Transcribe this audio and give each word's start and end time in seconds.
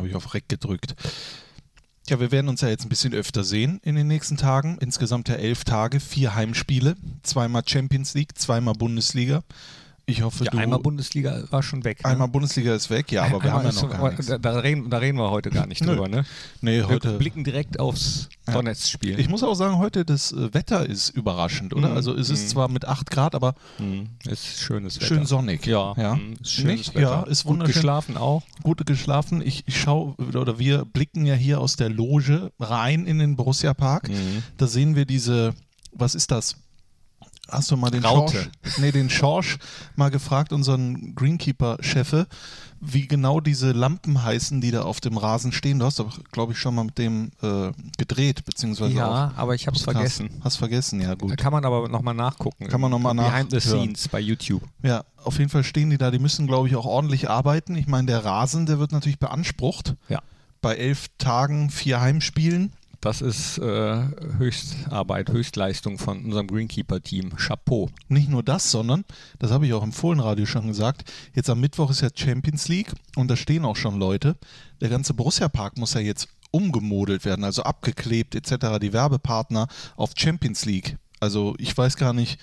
habe 0.00 0.08
ich 0.08 0.14
auf 0.16 0.32
Reck 0.32 0.48
gedrückt. 0.48 0.94
Ja, 2.08 2.18
wir 2.18 2.32
werden 2.32 2.48
uns 2.48 2.62
ja 2.62 2.68
jetzt 2.68 2.84
ein 2.84 2.88
bisschen 2.88 3.14
öfter 3.14 3.44
sehen 3.44 3.80
in 3.84 3.94
den 3.94 4.08
nächsten 4.08 4.36
Tagen. 4.36 4.78
Insgesamt 4.80 5.28
ja 5.28 5.34
elf 5.36 5.64
Tage, 5.64 6.00
vier 6.00 6.34
Heimspiele, 6.34 6.96
zweimal 7.22 7.62
Champions 7.66 8.14
League, 8.14 8.36
zweimal 8.36 8.74
Bundesliga. 8.74 9.44
Ich 10.10 10.22
hoffe, 10.22 10.44
ja, 10.44 10.50
du. 10.50 10.58
Einmal 10.58 10.80
Bundesliga 10.80 11.44
war 11.50 11.62
schon 11.62 11.84
weg. 11.84 12.02
Ne? 12.02 12.10
Einmal 12.10 12.28
Bundesliga 12.28 12.74
ist 12.74 12.90
weg, 12.90 13.12
ja, 13.12 13.24
aber 13.24 13.42
wir 13.42 13.52
haben 13.52 13.64
ja 13.64 13.72
noch 13.72 13.90
gar 13.90 14.10
nichts. 14.10 14.26
Da, 14.26 14.38
da, 14.38 14.58
reden, 14.58 14.90
da 14.90 14.98
reden 14.98 15.18
wir 15.18 15.30
heute 15.30 15.50
gar 15.50 15.66
nicht 15.66 15.80
drüber, 15.86 16.08
ne? 16.08 16.24
Nee, 16.60 16.82
heute. 16.82 17.12
Wir 17.12 17.18
blicken 17.18 17.44
direkt 17.44 17.78
aufs 17.78 18.28
ja. 18.46 18.54
Donetsk-Spiel. 18.54 19.20
Ich 19.20 19.28
muss 19.28 19.42
auch 19.42 19.54
sagen, 19.54 19.78
heute 19.78 20.04
das 20.04 20.32
äh, 20.32 20.52
Wetter 20.52 20.84
ist 20.86 21.10
überraschend, 21.10 21.74
oder? 21.74 21.90
Mhm. 21.90 21.96
Also 21.96 22.14
es 22.14 22.28
ist 22.30 22.44
mhm. 22.44 22.48
zwar 22.48 22.68
mit 22.68 22.86
8 22.86 23.10
Grad, 23.10 23.34
aber 23.34 23.54
mhm. 23.78 24.08
ist 24.28 24.58
schönes 24.58 24.96
Wetter. 24.96 25.06
Schön 25.06 25.26
sonnig. 25.26 25.66
Ja, 25.66 25.94
ja. 25.96 26.16
Mhm. 26.16 26.34
Ist 26.40 26.52
schönes 26.52 26.76
Nicht? 26.78 26.94
Wetter. 26.96 27.00
Ja, 27.00 27.22
ist 27.22 27.46
wunderschön. 27.46 27.72
Gut 27.72 27.74
geschlafen 27.74 28.16
auch. 28.16 28.42
Gut 28.62 28.84
geschlafen. 28.86 29.42
Ich, 29.42 29.64
ich 29.66 29.80
schaue, 29.80 30.14
oder 30.16 30.58
wir 30.58 30.84
blicken 30.84 31.24
ja 31.24 31.34
hier 31.34 31.60
aus 31.60 31.76
der 31.76 31.88
Loge 31.88 32.50
rein 32.58 33.06
in 33.06 33.18
den 33.18 33.36
Borussia 33.36 33.74
Park. 33.74 34.08
Mhm. 34.08 34.42
Da 34.56 34.66
sehen 34.66 34.96
wir 34.96 35.04
diese, 35.04 35.54
was 35.92 36.14
ist 36.14 36.30
das? 36.30 36.56
Hast 37.50 37.70
du 37.70 37.76
mal 37.76 37.90
den 37.90 38.04
Raute. 38.04 38.48
Schorsch, 38.62 38.78
nee, 38.78 38.92
den 38.92 39.10
Schorsch 39.10 39.58
mal 39.96 40.10
gefragt, 40.10 40.52
unseren 40.52 41.14
Greenkeeper-Chefe, 41.14 42.26
wie 42.80 43.06
genau 43.06 43.40
diese 43.40 43.72
Lampen 43.72 44.22
heißen, 44.22 44.60
die 44.60 44.70
da 44.70 44.82
auf 44.82 45.00
dem 45.00 45.18
Rasen 45.18 45.52
stehen? 45.52 45.78
Du 45.78 45.84
hast 45.84 45.98
doch, 45.98 46.18
glaube 46.32 46.52
ich, 46.52 46.58
schon 46.58 46.74
mal 46.74 46.84
mit 46.84 46.96
dem 46.98 47.30
äh, 47.42 47.72
gedreht, 47.98 48.44
beziehungsweise 48.44 48.94
Ja, 48.94 49.32
aber 49.36 49.54
ich 49.54 49.66
habe 49.66 49.76
es 49.76 49.82
vergessen. 49.82 50.30
Hast 50.42 50.56
vergessen, 50.56 51.00
ja 51.00 51.14
gut. 51.14 51.36
Kann 51.36 51.52
man 51.52 51.64
aber 51.64 51.88
nochmal 51.88 52.14
nachgucken. 52.14 52.68
Kann 52.68 52.80
man 52.80 52.90
nochmal 52.90 53.14
nachgucken. 53.14 53.48
Behind 53.48 53.50
the 53.50 53.60
Scenes 53.60 54.08
bei 54.08 54.20
YouTube. 54.20 54.62
Ja, 54.82 55.04
auf 55.22 55.38
jeden 55.38 55.50
Fall 55.50 55.64
stehen 55.64 55.90
die 55.90 55.98
da. 55.98 56.10
Die 56.10 56.18
müssen, 56.18 56.46
glaube 56.46 56.68
ich, 56.68 56.76
auch 56.76 56.86
ordentlich 56.86 57.28
arbeiten. 57.28 57.76
Ich 57.76 57.86
meine, 57.86 58.06
der 58.06 58.24
Rasen, 58.24 58.64
der 58.66 58.78
wird 58.78 58.92
natürlich 58.92 59.18
beansprucht. 59.18 59.96
Ja. 60.08 60.20
Bei 60.62 60.74
elf 60.76 61.08
Tagen, 61.18 61.70
vier 61.70 62.00
Heimspielen. 62.00 62.72
Das 63.00 63.22
ist 63.22 63.56
äh, 63.58 64.02
Höchstarbeit, 64.36 65.30
Höchstleistung 65.30 65.98
von 65.98 66.22
unserem 66.24 66.46
Greenkeeper-Team. 66.48 67.36
Chapeau. 67.36 67.88
Nicht 68.08 68.28
nur 68.28 68.42
das, 68.42 68.70
sondern, 68.70 69.04
das 69.38 69.50
habe 69.50 69.66
ich 69.66 69.72
auch 69.72 69.82
im 69.82 69.92
Fohlenradio 69.92 70.44
schon 70.44 70.66
gesagt, 70.66 71.10
jetzt 71.34 71.48
am 71.48 71.60
Mittwoch 71.60 71.90
ist 71.90 72.02
ja 72.02 72.08
Champions 72.14 72.68
League 72.68 72.92
und 73.16 73.28
da 73.28 73.36
stehen 73.36 73.64
auch 73.64 73.76
schon 73.76 73.98
Leute. 73.98 74.36
Der 74.82 74.90
ganze 74.90 75.14
Borussia-Park 75.14 75.78
muss 75.78 75.94
ja 75.94 76.00
jetzt 76.00 76.28
umgemodelt 76.50 77.24
werden, 77.24 77.44
also 77.44 77.62
abgeklebt 77.62 78.34
etc., 78.34 78.78
die 78.80 78.92
Werbepartner 78.92 79.68
auf 79.96 80.12
Champions 80.16 80.66
League. 80.66 80.98
Also 81.20 81.54
ich 81.58 81.76
weiß 81.76 81.96
gar 81.96 82.12
nicht, 82.12 82.38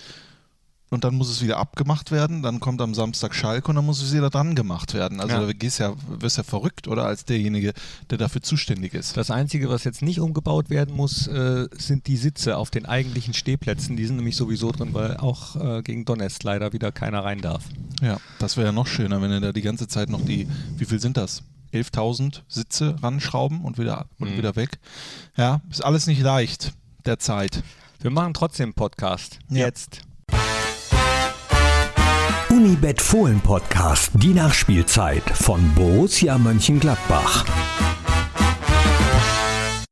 und 0.90 1.04
dann 1.04 1.14
muss 1.14 1.28
es 1.30 1.42
wieder 1.42 1.58
abgemacht 1.58 2.10
werden. 2.10 2.42
Dann 2.42 2.60
kommt 2.60 2.80
am 2.80 2.94
Samstag 2.94 3.34
Schalke 3.34 3.68
und 3.68 3.76
dann 3.76 3.84
muss 3.86 4.02
es 4.02 4.12
wieder 4.14 4.30
dran 4.30 4.54
gemacht 4.54 4.94
werden. 4.94 5.20
Also 5.20 5.34
Ja. 5.36 5.46
da 5.46 5.52
gehst 5.52 5.78
ja, 5.78 5.94
wirst 6.08 6.36
ja 6.38 6.42
verrückt, 6.42 6.88
oder? 6.88 7.04
Als 7.04 7.24
derjenige, 7.24 7.72
der 8.10 8.18
dafür 8.18 8.42
zuständig 8.42 8.94
ist. 8.94 9.16
Das 9.16 9.30
Einzige, 9.30 9.68
was 9.68 9.84
jetzt 9.84 10.02
nicht 10.02 10.20
umgebaut 10.20 10.70
werden 10.70 10.94
muss, 10.96 11.26
äh, 11.26 11.66
sind 11.76 12.06
die 12.06 12.16
Sitze 12.16 12.56
auf 12.56 12.70
den 12.70 12.86
eigentlichen 12.86 13.34
Stehplätzen. 13.34 13.96
Die 13.96 14.06
sind 14.06 14.16
nämlich 14.16 14.36
sowieso 14.36 14.72
drin, 14.72 14.94
weil 14.94 15.16
auch 15.18 15.56
äh, 15.56 15.82
gegen 15.82 16.04
Donetsk 16.04 16.42
leider 16.42 16.72
wieder 16.72 16.90
keiner 16.92 17.24
rein 17.24 17.40
darf. 17.40 17.64
Ja, 18.00 18.18
das 18.38 18.56
wäre 18.56 18.66
ja 18.68 18.72
noch 18.72 18.86
schöner, 18.86 19.20
wenn 19.22 19.30
er 19.30 19.40
da 19.40 19.52
die 19.52 19.62
ganze 19.62 19.88
Zeit 19.88 20.08
noch 20.08 20.24
die, 20.24 20.48
wie 20.76 20.84
viel 20.84 21.00
sind 21.00 21.16
das? 21.16 21.42
11.000 21.72 22.44
Sitze 22.48 22.96
ranschrauben 23.02 23.60
und 23.62 23.76
wieder, 23.76 24.06
und 24.18 24.30
Mhm. 24.32 24.38
wieder 24.38 24.56
weg. 24.56 24.78
Ja, 25.36 25.60
ist 25.70 25.84
alles 25.84 26.06
nicht 26.06 26.22
leicht 26.22 26.72
derzeit. 27.04 27.62
Wir 28.00 28.10
machen 28.10 28.32
trotzdem 28.32 28.68
einen 28.68 28.74
Podcast. 28.74 29.38
Ja. 29.50 29.66
Jetzt. 29.66 30.00
Unibet 32.58 33.00
Fohlen 33.00 33.40
Podcast, 33.40 34.10
die 34.14 34.34
Nachspielzeit 34.34 35.22
von 35.30 35.60
Borussia 35.76 36.36
Mönchengladbach. 36.38 37.46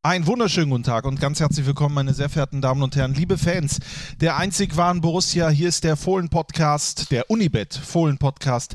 Einen 0.02 0.26
wunderschönen 0.26 0.70
guten 0.70 0.82
Tag 0.82 1.04
und 1.04 1.20
ganz 1.20 1.38
herzlich 1.38 1.64
willkommen, 1.64 1.94
meine 1.94 2.12
sehr 2.12 2.28
verehrten 2.28 2.60
Damen 2.60 2.82
und 2.82 2.96
Herren, 2.96 3.14
liebe 3.14 3.38
Fans 3.38 3.78
der 4.20 4.36
einzig 4.36 4.76
wahren 4.76 5.00
Borussia. 5.00 5.48
Hier 5.48 5.68
ist 5.68 5.84
der 5.84 5.96
Fohlen-Podcast, 5.96 7.12
der 7.12 7.30
Unibet 7.30 7.72
Fohlen-Podcast, 7.72 8.74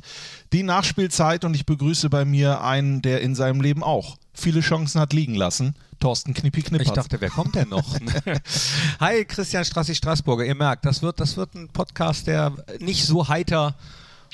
die 0.54 0.64
Nachspielzeit 0.64 1.44
und 1.44 1.54
ich 1.54 1.66
begrüße 1.66 2.10
bei 2.10 2.24
mir 2.24 2.62
einen, 2.62 3.02
der 3.02 3.20
in 3.20 3.36
seinem 3.36 3.60
Leben 3.60 3.84
auch 3.84 4.16
viele 4.34 4.62
Chancen 4.62 5.02
hat 5.02 5.12
liegen 5.12 5.36
lassen, 5.36 5.76
Thorsten 6.02 6.34
Knippi 6.34 6.64
Knippert. 6.64 6.88
Ich 6.88 6.94
dachte, 6.94 7.22
wer 7.22 7.30
kommt 7.30 7.56
denn 7.56 7.70
noch? 7.70 7.96
Hi, 9.00 9.24
Christian 9.24 9.64
Strassi 9.64 9.96
Straßburger. 9.96 10.44
Ihr 10.44 10.56
merkt, 10.56 10.86
das 10.86 11.02
wird, 11.02 11.20
das 11.20 11.38
wird 11.38 11.54
ein 11.54 11.70
Podcast, 11.70 12.28
der 12.28 12.54
nicht 12.80 13.06
so 13.06 13.30
heiter 13.30 13.76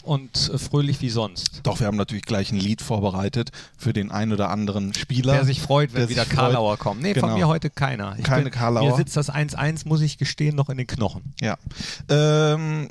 und 0.03 0.51
fröhlich 0.55 1.01
wie 1.01 1.09
sonst. 1.09 1.59
Doch, 1.63 1.81
wir 1.81 1.87
haben 1.87 1.97
natürlich 1.97 2.23
gleich 2.23 2.53
ein 2.53 2.57
Lied 2.57 2.81
vorbereitet 2.81 3.51
für 3.77 3.91
den 3.91 4.11
ein 4.11 4.31
oder 4.31 4.49
anderen 4.49 4.93
Spieler. 4.93 5.33
Der 5.33 5.45
sich 5.45 5.61
freut, 5.61 5.93
wenn 5.93 6.01
Der 6.01 6.09
wieder 6.09 6.25
Karlauer 6.25 6.77
kommt. 6.77 7.01
Nee, 7.01 7.11
Genau. 7.13 7.27
von 7.27 7.37
mir 7.37 7.47
heute 7.49 7.69
keiner. 7.69 8.15
Ich 8.17 8.23
Keine 8.23 8.43
bin, 8.43 8.53
Karlauer. 8.53 8.89
Mir 8.89 8.95
sitzt 8.95 9.17
das 9.17 9.29
1-1, 9.29 9.85
muss 9.85 9.99
ich 9.99 10.17
gestehen, 10.17 10.55
noch 10.55 10.69
in 10.69 10.77
den 10.77 10.87
Knochen. 10.87 11.33
Ja. 11.41 11.57
Ähm, 12.07 12.87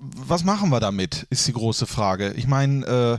was 0.00 0.44
machen 0.44 0.70
wir 0.70 0.80
damit, 0.80 1.26
ist 1.28 1.46
die 1.46 1.52
große 1.52 1.86
Frage. 1.86 2.32
Ich 2.32 2.46
meine, 2.46 2.86
äh, 2.86 3.18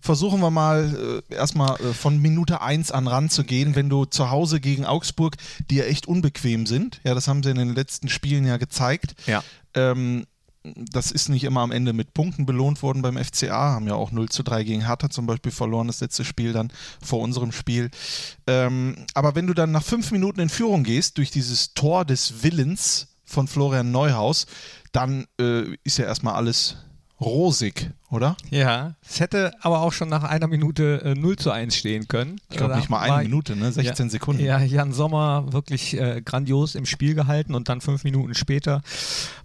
versuchen 0.00 0.40
wir 0.40 0.50
mal 0.50 1.22
äh, 1.30 1.34
erstmal 1.34 1.80
äh, 1.80 1.92
von 1.92 2.20
Minute 2.20 2.60
1 2.60 2.90
an 2.92 3.06
ranzugehen, 3.06 3.74
wenn 3.74 3.88
du 3.88 4.04
zu 4.04 4.30
Hause 4.30 4.60
gegen 4.60 4.84
Augsburg, 4.84 5.36
die 5.70 5.76
ja 5.76 5.84
echt 5.84 6.06
unbequem 6.06 6.66
sind, 6.66 7.00
ja, 7.04 7.14
das 7.14 7.28
haben 7.28 7.42
sie 7.42 7.50
in 7.50 7.56
den 7.56 7.74
letzten 7.74 8.08
Spielen 8.08 8.46
ja 8.46 8.56
gezeigt. 8.56 9.14
Ja. 9.26 9.42
Ähm, 9.74 10.24
das 10.62 11.10
ist 11.10 11.28
nicht 11.28 11.44
immer 11.44 11.60
am 11.60 11.72
Ende 11.72 11.92
mit 11.92 12.12
Punkten 12.12 12.44
belohnt 12.44 12.82
worden 12.82 13.00
beim 13.00 13.16
FCA, 13.16 13.72
haben 13.72 13.86
ja 13.86 13.94
auch 13.94 14.12
0 14.12 14.28
zu 14.28 14.42
3 14.42 14.64
gegen 14.64 14.86
Hertha 14.86 15.08
zum 15.08 15.26
Beispiel 15.26 15.52
verloren, 15.52 15.86
das 15.86 16.00
letzte 16.00 16.24
Spiel 16.24 16.52
dann 16.52 16.70
vor 17.02 17.20
unserem 17.20 17.52
Spiel. 17.52 17.90
Ähm, 18.46 19.06
aber 19.14 19.34
wenn 19.34 19.46
du 19.46 19.54
dann 19.54 19.72
nach 19.72 19.82
fünf 19.82 20.10
Minuten 20.10 20.40
in 20.40 20.50
Führung 20.50 20.84
gehst, 20.84 21.16
durch 21.16 21.30
dieses 21.30 21.72
Tor 21.72 22.04
des 22.04 22.42
Willens 22.42 23.08
von 23.24 23.48
Florian 23.48 23.90
Neuhaus, 23.90 24.46
dann 24.92 25.26
äh, 25.40 25.74
ist 25.82 25.98
ja 25.98 26.04
erstmal 26.04 26.34
alles 26.34 26.76
rosig, 27.20 27.90
oder? 28.10 28.36
Ja, 28.50 28.94
es 29.06 29.20
hätte 29.20 29.52
aber 29.60 29.80
auch 29.80 29.92
schon 29.92 30.08
nach 30.08 30.24
einer 30.24 30.46
Minute 30.46 31.02
äh, 31.04 31.14
0 31.14 31.36
zu 31.36 31.50
1 31.50 31.76
stehen 31.76 32.08
können. 32.08 32.40
Ich 32.50 32.56
glaube 32.56 32.72
Da 32.72 32.78
nicht 32.78 32.88
mal 32.88 33.00
eine 33.00 33.22
Minute, 33.24 33.56
ne? 33.56 33.70
16 33.70 34.06
ja, 34.06 34.10
Sekunden. 34.10 34.42
Ja, 34.42 34.58
Jan 34.60 34.92
Sommer 34.92 35.52
wirklich 35.52 35.98
äh, 35.98 36.22
grandios 36.22 36.74
im 36.74 36.86
Spiel 36.86 37.14
gehalten 37.14 37.54
und 37.54 37.68
dann 37.68 37.80
fünf 37.80 38.04
Minuten 38.04 38.34
später 38.34 38.80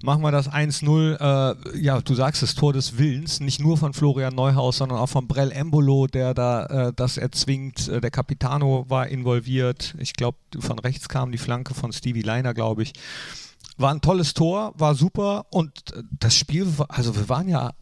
machen 0.03 0.21
wir 0.21 0.31
das 0.31 0.49
1-0. 0.49 1.15
Äh, 1.19 1.77
ja, 1.79 1.99
du 2.01 2.15
sagst 2.15 2.43
es, 2.43 2.55
Tor 2.55 2.71
des 2.71 2.97
Willens, 2.97 3.41
nicht 3.41 3.59
nur 3.59 3.77
von 3.77 3.93
Florian 3.93 4.33
Neuhaus, 4.33 4.77
sondern 4.77 4.97
auch 4.97 5.09
von 5.09 5.27
Brell 5.27 5.51
Embolo, 5.51 6.07
der 6.07 6.33
da 6.33 6.65
äh, 6.87 6.93
das 6.95 7.17
erzwingt. 7.17 7.89
Äh, 7.89 7.99
der 7.99 8.11
Capitano 8.11 8.85
war 8.87 9.07
involviert. 9.07 9.95
Ich 9.99 10.13
glaube, 10.13 10.37
von 10.59 10.79
rechts 10.79 11.09
kam 11.09 11.31
die 11.31 11.37
Flanke 11.37 11.73
von 11.73 11.91
Stevie 11.91 12.21
Leiner, 12.21 12.53
glaube 12.53 12.83
ich. 12.83 12.93
War 13.77 13.91
ein 13.91 14.01
tolles 14.01 14.33
Tor, 14.33 14.73
war 14.77 14.95
super 14.95 15.45
und 15.51 15.93
äh, 15.93 16.03
das 16.11 16.35
Spiel, 16.35 16.77
war, 16.77 16.87
also 16.89 17.15
wir 17.15 17.27
waren 17.29 17.47
ja 17.47 17.73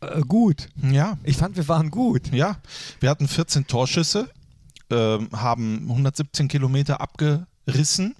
äh, 0.00 0.20
gut. 0.22 0.68
ja. 0.82 1.18
Ich 1.22 1.36
fand, 1.36 1.56
wir 1.56 1.68
waren 1.68 1.90
gut. 1.90 2.32
Ja, 2.32 2.56
wir 3.00 3.10
hatten 3.10 3.28
14 3.28 3.66
Torschüsse, 3.66 4.28
ähm, 4.90 5.28
haben 5.32 5.88
117 5.88 6.48
Kilometer 6.48 7.00
abgerissen, 7.00 8.16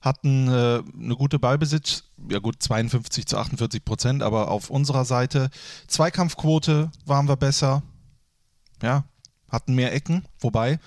hatten 0.00 0.48
äh, 0.48 0.82
eine 1.00 1.16
gute 1.16 1.38
Ballbesitz, 1.38 2.04
ja 2.30 2.38
gut, 2.38 2.62
52 2.62 3.26
zu 3.26 3.38
48 3.38 3.84
Prozent, 3.84 4.22
aber 4.22 4.50
auf 4.50 4.70
unserer 4.70 5.04
Seite 5.04 5.50
Zweikampfquote 5.88 6.90
waren 7.06 7.28
wir 7.28 7.36
besser, 7.36 7.82
ja, 8.82 9.04
hatten 9.48 9.74
mehr 9.74 9.94
Ecken, 9.94 10.24
wobei, 10.40 10.78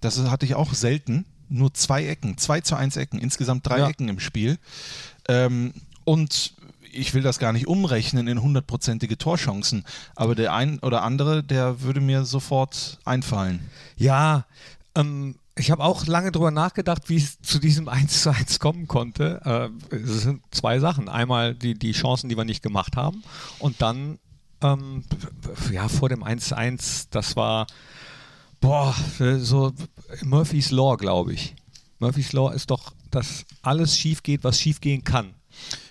das 0.00 0.18
hatte 0.30 0.46
ich 0.46 0.54
auch 0.54 0.74
selten, 0.74 1.24
nur 1.48 1.72
zwei 1.74 2.06
Ecken, 2.06 2.38
zwei 2.38 2.60
zu 2.60 2.76
eins 2.76 2.96
Ecken, 2.96 3.18
insgesamt 3.18 3.66
drei 3.66 3.78
Ja. 3.78 3.88
Ecken 3.88 4.08
im 4.08 4.20
Spiel. 4.20 4.58
Ähm, 5.28 5.74
und 6.04 6.54
ich 6.92 7.14
will 7.14 7.22
das 7.22 7.38
gar 7.38 7.52
nicht 7.52 7.66
umrechnen 7.66 8.28
in 8.28 8.42
hundertprozentige 8.42 9.18
Torchancen, 9.18 9.84
aber 10.16 10.34
der 10.34 10.54
ein 10.54 10.78
oder 10.80 11.02
andere, 11.02 11.42
der 11.44 11.82
würde 11.82 12.00
mir 12.00 12.24
sofort 12.24 12.98
einfallen. 13.04 13.60
Ja, 13.96 14.46
ähm, 14.94 15.36
ich 15.54 15.70
habe 15.70 15.82
auch 15.82 16.06
lange 16.06 16.32
drüber 16.32 16.50
nachgedacht, 16.50 17.08
wie 17.08 17.16
es 17.16 17.40
zu 17.42 17.58
diesem 17.58 17.88
1 17.88 18.22
zu 18.22 18.30
1 18.30 18.58
kommen 18.58 18.86
konnte. 18.88 19.70
Äh, 19.90 19.94
es 19.96 20.22
sind 20.22 20.42
zwei 20.50 20.78
Sachen. 20.78 21.08
Einmal 21.08 21.54
die, 21.54 21.74
die 21.74 21.92
Chancen, 21.92 22.28
die 22.28 22.36
wir 22.36 22.44
nicht 22.44 22.62
gemacht 22.62 22.96
haben 22.96 23.22
und 23.58 23.82
dann 23.82 24.18
ähm, 24.60 25.04
ja, 25.70 25.88
vor 25.88 26.08
dem 26.08 26.22
1 26.22 26.48
zu 26.48 26.56
1, 26.56 27.10
das 27.10 27.36
war 27.36 27.66
boah, 28.60 28.94
so 29.38 29.72
Murphy's 30.22 30.70
Law, 30.70 30.96
glaube 30.96 31.32
ich. 31.34 31.54
Murphy's 31.98 32.32
Law 32.32 32.50
ist 32.52 32.70
doch, 32.70 32.92
dass 33.10 33.44
alles 33.62 33.96
schief 33.96 34.22
geht, 34.22 34.44
was 34.44 34.60
schief 34.60 34.80
gehen 34.80 35.02
kann 35.04 35.34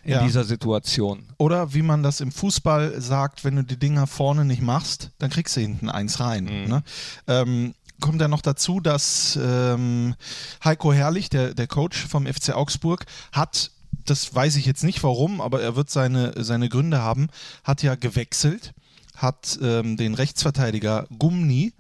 in 0.04 0.12
Ja. 0.14 0.24
dieser 0.24 0.44
Situation. 0.46 1.26
Oder 1.38 1.74
wie 1.74 1.82
man 1.82 2.02
das 2.04 2.22
im 2.22 2.32
Fußball 2.32 3.02
sagt, 3.02 3.44
wenn 3.44 3.58
du 3.58 3.64
die 3.64 3.78
Dinger 3.78 4.08
vorne 4.08 4.46
nicht 4.46 4.62
machst, 4.62 5.12
dann 5.18 5.30
kriegst 5.30 5.56
du 5.58 5.62
hinten 5.62 5.90
eins 5.90 6.20
rein. 6.22 6.46
Ne? 6.46 6.84
Ähm, 7.28 7.74
kommt 8.00 8.22
ja 8.22 8.28
noch 8.30 8.42
dazu, 8.42 8.80
dass 8.80 9.38
ähm, 9.42 10.16
Heiko 10.64 10.94
Herrlich, 10.94 11.30
der, 11.30 11.54
der 11.54 11.68
Coach 11.68 11.98
vom 12.08 12.26
FC 12.26 12.52
Augsburg, 12.54 13.06
hat, 13.34 13.72
das 14.06 14.34
weiß 14.34 14.56
ich 14.56 14.66
jetzt 14.66 14.84
nicht 14.84 15.04
warum, 15.04 15.42
aber 15.42 15.62
er 15.62 15.76
wird 15.76 15.90
seine, 15.90 16.34
seine 16.42 16.70
Gründe 16.70 17.02
haben, 17.02 17.28
hat 17.66 17.84
ja 17.84 17.96
gewechselt, 17.96 18.74
hat 19.18 19.58
ähm, 19.62 19.98
den 19.98 20.14
Rechtsverteidiger 20.14 21.08
Gumni 21.18 21.74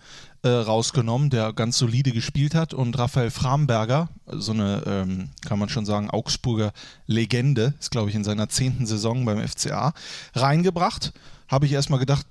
äh, 0.47 0.61
rausgenommen, 0.63 1.29
der 1.29 1.53
ganz 1.53 1.77
solide 1.77 2.11
gespielt 2.11 2.55
hat 2.55 2.73
und 2.73 2.97
Raphael 2.97 3.29
Framberger, 3.31 4.09
so 4.27 4.51
eine, 4.53 4.83
ähm, 4.85 5.29
kann 5.45 5.59
man 5.59 5.69
schon 5.69 5.85
sagen, 5.85 6.09
Augsburger 6.09 6.71
Legende, 7.05 7.73
ist 7.79 7.91
glaube 7.91 8.09
ich 8.09 8.15
in 8.15 8.23
seiner 8.23 8.49
zehnten 8.49 8.85
Saison 8.85 9.25
beim 9.25 9.45
FCA, 9.45 9.93
reingebracht. 10.33 11.13
Habe 11.47 11.65
ich 11.65 11.71
erstmal 11.71 11.99
gedacht, 11.99 12.25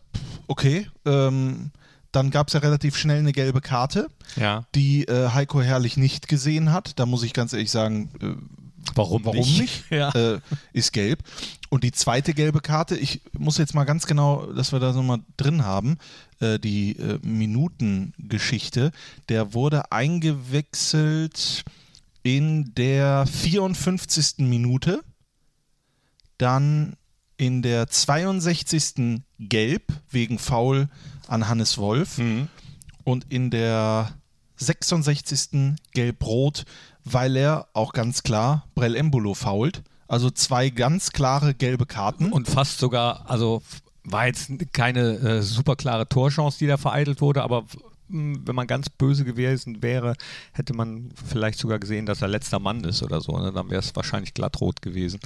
okay, 0.47 0.89
ähm, 1.05 1.71
dann 2.13 2.31
gab 2.31 2.49
es 2.49 2.55
ja 2.55 2.61
relativ 2.61 2.97
schnell 2.97 3.19
eine 3.19 3.33
gelbe 3.33 3.61
Karte, 3.61 4.09
Ja. 4.37 4.65
die 4.75 5.07
äh, 5.09 5.29
Heiko 5.31 5.61
Herrlich 5.61 5.97
nicht 5.97 6.29
gesehen 6.29 6.73
hat. 6.73 6.99
Da 6.99 7.05
muss 7.07 7.23
ich 7.23 7.33
ganz 7.35 7.53
ehrlich 7.53 7.71
sagen, 7.71 8.11
äh, 8.23 8.35
Warum, 8.97 9.25
warum 9.25 9.39
nicht? 9.41 9.85
Ja. 9.91 10.11
Äh, 10.11 10.41
ist 10.73 10.93
gelb. 10.93 11.23
Und 11.69 11.85
die 11.85 11.93
zweite 11.93 12.33
gelbe 12.35 12.61
Karte, 12.61 12.97
ich 12.97 13.21
muss 13.33 13.59
jetzt 13.59 13.75
mal 13.75 13.85
ganz 13.85 14.07
genau, 14.07 14.47
dass 14.53 14.73
wir 14.73 14.79
da 14.81 14.93
so 14.93 15.03
mal 15.03 15.19
drin 15.37 15.65
haben, 15.65 15.99
äh, 16.41 16.59
die 16.59 16.97
äh, 16.97 17.19
Minutengeschichte, 17.23 18.93
der 19.29 19.53
wurde 19.55 19.91
eingewechselt 19.93 21.65
in 22.23 22.75
der 22.75 23.27
54. 23.27 24.39
Minute, 24.39 25.03
dann 26.39 26.97
in 27.37 27.63
der 27.63 27.89
62. 27.89 29.23
gelb 29.39 29.83
wegen 30.11 30.39
Foul 30.39 30.89
an 31.29 31.49
Hannes 31.49 31.79
Wolf 31.79 32.19
Mhm. 32.19 32.49
und 33.05 33.27
in 33.31 33.51
der 33.51 34.13
66. 34.57 35.75
gelb-rot, 35.93 36.65
weil 37.11 37.37
er 37.37 37.69
auch 37.73 37.93
ganz 37.93 38.23
klar 38.23 38.67
Brell 38.75 38.97
Embolo 38.97 39.35
fault. 39.35 39.83
Also 40.09 40.31
zwei 40.31 40.71
ganz 40.71 41.11
klare 41.13 41.55
gelbe 41.55 41.87
Karten. 41.87 42.33
Und 42.33 42.49
fast 42.49 42.79
sogar, 42.79 43.29
also 43.29 43.63
war 44.05 44.27
jetzt 44.27 44.51
keine 44.73 45.15
äh, 45.19 45.43
super 45.43 45.77
klare 45.77 46.09
Torchance, 46.09 46.59
die 46.59 46.67
da 46.67 46.77
vereitelt 46.77 47.21
wurde, 47.21 47.43
aber 47.43 47.65
mh, 48.09 48.39
wenn 48.45 48.55
man 48.55 48.67
ganz 48.69 48.89
böse 48.89 49.25
gewesen 49.25 49.83
wäre, 49.83 50.15
hätte 50.53 50.75
man 50.75 51.11
vielleicht 51.29 51.59
sogar 51.59 51.81
gesehen, 51.81 52.07
dass 52.07 52.23
er 52.23 52.29
letzter 52.29 52.61
Mann 52.61 52.85
ist 52.85 53.03
oder 53.03 53.21
so. 53.21 53.37
Ne? 53.37 53.53
Dann 53.53 53.69
wäre 53.69 53.81
es 53.81 53.95
wahrscheinlich 53.97 54.33
glattrot 54.35 54.81
gewesen. 54.83 55.19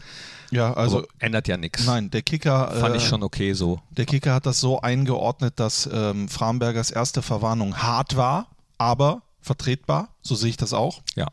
ja, 0.51 0.73
also 0.73 0.99
aber 0.99 1.09
ändert 1.19 1.47
ja 1.49 1.59
nichts. 1.59 1.85
nein, 1.85 2.11
der 2.11 2.23
Kicker, 2.23 2.71
Fand 2.73 2.95
äh, 2.95 2.99
ich 2.99 3.05
schon 3.07 3.23
okay 3.23 3.53
so. 3.53 3.81
der 3.91 4.07
Kicker 4.07 4.33
hat 4.33 4.47
das 4.47 4.61
so 4.61 4.81
eingeordnet, 4.81 5.55
dass 5.57 5.89
ähm, 5.93 6.29
Frambergers 6.29 6.91
erste 6.91 7.21
Verwarnung 7.21 7.77
hart 7.77 8.17
war, 8.17 8.47
aber 8.79 9.23
vertretbar. 9.43 10.09
So 10.23 10.35
sehe 10.35 10.51
ich 10.51 10.57
das 10.57 10.73
auch. 10.73 11.03
Ja. 11.17 11.27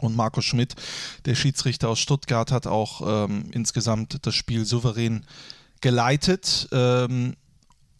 Und 0.00 0.16
Marco 0.16 0.40
Schmidt, 0.40 0.74
der 1.24 1.34
Schiedsrichter 1.34 1.88
aus 1.88 2.00
Stuttgart, 2.00 2.50
hat 2.50 2.66
auch 2.66 3.26
ähm, 3.26 3.50
insgesamt 3.52 4.26
das 4.26 4.34
Spiel 4.34 4.64
souverän 4.64 5.24
geleitet. 5.80 6.68
Ähm, 6.72 7.36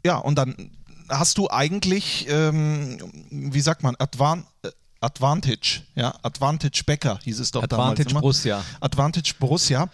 ja, 0.05 0.17
und 0.17 0.37
dann 0.37 0.71
hast 1.09 1.39
du 1.39 1.49
eigentlich, 1.51 2.27
ähm, 2.29 2.99
wie 3.31 3.61
sagt 3.61 3.83
man, 3.83 3.95
Advan 3.99 4.45
äh, 4.63 4.71
Advantage, 5.01 5.83
ja, 5.95 6.15
Advantage 6.23 6.83
Becker 6.87 7.19
hieß 7.23 7.39
es 7.39 7.51
doch 7.51 7.63
Advantage 7.63 7.97
damals 7.97 8.11
immer. 8.13 8.21
Borussia. 8.23 8.65
Advantage 8.81 9.35
Borussia. 9.39 9.91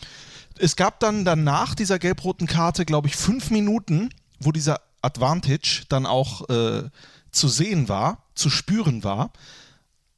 Es 0.57 0.77
gab 0.77 1.01
dann 1.01 1.25
danach 1.25 1.75
dieser 1.75 1.99
gelb-roten 1.99 2.47
Karte, 2.47 2.85
glaube 2.85 3.09
ich, 3.09 3.17
fünf 3.17 3.51
Minuten, 3.51 4.11
wo 4.39 4.53
dieser 4.53 4.81
Advantage 5.03 5.85
dann 5.89 6.07
auch 6.07 6.49
äh, 6.49 6.85
zu 7.33 7.49
sehen 7.49 7.89
war, 7.89 8.25
zu 8.35 8.51
spüren 8.51 9.03
war. 9.03 9.33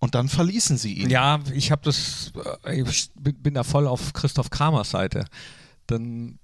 Und 0.02 0.16
dann 0.16 0.28
verließen 0.28 0.78
sie 0.78 0.94
ihn. 0.94 1.10
Ja, 1.10 1.38
ich 1.54 1.70
habe 1.70 1.82
das, 1.84 2.32
äh, 2.64 2.82
ich 2.82 3.10
bin 3.14 3.54
da 3.54 3.62
voll 3.62 3.86
auf 3.86 4.12
Christoph 4.14 4.50
Kramers 4.50 4.90
Seite. 4.90 5.26
Dann, 5.86 6.40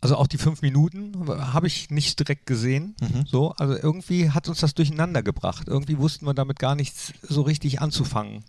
also 0.00 0.16
auch 0.16 0.26
die 0.26 0.38
fünf 0.38 0.60
Minuten 0.60 1.12
habe 1.28 1.68
ich 1.68 1.88
nicht 1.90 2.18
direkt 2.18 2.46
gesehen. 2.46 2.96
Mhm. 3.00 3.26
So, 3.26 3.52
also 3.52 3.76
irgendwie 3.76 4.30
hat 4.30 4.48
uns 4.48 4.58
das 4.58 4.74
durcheinander 4.74 5.22
gebracht. 5.22 5.68
Irgendwie 5.68 5.98
wussten 5.98 6.26
wir 6.26 6.34
damit 6.34 6.58
gar 6.58 6.74
nichts 6.74 7.12
so 7.22 7.42
richtig 7.42 7.80
anzufangen. 7.80 8.44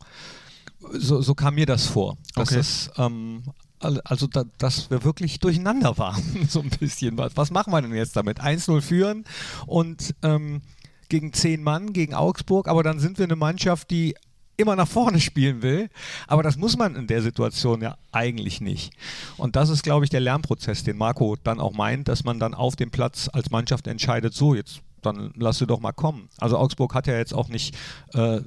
So, 0.93 1.21
so 1.21 1.35
kam 1.35 1.53
mir 1.53 1.67
das 1.67 1.85
vor. 1.85 2.17
Okay. 2.35 2.57
es, 2.57 2.89
ähm, 2.97 3.43
al- 3.79 4.01
also, 4.05 4.25
da, 4.25 4.43
dass 4.57 4.89
wir 4.89 5.03
wirklich 5.03 5.39
durcheinander 5.39 5.99
waren. 5.99 6.23
so 6.49 6.61
ein 6.61 6.71
bisschen. 6.71 7.15
Was, 7.19 7.37
was 7.37 7.51
machen 7.51 7.71
wir 7.71 7.81
denn 7.83 7.93
jetzt 7.93 8.15
damit? 8.15 8.41
1-0 8.41 8.81
führen 8.81 9.23
und 9.67 10.15
ähm, 10.23 10.63
gegen 11.09 11.33
zehn 11.33 11.63
Mann, 11.63 11.93
gegen 11.93 12.13
Augsburg, 12.13 12.67
aber 12.67 12.83
dann 12.83 12.99
sind 12.99 13.17
wir 13.17 13.25
eine 13.25 13.35
Mannschaft, 13.35 13.91
die 13.91 14.15
immer 14.57 14.75
nach 14.75 14.87
vorne 14.87 15.19
spielen 15.19 15.61
will. 15.61 15.89
Aber 16.27 16.41
das 16.41 16.55
muss 16.55 16.77
man 16.77 16.95
in 16.95 17.07
der 17.07 17.21
Situation 17.21 17.81
ja 17.81 17.97
eigentlich 18.11 18.61
nicht. 18.61 18.93
Und 19.37 19.55
das 19.55 19.69
ist, 19.69 19.83
glaube 19.83 20.05
ich, 20.05 20.09
der 20.09 20.21
Lernprozess, 20.21 20.83
den 20.83 20.97
Marco 20.97 21.35
dann 21.43 21.59
auch 21.59 21.73
meint, 21.73 22.07
dass 22.07 22.23
man 22.23 22.39
dann 22.39 22.53
auf 22.53 22.75
dem 22.75 22.89
Platz 22.89 23.29
als 23.31 23.51
Mannschaft 23.51 23.87
entscheidet, 23.87 24.33
so 24.33 24.55
jetzt 24.55 24.81
dann 25.01 25.33
lass 25.35 25.59
du 25.59 25.65
doch 25.67 25.79
mal 25.81 25.91
kommen. 25.91 26.29
Also 26.39 26.57
Augsburg 26.57 26.95
hat 26.95 27.05
ja 27.05 27.15
jetzt 27.15 27.33
auch 27.33 27.47
nicht 27.47 27.75
äh, 28.13 28.41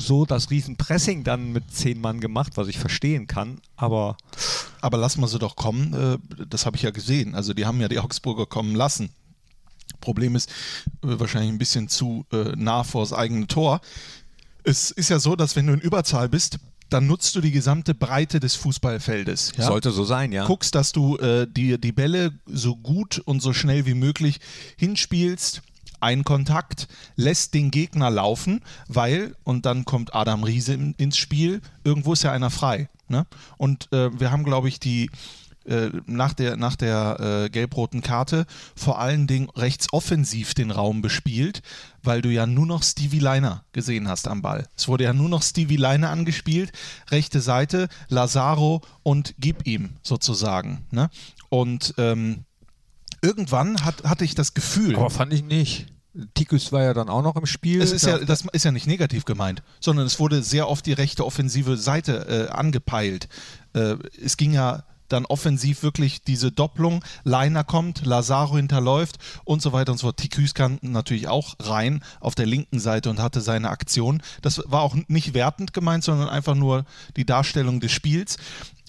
so 0.00 0.24
das 0.24 0.50
Riesenpressing 0.50 1.22
dann 1.22 1.52
mit 1.52 1.70
zehn 1.72 2.00
Mann 2.00 2.20
gemacht, 2.20 2.56
was 2.56 2.66
ich 2.68 2.78
verstehen 2.78 3.26
kann, 3.26 3.60
aber 3.76 4.16
Aber 4.80 4.98
lassen 4.98 5.20
wir 5.20 5.28
sie 5.28 5.38
doch 5.38 5.54
kommen. 5.56 5.94
äh, 5.94 6.46
Das 6.48 6.66
habe 6.66 6.76
ich 6.76 6.82
ja 6.82 6.90
gesehen. 6.90 7.34
Also 7.34 7.54
die 7.54 7.66
haben 7.66 7.80
ja 7.80 7.88
die 7.88 7.98
Augsburger 8.00 8.46
kommen 8.46 8.74
lassen. 8.74 9.10
Problem 10.00 10.36
ist 10.36 10.50
äh, 11.02 11.18
wahrscheinlich 11.18 11.50
ein 11.50 11.58
bisschen 11.58 11.88
zu 11.88 12.26
äh, 12.32 12.52
nah 12.56 12.84
vor 12.84 13.02
das 13.02 13.12
eigene 13.12 13.46
Tor. 13.46 13.80
Es 14.62 14.90
ist 14.90 15.10
ja 15.10 15.18
so, 15.18 15.36
dass 15.36 15.56
wenn 15.56 15.66
du 15.66 15.72
in 15.74 15.80
Überzahl 15.80 16.28
bist, 16.28 16.58
dann 16.90 17.06
nutzt 17.06 17.34
du 17.34 17.40
die 17.40 17.50
gesamte 17.50 17.94
Breite 17.94 18.40
des 18.40 18.54
Fußballfeldes. 18.54 19.52
Ja? 19.56 19.66
sollte 19.66 19.90
so 19.90 20.04
sein, 20.04 20.32
ja. 20.32 20.46
guckst, 20.46 20.74
dass 20.74 20.92
du 20.92 21.16
äh, 21.18 21.46
die, 21.50 21.80
die 21.80 21.92
Bälle 21.92 22.38
so 22.46 22.76
gut 22.76 23.18
und 23.18 23.40
so 23.40 23.52
schnell 23.52 23.86
wie 23.86 23.94
möglich 23.94 24.40
hinspielst. 24.76 25.62
Ein 26.00 26.22
Kontakt 26.22 26.86
lässt 27.16 27.54
den 27.54 27.70
Gegner 27.70 28.10
laufen, 28.10 28.60
weil, 28.88 29.34
und 29.42 29.64
dann 29.64 29.86
kommt 29.86 30.14
Adam 30.14 30.44
Riese 30.44 30.74
in, 30.74 30.94
ins 30.94 31.16
Spiel, 31.16 31.62
irgendwo 31.82 32.12
ist 32.12 32.22
ja 32.22 32.32
einer 32.32 32.50
frei. 32.50 32.90
Ne? 33.08 33.26
Und 33.56 33.90
äh, 33.92 34.18
wir 34.18 34.30
haben, 34.30 34.44
glaube 34.44 34.68
ich, 34.68 34.78
die 34.78 35.10
äh, 35.66 35.90
nach 36.06 36.32
der, 36.34 36.56
nach 36.56 36.76
der 36.76 37.44
äh, 37.46 37.50
gelb-roten 37.50 38.00
Karte 38.02 38.46
vor 38.76 38.98
allen 38.98 39.26
Dingen 39.26 39.48
rechts 39.50 39.92
offensiv 39.92 40.54
den 40.54 40.70
Raum 40.70 41.02
bespielt, 41.02 41.62
weil 42.02 42.20
du 42.22 42.28
ja 42.30 42.46
nur 42.46 42.66
noch 42.66 42.82
Stevie 42.82 43.18
Leiner 43.18 43.64
gesehen 43.72 44.08
hast 44.08 44.28
am 44.28 44.42
Ball. 44.42 44.66
Es 44.76 44.88
wurde 44.88 45.04
ja 45.04 45.12
nur 45.12 45.28
noch 45.28 45.42
Stevie 45.42 45.76
Leiner 45.76 46.10
angespielt, 46.10 46.72
rechte 47.10 47.40
Seite, 47.40 47.88
Lazaro 48.08 48.82
und 49.02 49.34
gib 49.38 49.66
ihm 49.66 49.90
sozusagen. 50.02 50.86
Ne? 50.90 51.08
Und 51.48 51.94
ähm, 51.98 52.44
irgendwann 53.22 53.84
hat, 53.84 54.04
hatte 54.04 54.24
ich 54.24 54.34
das 54.34 54.54
Gefühl, 54.54 54.96
Aber 54.96 55.10
fand 55.10 55.32
ich 55.32 55.42
nicht. 55.44 55.86
Tikus 56.34 56.70
war 56.70 56.82
ja 56.82 56.94
dann 56.94 57.08
auch 57.08 57.22
noch 57.22 57.34
im 57.34 57.46
Spiel. 57.46 57.82
es 57.82 57.90
ist 57.90 58.06
ja, 58.06 58.18
Da- 58.18 58.24
das 58.24 58.44
ist 58.52 58.64
ja 58.64 58.70
nicht 58.70 58.86
negativ 58.86 59.24
gemeint, 59.24 59.62
sondern 59.80 60.06
es 60.06 60.20
wurde 60.20 60.42
sehr 60.44 60.68
oft 60.68 60.86
die 60.86 60.92
rechte 60.92 61.26
offensive 61.26 61.76
Seite 61.76 62.48
äh, 62.48 62.52
angepeilt. 62.52 63.28
Äh, 63.72 63.96
es 64.22 64.36
ging 64.36 64.52
ja 64.52 64.84
dann 65.14 65.24
offensiv 65.26 65.82
wirklich 65.82 66.22
diese 66.22 66.52
Doppelung, 66.52 67.04
Leiner 67.22 67.64
kommt, 67.64 68.04
Lazaro 68.04 68.56
hinterläuft 68.56 69.18
und 69.44 69.62
so 69.62 69.72
weiter 69.72 69.92
und 69.92 69.98
so 69.98 70.08
fort. 70.08 70.18
Tikus 70.18 70.54
kam 70.54 70.78
natürlich 70.82 71.28
auch 71.28 71.54
rein 71.60 72.04
auf 72.20 72.34
der 72.34 72.46
linken 72.46 72.80
Seite 72.80 73.10
und 73.10 73.20
hatte 73.20 73.40
seine 73.40 73.70
Aktion. 73.70 74.22
Das 74.42 74.62
war 74.66 74.82
auch 74.82 74.96
nicht 75.08 75.34
wertend 75.34 75.72
gemeint, 75.72 76.04
sondern 76.04 76.28
einfach 76.28 76.54
nur 76.54 76.84
die 77.16 77.24
Darstellung 77.24 77.80
des 77.80 77.92
Spiels. 77.92 78.36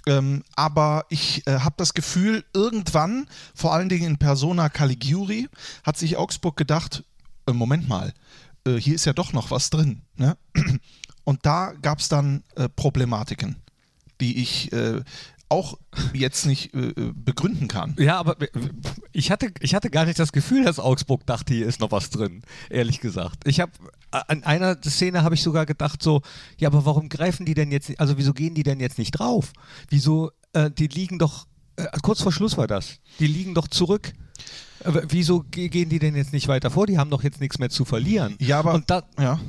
Ähm, 0.08 0.44
aber 0.56 1.06
ich 1.10 1.48
äh, 1.48 1.60
habe 1.60 1.76
das 1.78 1.94
Gefühl, 1.94 2.44
irgendwann, 2.54 3.28
vor 3.56 3.74
allen 3.74 3.90
Dingen 3.90 4.06
in 4.06 4.18
Persona 4.18 4.70
Caligiuri, 4.70 5.48
hat 5.84 5.98
sich 5.98 6.18
Augsburg 6.18 6.58
gedacht, 6.58 7.04
äh, 7.48 7.54
Moment 7.54 7.88
mal, 7.88 8.14
äh, 8.68 8.76
hier 8.76 8.96
ist 8.96 9.06
ja 9.06 9.14
doch 9.14 9.34
noch 9.34 9.52
was 9.52 9.70
drin. 9.70 10.02
Ne? 10.16 10.38
Und 11.24 11.46
da 11.46 11.74
gab 11.82 12.00
es 12.00 12.10
dann 12.10 12.44
äh, 12.56 12.70
Problematiken, 12.70 13.56
die 14.22 14.42
ich 14.42 14.72
äh, 14.74 15.02
auch 15.50 15.78
jetzt 16.14 16.46
nicht 16.46 16.74
äh, 16.74 16.90
äh, 16.90 17.14
begründen 17.14 17.68
kann. 17.68 17.96
Ja, 18.00 18.18
aber 18.18 18.36
ich 19.12 19.32
hatte, 19.32 19.52
ich 19.60 19.76
hatte 19.76 19.90
gar 19.90 20.06
nicht 20.06 20.20
das 20.20 20.32
Gefühl, 20.32 20.64
dass 20.64 20.80
Augsburg 20.80 21.26
dachte, 21.26 21.54
hier 21.54 21.68
ist 21.68 21.80
noch 21.80 21.92
was 21.92 22.10
drin, 22.10 22.42
ehrlich 22.70 23.00
gesagt. 23.00 23.48
Ich 23.48 23.60
habe 23.60 23.72
an 24.12 24.44
einer 24.44 24.78
Szene 24.82 25.24
habe 25.24 25.36
ich 25.36 25.44
sogar 25.44 25.66
gedacht 25.66 26.02
so, 26.02 26.22
ja, 26.58 26.70
aber 26.70 26.86
warum 26.86 27.10
greifen 27.10 27.46
die 27.46 27.54
denn 27.54 27.72
jetzt, 27.72 28.00
also 28.00 28.18
wieso 28.18 28.34
gehen 28.34 28.56
die 28.56 28.64
denn 28.64 28.80
jetzt 28.80 28.98
nicht 28.98 29.12
drauf? 29.12 29.52
Wieso, 29.90 30.32
äh, 30.54 30.72
die 30.72 30.88
liegen 30.88 31.20
doch, 31.20 31.48
äh, 31.76 31.86
kurz 32.02 32.22
vor 32.22 32.32
Schluss 32.32 32.58
war 32.58 32.68
das, 32.68 33.00
die 33.20 33.28
liegen 33.28 33.54
doch 33.54 33.68
zurück. 33.68 34.14
Aber 34.84 35.04
wieso 35.10 35.42
ge- 35.50 35.70
gehen 35.70 35.90
die 35.90 36.00
denn 36.00 36.16
jetzt 36.16 36.34
nicht 36.34 36.48
weiter 36.48 36.70
vor? 36.70 36.86
Die 36.86 36.98
haben 36.98 37.10
doch 37.10 37.24
jetzt 37.24 37.42
nichts 37.42 37.58
mehr 37.60 37.70
zu 37.70 37.86
verlieren. 37.86 38.36
Ja, 38.40 38.60
aber 38.60 38.82
da, 38.86 39.04
ja. 39.20 39.40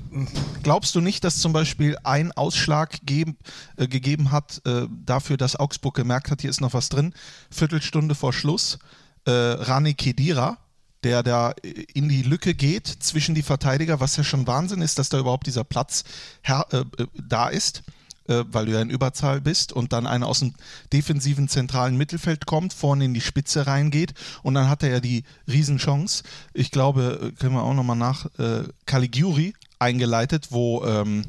glaubst 0.63 0.95
du 0.95 1.01
nicht, 1.01 1.25
dass 1.25 1.39
zum 1.39 1.53
Beispiel 1.53 1.97
ein 2.05 2.33
Ausschlag 2.33 2.99
geben, 3.05 3.37
äh, 3.77 3.87
gegeben 3.89 4.31
hat 4.31 4.63
äh, 4.65 4.87
dafür, 5.05 5.37
dass 5.37 5.57
Augsburg 5.57 5.95
gemerkt 5.95 6.31
hat, 6.31 6.41
hier 6.41 6.51
ist 6.51 6.61
noch 6.61 6.75
was 6.75 6.89
drin? 6.89 7.13
Viertelstunde 7.51 8.15
vor 8.15 8.33
Schluss, 8.33 8.79
äh, 9.27 9.31
Rani 9.31 9.95
Kedira, 9.95 10.59
der 11.05 11.23
da 11.23 11.51
äh, 11.63 11.85
in 11.93 12.09
die 12.09 12.23
Lücke 12.23 12.55
geht 12.55 12.87
zwischen 12.87 13.35
die 13.35 13.43
Verteidiger, 13.43 14.01
was 14.01 14.17
ja 14.17 14.25
schon 14.25 14.47
Wahnsinn 14.47 14.81
ist, 14.81 14.99
dass 14.99 15.09
da 15.11 15.19
überhaupt 15.19 15.47
dieser 15.47 15.65
Platz 15.65 16.05
her, 16.43 16.65
äh, 16.71 16.79
äh, 17.03 17.07
da 17.29 17.49
ist. 17.49 17.83
Äh, 18.29 18.45
weil 18.51 18.67
du 18.67 18.73
ja 18.73 18.81
in 18.81 18.91
Überzahl 18.91 19.41
bist 19.41 19.73
und 19.73 19.93
dann 19.93 20.07
einer 20.07 20.27
aus 20.27 20.41
dem 20.41 20.55
defensiven 20.93 21.49
zentralen 21.49 21.97
Mittelfeld 21.97 22.47
kommt, 22.47 22.73
vorne 22.73 23.05
in 23.05 23.15
die 23.15 23.21
Spitze 23.21 23.67
reingeht 23.67 24.15
und 24.43 24.55
dann 24.55 24.69
hat 24.69 24.83
er 24.83 24.91
ja 24.91 25.01
die 25.01 25.25
Riesenchance. 25.49 26.23
Ich 26.53 26.71
glaube, 26.71 27.21
äh, 27.23 27.33
können 27.41 27.55
wir 27.55 27.63
auch 27.63 27.75
nochmal 27.75 27.97
nach 27.97 28.27
äh, 28.39 28.65
Caligiuri 28.87 29.55
eingeleitet, 29.79 30.49
wo 30.51 30.85
ähm, 30.85 31.25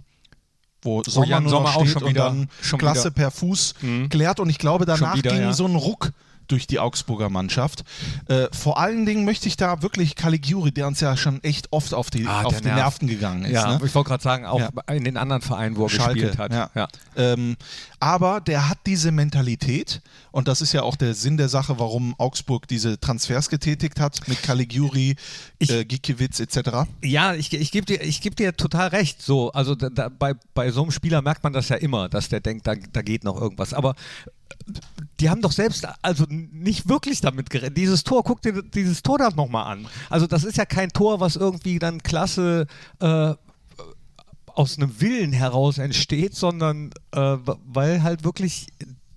wo 0.84 1.04
Sommer, 1.04 1.40
nur 1.42 1.50
Sommer 1.50 1.76
auch 1.76 1.82
steht 1.82 1.94
schon 1.94 2.04
und 2.04 2.10
wieder- 2.12 2.26
dann 2.26 2.50
schon 2.62 2.80
Klasse 2.80 3.06
wieder- 3.06 3.12
per 3.12 3.32
Fuß 3.32 3.74
Mhm. 3.82 4.10
klärt 4.10 4.40
und 4.40 4.50
ich 4.50 4.60
glaube 4.60 4.86
danach 4.86 5.16
wieder, 5.16 5.32
ging 5.32 5.42
ja. 5.42 5.54
so 5.54 5.66
ein 5.66 5.76
Ruck 5.76 6.12
durch 6.48 6.68
die 6.68 6.80
Augsburger 6.80 7.30
Mannschaft. 7.30 7.84
Äh, 8.28 8.48
vor 8.52 8.80
allen 8.80 9.06
Dingen 9.06 9.26
möchte 9.26 9.48
ich 9.48 9.58
da 9.58 9.82
wirklich 9.82 10.16
Caligiuri, 10.16 10.72
der 10.72 10.88
uns 10.88 11.00
ja 11.00 11.16
schon 11.18 11.44
echt 11.44 11.72
oft 11.72 11.94
auf 11.94 12.10
die, 12.10 12.26
Ah, 12.28 12.44
auf 12.44 12.58
die 12.58 12.66
nervt. 12.66 12.78
Nerven 12.78 13.08
gegangen 13.08 13.46
ist. 13.46 13.52
Ja, 13.52 13.78
ne? 13.78 13.82
ich 13.86 13.94
wollte 13.96 14.10
gerade 14.10 14.24
sagen, 14.24 14.46
auch 14.46 14.60
Ja. 14.60 14.70
in 14.94 15.04
den 15.04 15.18
anderen 15.18 15.42
Vereinen, 15.42 15.76
wo 15.76 15.84
er 15.86 15.90
Schalke, 15.90 16.14
gespielt 16.22 16.38
hat. 16.38 16.52
ja. 16.54 16.70
Ja. 16.76 16.88
Ähm, 17.16 17.56
aber 18.00 18.42
der 18.42 18.70
hat 18.70 18.78
diese 18.86 19.12
Mentalität 19.12 20.02
und 20.32 20.48
das 20.48 20.62
ist 20.62 20.74
ja 20.74 20.84
auch 20.84 20.96
der 20.96 21.14
Sinn 21.14 21.38
der 21.38 21.50
Sache, 21.50 21.80
warum 21.80 22.14
Augsburg 22.18 22.68
diese 22.68 23.00
Transfers 23.00 23.50
getätigt 23.50 24.00
hat 24.00 24.28
mit 24.28 24.42
Caligiuri, 24.44 25.16
Ich- 25.60 25.70
äh, 25.72 25.84
Gikiewicz 25.86 26.40
etc. 26.40 26.88
Ja, 27.04 27.34
ich, 27.34 27.54
ich 27.54 27.72
gebe 27.72 27.86
dir, 27.86 28.02
ich 28.04 28.22
geb 28.22 28.36
dir 28.36 28.56
total 28.56 28.90
recht. 28.90 29.22
So, 29.22 29.52
also 29.52 29.76
da, 29.76 29.90
da, 29.90 30.10
bei, 30.10 30.34
bei 30.54 30.72
so 30.72 30.82
einem 30.84 30.92
Spieler 30.92 31.22
merkt 31.22 31.44
man 31.44 31.54
das 31.54 31.70
ja 31.70 31.76
immer, 31.78 32.08
dass 32.10 32.30
der 32.30 32.40
denkt, 32.40 32.68
da, 32.68 32.76
da 32.76 33.02
geht 33.02 33.24
noch 33.24 33.40
irgendwas. 33.40 33.74
Aber 33.74 33.96
die 35.20 35.30
haben 35.30 35.42
doch 35.42 35.52
selbst 35.52 35.88
also 36.02 36.26
nicht 36.30 36.90
wirklich 36.90 37.22
damit 37.22 37.50
gerechnet. 37.50 37.78
Dieses 37.78 38.04
Tor, 38.04 38.24
guck 38.24 38.42
dir 38.42 38.62
dieses 38.62 39.02
Tor 39.02 39.18
da 39.18 39.30
nochmal 39.30 39.72
an. 39.72 39.88
Also 40.10 40.28
das 40.28 40.44
ist 40.44 40.58
ja 40.58 40.66
kein 40.66 40.90
Tor, 40.90 41.20
was 41.20 41.36
irgendwie 41.36 41.80
dann 41.80 42.04
klasse 42.04 42.68
äh, 43.00 43.34
aus 44.48 44.78
einem 44.78 45.00
Willen 45.02 45.34
heraus 45.34 45.78
entsteht, 45.78 46.36
sondern 46.36 46.92
äh, 47.12 47.38
weil 47.66 48.04
halt 48.04 48.24
wirklich 48.24 48.68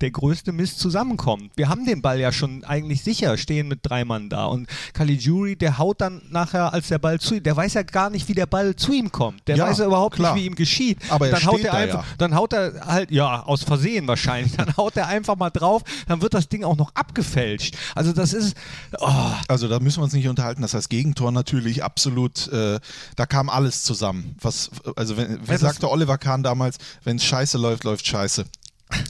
der 0.00 0.11
größte 0.11 0.52
Mist 0.52 0.78
zusammenkommt. 0.80 1.50
Wir 1.57 1.69
haben 1.69 1.85
den 1.87 2.02
Ball 2.02 2.19
ja 2.21 2.33
schon 2.33 2.64
eigentlich 2.64 3.02
sicher, 3.02 3.37
stehen 3.37 3.69
mit 3.69 3.80
drei 3.83 4.04
Mann 4.04 4.28
da. 4.28 4.47
Und 4.47 4.69
Caligiuri, 4.95 5.57
der 5.57 5.78
haut 5.78 6.00
dann 6.00 6.23
nachher, 6.30 6.73
als 6.73 6.88
der 6.88 6.99
Ball 6.99 7.19
zu 7.21 7.35
ihm, 7.35 7.42
der 7.42 7.57
weiß 7.57 7.75
ja 7.75 7.83
gar 7.83 8.11
nicht, 8.11 8.28
wie 8.28 8.35
der 8.35 8.47
Ball 8.47 8.75
zu 8.76 8.92
ihm 8.92 9.12
kommt. 9.12 9.47
Der 9.49 9.57
Ja, 9.57 9.66
weiß 9.69 9.78
ja 9.78 9.87
überhaupt 9.87 10.16
klar. 10.16 10.35
nicht, 10.35 10.42
wie 10.42 10.47
ihm 10.47 10.54
geschieht. 10.54 10.99
Aber 11.11 11.26
er 11.28 11.33
dann 11.35 11.47
haut 11.47 11.61
er 11.61 11.73
da 11.73 11.78
einfach, 11.78 12.04
ja. 12.07 12.14
dann 12.19 12.35
haut 12.35 12.52
er 12.52 12.87
halt, 12.87 13.11
ja, 13.11 13.42
aus 13.42 13.62
Versehen 13.62 14.07
wahrscheinlich, 14.09 14.52
dann 14.57 14.76
haut 14.76 14.97
er 14.97 15.07
einfach 15.09 15.37
mal 15.37 15.50
drauf, 15.50 15.83
dann 16.09 16.23
wird 16.23 16.35
das 16.35 16.49
Ding 16.49 16.64
auch 16.64 16.76
noch 16.76 16.95
abgefälscht. 16.95 17.76
Also 17.95 18.12
das 18.12 18.33
ist, 18.33 18.57
oh, 18.99 19.09
Also 19.49 19.69
da 19.69 19.80
müssen 19.80 19.99
wir 20.00 20.04
uns 20.04 20.12
nicht 20.12 20.28
unterhalten. 20.28 20.62
Das 20.62 20.75
heißt 20.75 20.88
Gegentor 20.90 21.33
natürlich 21.33 21.85
absolut, 21.85 22.49
äh, 22.49 22.78
da 23.16 23.26
kam 23.26 23.49
alles 23.49 23.83
zusammen. 23.83 24.35
Was, 24.40 24.71
also 24.97 25.16
wenn, 25.16 25.40
wie 25.42 25.47
das- 25.52 25.61
sagte 25.61 25.90
Oliver 25.90 26.19
Kahn 26.19 26.42
damals, 26.42 26.78
wenn 27.04 27.16
es 27.16 27.25
scheiße 27.25 27.59
läuft, 27.59 27.85
läuft 27.85 28.07
scheiße. 28.07 28.45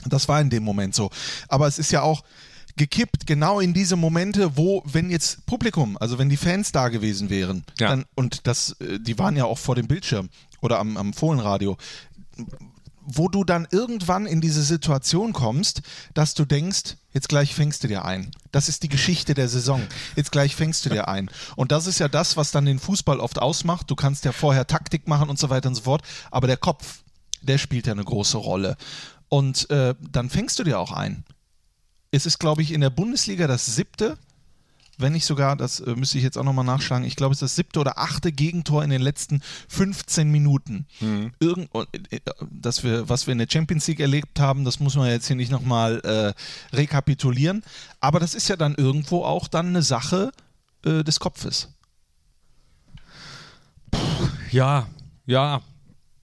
Das 0.07 0.27
war 0.27 0.39
in 0.41 0.49
dem 0.49 0.63
Moment 0.63 0.95
so. 0.95 1.09
Aber 1.47 1.67
es 1.67 1.79
ist 1.79 1.91
ja 1.91 2.01
auch 2.01 2.23
gekippt, 2.77 3.27
genau 3.27 3.59
in 3.59 3.73
diese 3.73 3.95
Momente, 3.95 4.55
wo, 4.57 4.81
wenn 4.85 5.09
jetzt 5.09 5.45
Publikum, 5.45 5.97
also 5.97 6.17
wenn 6.17 6.29
die 6.29 6.37
Fans 6.37 6.71
da 6.71 6.87
gewesen 6.89 7.29
wären, 7.29 7.63
Ja. 7.79 7.89
dann, 7.89 8.05
und 8.15 8.47
das, 8.47 8.77
äh, 8.79 8.99
die 8.99 9.17
waren 9.19 9.35
ja 9.35 9.45
auch 9.45 9.57
vor 9.57 9.75
dem 9.75 9.87
Bildschirm 9.87 10.29
oder 10.61 10.79
am, 10.79 10.95
am 10.97 11.13
Fohlenradio, 11.13 11.77
wo 13.03 13.27
du 13.27 13.43
dann 13.43 13.67
irgendwann 13.71 14.25
in 14.25 14.41
diese 14.41 14.61
Situation 14.63 15.33
kommst, 15.33 15.81
dass 16.13 16.33
du 16.33 16.45
denkst, 16.45 16.97
jetzt 17.13 17.29
gleich 17.29 17.55
fängst 17.55 17.83
du 17.83 17.87
dir 17.87 18.05
ein. 18.05 18.31
Das 18.51 18.69
ist 18.69 18.83
die 18.83 18.89
Geschichte 18.89 19.33
der 19.33 19.49
Saison. 19.49 19.81
Jetzt 20.15 20.31
gleich 20.31 20.55
fängst 20.55 20.85
du 20.85 20.89
dir 20.89 21.07
ein. 21.07 21.29
Und 21.55 21.71
das 21.71 21.87
ist 21.87 21.99
ja 21.99 22.07
das, 22.07 22.37
was 22.37 22.51
dann 22.51 22.65
den 22.65 22.79
Fußball 22.79 23.19
oft 23.19 23.39
ausmacht. 23.39 23.89
Du 23.89 23.95
kannst 23.95 24.23
ja 24.23 24.31
vorher 24.31 24.67
Taktik 24.67 25.07
machen 25.07 25.29
und 25.29 25.39
so 25.39 25.49
weiter 25.49 25.67
und 25.67 25.75
so 25.75 25.81
fort, 25.81 26.03
aber 26.29 26.47
der 26.47 26.57
Kopf, 26.57 26.99
der 27.41 27.57
spielt 27.57 27.87
ja 27.87 27.93
eine 27.93 28.03
große 28.05 28.37
Rolle. 28.37 28.77
Und 29.31 29.69
äh, 29.69 29.95
dann 30.11 30.29
fängst 30.29 30.59
du 30.59 30.65
dir 30.65 30.77
auch 30.77 30.91
ein. 30.91 31.23
Es 32.11 32.25
ist, 32.25 32.37
glaube 32.37 32.61
ich, 32.63 32.73
in 32.73 32.81
der 32.81 32.89
Bundesliga 32.89 33.47
das 33.47 33.65
siebte, 33.65 34.17
wenn 34.97 35.13
nicht 35.13 35.23
sogar, 35.23 35.55
das 35.55 35.79
äh, 35.79 35.95
müsste 35.95 36.17
ich 36.17 36.23
jetzt 36.25 36.37
auch 36.37 36.43
nochmal 36.43 36.65
nachschlagen, 36.65 37.07
ich 37.07 37.15
glaube, 37.15 37.31
es 37.31 37.37
ist 37.37 37.43
das 37.43 37.55
siebte 37.55 37.79
oder 37.79 37.97
achte 37.97 38.33
Gegentor 38.33 38.83
in 38.83 38.89
den 38.89 39.01
letzten 39.01 39.41
15 39.69 40.29
Minuten. 40.29 40.85
Irgend, 41.39 41.73
und, 41.73 41.87
äh, 42.11 42.19
dass 42.51 42.83
wir, 42.83 43.07
was 43.07 43.25
wir 43.25 43.31
in 43.31 43.37
der 43.37 43.47
Champions 43.49 43.87
League 43.87 44.01
erlebt 44.01 44.37
haben, 44.41 44.65
das 44.65 44.81
muss 44.81 44.95
man 44.97 45.07
jetzt 45.07 45.27
hier 45.27 45.37
nicht 45.37 45.49
nochmal 45.49 46.01
äh, 46.03 46.75
rekapitulieren. 46.75 47.63
Aber 48.01 48.19
das 48.19 48.35
ist 48.35 48.49
ja 48.49 48.57
dann 48.57 48.75
irgendwo 48.75 49.23
auch 49.23 49.47
dann 49.47 49.67
eine 49.67 49.81
Sache 49.81 50.33
äh, 50.83 51.05
des 51.05 51.21
Kopfes. 51.21 51.69
ja, 54.51 54.87
ja, 55.25 55.61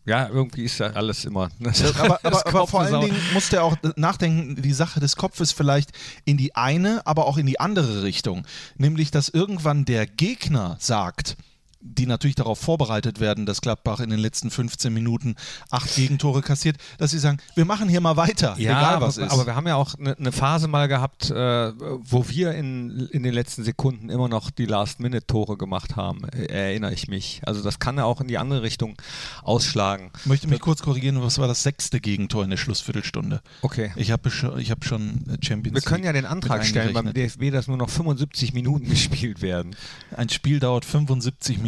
ja, 0.08 0.28
irgendwie 0.28 0.64
ist 0.64 0.78
ja 0.78 0.88
alles 0.88 1.24
immer. 1.24 1.44
aber, 1.44 1.50
Das 1.60 1.96
aber, 1.98 2.20
aber 2.24 2.40
Kopf 2.50 2.70
vor 2.70 2.80
allen 2.80 3.00
Dingen 3.02 3.16
musst 3.34 3.52
du 3.52 3.62
auch 3.62 3.76
nachdenken, 3.96 4.60
die 4.60 4.72
Sache 4.72 5.00
des 5.00 5.16
Kopfes 5.16 5.52
vielleicht 5.52 5.90
in 6.24 6.36
die 6.36 6.56
eine, 6.56 7.06
aber 7.06 7.26
auch 7.26 7.36
in 7.36 7.46
die 7.46 7.60
andere 7.60 8.02
Richtung. 8.02 8.46
Nämlich, 8.76 9.10
dass 9.10 9.28
irgendwann 9.28 9.84
der 9.84 10.06
Gegner 10.06 10.76
sagt, 10.80 11.36
die 11.80 12.06
natürlich 12.06 12.34
darauf 12.34 12.58
vorbereitet 12.58 13.20
werden, 13.20 13.46
dass 13.46 13.60
Gladbach 13.60 14.00
in 14.00 14.10
den 14.10 14.18
letzten 14.18 14.50
15 14.50 14.92
Minuten 14.92 15.36
acht 15.70 15.94
Gegentore 15.94 16.42
kassiert, 16.42 16.76
dass 16.98 17.12
sie 17.12 17.18
sagen, 17.18 17.38
wir 17.54 17.64
machen 17.64 17.88
hier 17.88 18.00
mal 18.00 18.16
weiter, 18.16 18.56
Ja, 18.58 18.78
egal 18.78 18.94
aber, 18.96 19.06
was 19.06 19.16
ist. 19.16 19.30
aber 19.30 19.46
wir 19.46 19.54
haben 19.54 19.66
ja 19.66 19.76
auch 19.76 19.94
eine 19.94 20.16
ne 20.18 20.32
Phase 20.32 20.66
mal 20.66 20.88
gehabt, 20.88 21.30
äh, 21.30 21.72
wo 21.74 22.28
wir 22.28 22.52
in, 22.52 23.08
in 23.12 23.22
den 23.22 23.32
letzten 23.32 23.62
Sekunden 23.62 24.10
immer 24.10 24.28
noch 24.28 24.50
die 24.50 24.66
Last-Minute-Tore 24.66 25.56
gemacht 25.56 25.94
haben, 25.96 26.24
äh, 26.28 26.46
erinnere 26.46 26.92
ich 26.92 27.06
mich. 27.06 27.42
Also 27.46 27.62
das 27.62 27.78
kann 27.78 27.96
ja 27.96 28.04
auch 28.04 28.20
in 28.20 28.28
die 28.28 28.38
andere 28.38 28.62
Richtung 28.62 28.96
ausschlagen. 29.42 30.10
ich 30.20 30.26
möchte 30.26 30.48
mich 30.48 30.60
kurz 30.60 30.82
korrigieren, 30.82 31.22
was 31.22 31.38
war 31.38 31.46
das 31.46 31.62
sechste 31.62 32.00
Gegentor 32.00 32.42
in 32.42 32.50
der 32.50 32.56
Schlussviertelstunde? 32.56 33.40
Okay. 33.62 33.92
Ich 33.96 34.10
habe 34.10 34.30
schon, 34.30 34.58
ich 34.58 34.70
hab 34.70 34.84
schon 34.84 35.24
äh, 35.28 35.44
Champions 35.44 35.76
Wir 35.76 35.82
können 35.82 36.04
ja 36.04 36.12
den 36.12 36.26
Antrag 36.26 36.64
stellen 36.64 36.92
beim. 36.92 37.12
DFB, 37.12 37.50
dass 37.52 37.68
nur 37.68 37.76
noch 37.76 37.88
75 37.88 38.52
Minuten 38.52 38.88
gespielt 38.88 39.42
werden. 39.42 39.76
Ein 40.16 40.28
Spiel 40.28 40.58
dauert 40.58 40.84
75 40.84 41.58
Minuten. 41.58 41.67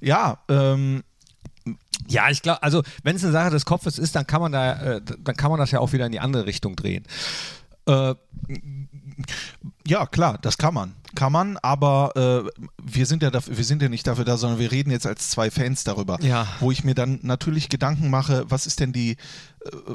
Ja, 0.00 0.38
ähm, 0.48 1.02
Ja, 2.08 2.28
ich 2.28 2.42
glaube, 2.42 2.62
also 2.62 2.82
wenn 3.02 3.16
es 3.16 3.22
eine 3.24 3.32
Sache 3.32 3.50
des 3.50 3.64
Kopfes 3.64 3.98
ist, 3.98 4.14
dann 4.14 4.26
kann 4.26 4.40
man 4.40 4.52
da, 4.52 4.96
äh, 4.96 5.00
dann 5.02 5.36
kann 5.36 5.50
man 5.50 5.58
das 5.58 5.70
ja 5.70 5.80
auch 5.80 5.92
wieder 5.92 6.06
in 6.06 6.12
die 6.12 6.20
andere 6.20 6.46
Richtung 6.46 6.76
drehen. 6.76 7.04
Äh, 7.86 8.14
Ja, 9.86 10.06
klar, 10.06 10.38
das 10.40 10.58
kann 10.58 10.74
man. 10.74 10.94
Kann 11.14 11.30
man, 11.30 11.56
aber 11.58 12.12
äh, 12.16 12.62
wir, 12.82 13.06
sind 13.06 13.22
ja 13.22 13.30
dafür, 13.30 13.56
wir 13.56 13.64
sind 13.64 13.80
ja 13.80 13.88
nicht 13.88 14.06
dafür 14.06 14.24
da, 14.24 14.36
sondern 14.36 14.58
wir 14.58 14.72
reden 14.72 14.90
jetzt 14.90 15.06
als 15.06 15.30
zwei 15.30 15.50
Fans 15.50 15.84
darüber. 15.84 16.18
Ja. 16.20 16.48
Wo 16.58 16.72
ich 16.72 16.82
mir 16.82 16.94
dann 16.94 17.20
natürlich 17.22 17.68
Gedanken 17.68 18.10
mache, 18.10 18.44
was 18.48 18.66
ist 18.66 18.80
denn 18.80 18.92
die, 18.92 19.12
äh, 19.12 19.16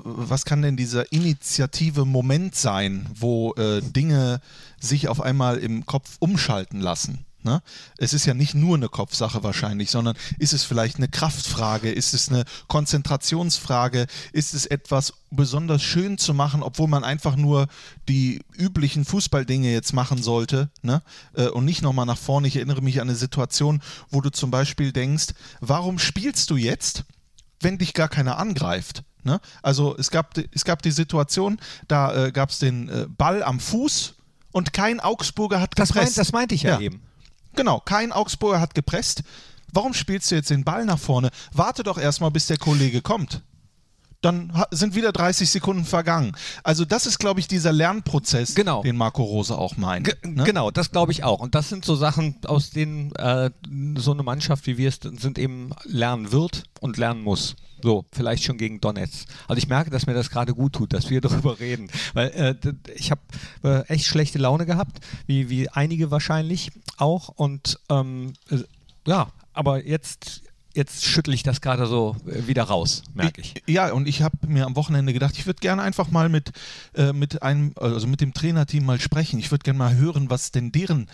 was 0.04 0.46
kann 0.46 0.62
denn 0.62 0.78
dieser 0.78 1.12
initiative 1.12 2.06
Moment 2.06 2.56
sein, 2.56 3.10
wo 3.14 3.54
äh, 3.56 3.82
Dinge 3.82 4.40
sich 4.80 5.10
auf 5.10 5.20
einmal 5.20 5.58
im 5.58 5.86
Kopf 5.86 6.16
umschalten 6.20 6.80
lassen? 6.80 7.26
Ne? 7.42 7.62
Es 7.98 8.12
ist 8.14 8.26
ja 8.26 8.34
nicht 8.34 8.54
nur 8.54 8.76
eine 8.76 8.90
Kopfsache 8.90 9.44
wahrscheinlich, 9.44 9.90
sondern 9.92 10.18
ist 10.40 10.52
es 10.52 10.64
vielleicht 10.66 10.98
eine 10.98 11.08
Kraftfrage, 11.08 11.90
ist 11.90 12.14
es 12.14 12.28
eine 12.30 12.44
Konzentrationsfrage, 12.68 14.08
ist 14.34 14.54
es 14.54 14.66
etwas 14.66 15.14
besonders 15.32 15.82
schön 15.82 16.18
zu 16.18 16.34
machen, 16.34 16.62
obwohl 16.64 16.88
man 16.88 17.04
einfach 17.04 17.36
nur 17.36 17.68
die 18.08 18.42
üblichen 18.58 19.06
Fußballdinge 19.06 19.72
jetzt 19.72 19.94
machen 19.94 20.22
sollte 20.22 20.70
ne? 20.82 21.02
Äh, 21.34 21.48
und 21.48 21.66
nicht 21.66 21.82
nochmal 21.82 22.06
nach 22.06 22.18
vorne. 22.18 22.48
Ich 22.48 22.56
erinnere 22.58 22.82
mich 22.82 23.00
an 23.02 23.08
eine 23.10 23.18
Situation, 23.18 23.82
wo 24.10 24.22
du 24.22 24.30
zum 24.32 24.52
Beispiel 24.52 24.92
denkst, 24.92 25.28
warum 25.62 25.98
spielst 26.00 26.50
du 26.50 26.58
jetzt, 26.58 27.04
wenn 27.62 27.78
dich 27.78 27.94
gar 27.94 28.10
keiner 28.10 28.38
angreift? 28.38 29.04
Ne? 29.24 29.40
Also 29.62 29.96
es 29.98 30.12
gab, 30.12 30.34
die- 30.34 30.50
es 30.54 30.66
gab 30.66 30.82
die 30.82 30.92
Situation, 30.92 31.60
da 31.88 32.26
äh, 32.28 32.32
gab 32.32 32.50
es 32.50 32.60
den 32.60 32.90
äh, 32.90 33.06
Ball 33.18 33.44
am 33.44 33.60
Fuß 33.60 34.16
und 34.52 34.74
kein 34.74 35.00
Augsburger 35.00 35.62
hat 35.62 35.72
das, 35.78 35.90
gepresst. 35.90 36.16
meint, 36.16 36.18
das 36.18 36.32
meinte 36.34 36.56
ich 36.56 36.64
ja, 36.64 36.76
Ja. 36.76 36.80
eben. 36.80 37.02
Genau, 37.60 37.82
kein 37.82 38.14
Augsburger 38.14 38.62
hat 38.62 38.74
gepresst. 38.74 39.22
Warum 39.74 39.94
spielst 39.94 40.32
du 40.32 40.36
jetzt 40.36 40.50
den 40.50 40.64
Ball 40.64 40.86
nach 40.86 40.98
vorne? 40.98 41.30
Warte 41.52 41.84
doch 41.84 41.98
erstmal, 41.98 42.32
bis 42.32 42.46
der 42.46 42.58
Kollege 42.58 43.02
kommt. 43.02 43.42
Dann 44.22 44.52
sind 44.72 44.96
wieder 44.96 45.12
30 45.14 45.50
Sekunden 45.50 45.86
vergangen. 45.86 46.36
Also 46.64 46.84
das 46.84 47.06
ist, 47.06 47.20
glaube 47.20 47.40
ich, 47.40 47.48
dieser 47.48 47.72
Lernprozess, 47.72 48.54
Genau. 48.56 48.84
den 48.84 48.98
Marco 48.98 49.24
Rose 49.24 49.58
auch 49.58 49.78
meint. 49.78 50.06
Ge 50.06 50.16
ne? 50.30 50.44
Genau, 50.44 50.72
das 50.72 50.92
glaube 50.92 51.12
ich 51.14 51.24
auch. 51.24 51.40
Und 51.40 51.56
das 51.56 51.70
sind 51.70 51.86
so 51.86 51.96
Sachen, 51.96 52.36
aus 52.46 52.70
denen 52.72 53.14
äh, 53.16 53.50
so 53.98 54.12
eine 54.12 54.24
Mannschaft 54.24 54.68
wie 54.68 54.78
wir 54.78 54.90
es 54.90 55.00
sind 55.02 55.40
eben 55.40 55.72
lernen 55.86 56.32
wird 56.32 56.64
und 56.82 56.98
lernen 56.98 57.22
muss. 57.24 57.56
So, 57.82 58.06
vielleicht 58.12 58.44
schon 58.44 58.58
gegen 58.58 58.82
Donetsk. 58.82 59.28
Also 59.48 59.58
ich 59.58 59.68
merke, 59.70 59.90
dass 59.90 60.06
mir 60.06 60.14
das 60.14 60.30
gerade 60.30 60.54
gut 60.54 60.74
tut, 60.74 60.92
dass 60.92 61.10
wir 61.10 61.22
darüber 61.22 61.60
reden. 61.60 61.90
Weil 62.14 62.28
äh, 62.30 62.56
ich 62.96 63.12
habe 63.12 63.22
äh, 63.64 63.82
echt 63.88 64.06
schlechte 64.06 64.38
Laune 64.38 64.66
gehabt, 64.66 65.00
wie, 65.28 65.50
wie 65.50 65.70
einige 65.70 66.12
wahrscheinlich 66.12 66.72
auch. 66.98 67.30
Und 67.30 67.80
ähm, 67.90 68.34
äh, 68.50 68.58
ja, 69.08 69.32
aber 69.54 69.86
jetzt, 69.86 70.42
jetzt 70.74 71.04
schüttle 71.06 71.34
ich 71.34 71.44
das 71.44 71.62
gerade 71.62 71.86
so 71.88 72.16
äh, 72.28 72.48
wieder 72.48 72.64
raus, 72.64 73.04
merke 73.14 73.42
ich. 73.42 73.56
Ja, 73.68 73.92
und 73.92 74.08
ich 74.08 74.22
habe 74.22 74.36
mir 74.48 74.66
am 74.66 74.76
Wochenende 74.76 75.14
gedacht, 75.14 75.36
ich 75.38 75.46
würde 75.46 75.60
gerne 75.60 75.82
einfach 75.82 76.12
mal 76.12 76.30
mit, 76.30 76.52
äh, 76.96 77.14
mit 77.14 77.42
einem, 77.44 77.74
also 77.76 78.08
mit 78.08 78.22
dem 78.22 78.34
Trainerteam 78.34 78.86
mal 78.86 79.00
sprechen. 79.00 79.40
Ich 79.40 79.52
würde 79.52 79.64
gerne 79.64 79.80
mal 79.80 79.96
hören, 79.96 80.30
was 80.30 80.52
denn 80.52 80.72
deren 80.72 81.08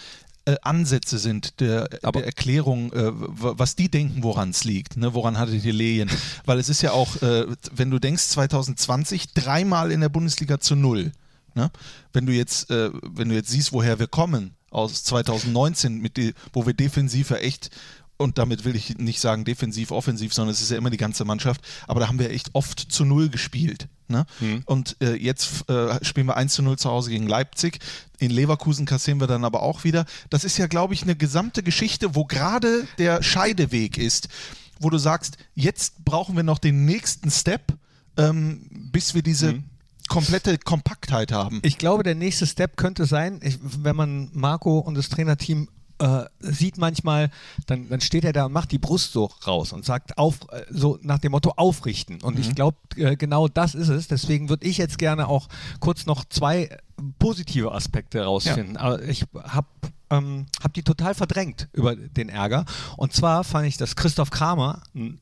äh, 0.45 0.57
Ansätze 0.61 1.17
sind 1.17 1.59
der, 1.59 1.89
Aber- 2.03 2.19
der 2.19 2.27
Erklärung, 2.27 2.93
äh, 2.93 3.11
was 3.13 3.75
die 3.75 3.89
denken, 3.89 4.21
woran 4.23 4.51
es 4.51 4.63
liegt, 4.63 4.95
ne? 4.97 5.13
woran 5.13 5.37
hattet 5.39 5.63
ihr 5.65 5.73
Lehen? 5.73 6.09
Weil 6.45 6.59
es 6.59 6.69
ist 6.69 6.81
ja 6.83 6.91
auch, 6.91 7.19
äh, 7.23 7.45
wenn 7.71 7.89
du 7.89 7.97
denkst, 7.99 8.27
2020 8.27 9.33
dreimal 9.33 9.91
in 9.91 10.01
der 10.01 10.09
Bundesliga 10.09 10.59
zu 10.59 10.75
null. 10.75 11.11
Ne? 11.55 11.71
Wenn 12.13 12.25
du 12.25 12.33
jetzt, 12.33 12.69
äh, 12.69 12.91
wenn 13.01 13.29
du 13.29 13.35
jetzt 13.35 13.49
siehst, 13.49 13.71
woher 13.73 13.97
wir 13.97 14.07
kommen 14.07 14.51
aus 14.69 15.03
2019, 15.05 15.99
mit 15.99 16.17
die, 16.17 16.33
wo 16.53 16.65
wir 16.65 16.73
defensiv 16.73 17.29
ja 17.31 17.37
echt 17.37 17.69
und 18.17 18.37
damit 18.37 18.63
will 18.65 18.75
ich 18.75 18.97
nicht 18.97 19.19
sagen 19.19 19.45
defensiv, 19.45 19.91
offensiv, 19.91 20.33
sondern 20.33 20.53
es 20.53 20.61
ist 20.61 20.71
ja 20.71 20.77
immer 20.77 20.89
die 20.89 20.97
ganze 20.97 21.25
Mannschaft, 21.25 21.61
aber 21.87 21.99
da 21.99 22.07
haben 22.07 22.19
wir 22.19 22.31
echt 22.31 22.49
oft 22.53 22.79
zu 22.79 23.05
null 23.05 23.29
gespielt. 23.29 23.87
Ne? 24.07 24.25
Und 24.65 24.97
äh, 25.01 25.15
jetzt 25.15 25.69
äh, 25.69 26.03
spielen 26.03 26.27
wir 26.27 26.37
1 26.37 26.53
zu 26.53 26.61
0 26.61 26.77
zu 26.77 26.89
Hause 26.89 27.09
gegen 27.09 27.27
Leipzig. 27.27 27.79
In 28.19 28.29
Leverkusen 28.29 28.85
kassieren 28.85 29.19
wir 29.19 29.27
dann 29.27 29.43
aber 29.43 29.63
auch 29.63 29.83
wieder. 29.83 30.05
Das 30.29 30.43
ist 30.43 30.57
ja, 30.57 30.67
glaube 30.67 30.93
ich, 30.93 31.03
eine 31.03 31.15
gesamte 31.15 31.63
Geschichte, 31.63 32.15
wo 32.15 32.25
gerade 32.25 32.87
der 32.99 33.23
Scheideweg 33.23 33.97
ist, 33.97 34.29
wo 34.79 34.89
du 34.89 34.97
sagst, 34.97 35.37
jetzt 35.55 36.05
brauchen 36.05 36.35
wir 36.35 36.43
noch 36.43 36.59
den 36.59 36.85
nächsten 36.85 37.31
Step, 37.31 37.73
ähm, 38.17 38.67
bis 38.91 39.15
wir 39.15 39.23
diese 39.23 39.63
komplette 40.07 40.57
Kompaktheit 40.57 41.31
haben. 41.31 41.59
Ich 41.63 41.77
glaube, 41.77 42.03
der 42.03 42.15
nächste 42.15 42.45
Step 42.45 42.77
könnte 42.77 43.05
sein, 43.05 43.39
wenn 43.61 43.95
man 43.95 44.29
Marco 44.33 44.79
und 44.79 44.95
das 44.95 45.09
Trainerteam 45.09 45.67
äh, 45.99 46.25
sieht 46.39 46.77
manchmal, 46.77 47.29
dann, 47.67 47.89
dann 47.89 48.01
steht 48.01 48.25
er 48.25 48.33
da 48.33 48.45
und 48.45 48.53
macht 48.53 48.71
die 48.71 48.77
Brust 48.77 49.13
so 49.13 49.29
raus 49.47 49.73
und 49.73 49.85
sagt 49.85 50.17
auf, 50.17 50.39
äh, 50.51 50.65
so 50.69 50.99
nach 51.01 51.19
dem 51.19 51.31
Motto 51.31 51.53
aufrichten. 51.55 52.21
Und 52.21 52.39
ich 52.39 52.53
glaube, 52.55 52.77
äh, 52.97 53.15
genau 53.15 53.47
das 53.47 53.75
ist 53.75 53.89
es. 53.89 54.07
Deswegen 54.07 54.49
würde 54.49 54.65
ich 54.65 54.77
jetzt 54.77 54.97
gerne 54.97 55.27
auch 55.27 55.47
kurz 55.79 56.05
noch 56.05 56.25
zwei 56.25 56.63
äh, 56.63 56.77
positive 57.19 57.71
Aspekte 57.71 58.23
rausfinden. 58.23 58.77
Aber 58.77 59.01
ich 59.03 59.25
habe 59.43 59.67
ähm, 60.09 60.45
hab 60.63 60.73
die 60.73 60.83
total 60.83 61.15
verdrängt 61.15 61.69
über 61.73 61.95
den 61.95 62.29
Ärger. 62.29 62.65
Und 62.97 63.13
zwar 63.13 63.43
fand 63.43 63.67
ich, 63.67 63.77
dass 63.77 63.95
Christoph 63.95 64.29
Kramer 64.29 64.81
ein 64.93 65.19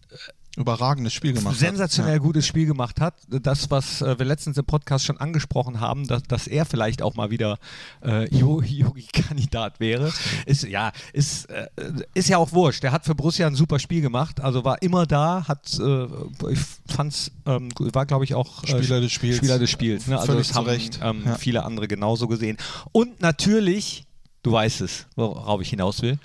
Überragendes 0.56 1.14
Spiel 1.14 1.34
gemacht. 1.34 1.56
hat. 1.56 1.60
sensationell 1.60 2.20
gutes 2.20 2.46
Spiel 2.46 2.68
gemacht 2.68 3.02
hat. 3.02 3.16
Das, 3.28 3.72
was 3.72 4.04
äh, 4.04 4.20
wir 4.20 4.26
letztens 4.26 4.56
im 4.58 4.66
Podcast 4.66 5.04
schon 5.04 5.18
angesprochen 5.18 5.80
haben, 5.80 6.06
dass, 6.06 6.22
dass 6.24 6.46
er 6.46 6.66
vielleicht 6.66 7.02
auch 7.02 7.16
mal 7.16 7.32
wieder 7.32 7.58
äh, 8.06 8.28
Yogi-Kandidat 8.36 9.80
wäre, 9.80 10.14
ist 10.46 10.64
ja 10.64 10.92
ist, 11.12 11.46
äh, 11.50 11.68
ist 12.14 12.30
ja 12.30 12.38
auch 12.38 12.52
wurscht. 12.52 12.84
Der 12.84 12.92
hat 12.92 13.04
für 13.04 13.16
Borussia 13.16 13.48
ein 13.48 13.56
super 13.56 13.80
Spiel 13.80 14.02
gemacht, 14.02 14.42
also 14.42 14.64
war 14.64 14.80
immer 14.84 15.08
da, 15.08 15.48
hat 15.48 15.76
äh, 15.80 16.08
ich 16.52 16.60
fand's 16.88 17.32
ähm, 17.48 17.70
war 17.78 18.06
glaube 18.06 18.24
ich 18.26 18.36
auch 18.36 18.64
äh, 18.64 18.68
Spieler 18.68 19.02
des 19.02 19.12
Spiels. 19.12 19.38
Spieler 19.38 19.58
des 19.58 19.72
Spiels. 19.72 20.06
Ne? 20.06 20.20
Also 20.20 20.34
Völlig 20.34 20.50
das 20.50 20.56
haben 20.58 20.68
Recht. 20.68 21.00
ähm, 21.02 21.24
Ja. 21.26 21.36
viele 21.36 21.64
andere 21.64 21.88
genauso 21.88 22.28
gesehen. 22.28 22.58
Und 22.92 23.22
natürlich, 23.22 24.06
du 24.44 24.52
weißt 24.52 24.82
es, 24.82 25.08
worauf 25.16 25.62
ich 25.62 25.70
hinaus 25.70 26.02
will. 26.04 26.20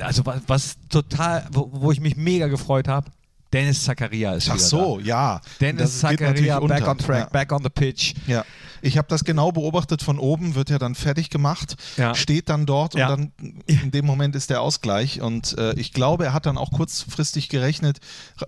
Also 0.00 0.26
was, 0.26 0.42
was 0.46 0.76
total, 0.88 1.46
wo, 1.52 1.70
wo 1.72 1.92
ich 1.92 2.00
mich 2.00 2.16
mega 2.16 2.48
gefreut 2.48 2.88
habe, 2.88 3.10
Dennis 3.52 3.84
Zakaria 3.84 4.34
ist 4.34 4.48
Ach 4.48 4.54
wieder 4.54 4.64
so, 4.64 4.98
da. 4.98 5.04
ja. 5.04 5.40
Dennis 5.60 5.98
Zakaria 6.00 6.60
back 6.60 6.86
on 6.86 6.98
track, 6.98 7.18
Ja. 7.24 7.28
back 7.30 7.52
on 7.52 7.62
the 7.62 7.68
pitch. 7.70 8.14
Ja, 8.26 8.44
ich 8.82 8.96
habe 8.96 9.08
das 9.08 9.24
genau 9.24 9.50
beobachtet 9.52 10.02
von 10.02 10.18
oben, 10.18 10.54
wird 10.54 10.70
ja 10.70 10.78
dann 10.78 10.94
fertig 10.94 11.30
gemacht, 11.30 11.76
Ja. 11.96 12.14
steht 12.14 12.48
dann 12.48 12.64
dort 12.66 12.94
Ja. 12.94 13.12
und 13.12 13.32
dann 13.40 13.62
in 13.66 13.90
dem 13.90 14.06
Moment 14.06 14.36
ist 14.36 14.50
der 14.50 14.60
Ausgleich 14.62 15.20
und 15.20 15.58
äh, 15.58 15.74
ich 15.74 15.92
glaube, 15.92 16.24
er 16.26 16.32
hat 16.32 16.46
dann 16.46 16.56
auch 16.58 16.70
kurzfristig 16.70 17.48
gerechnet, 17.48 17.98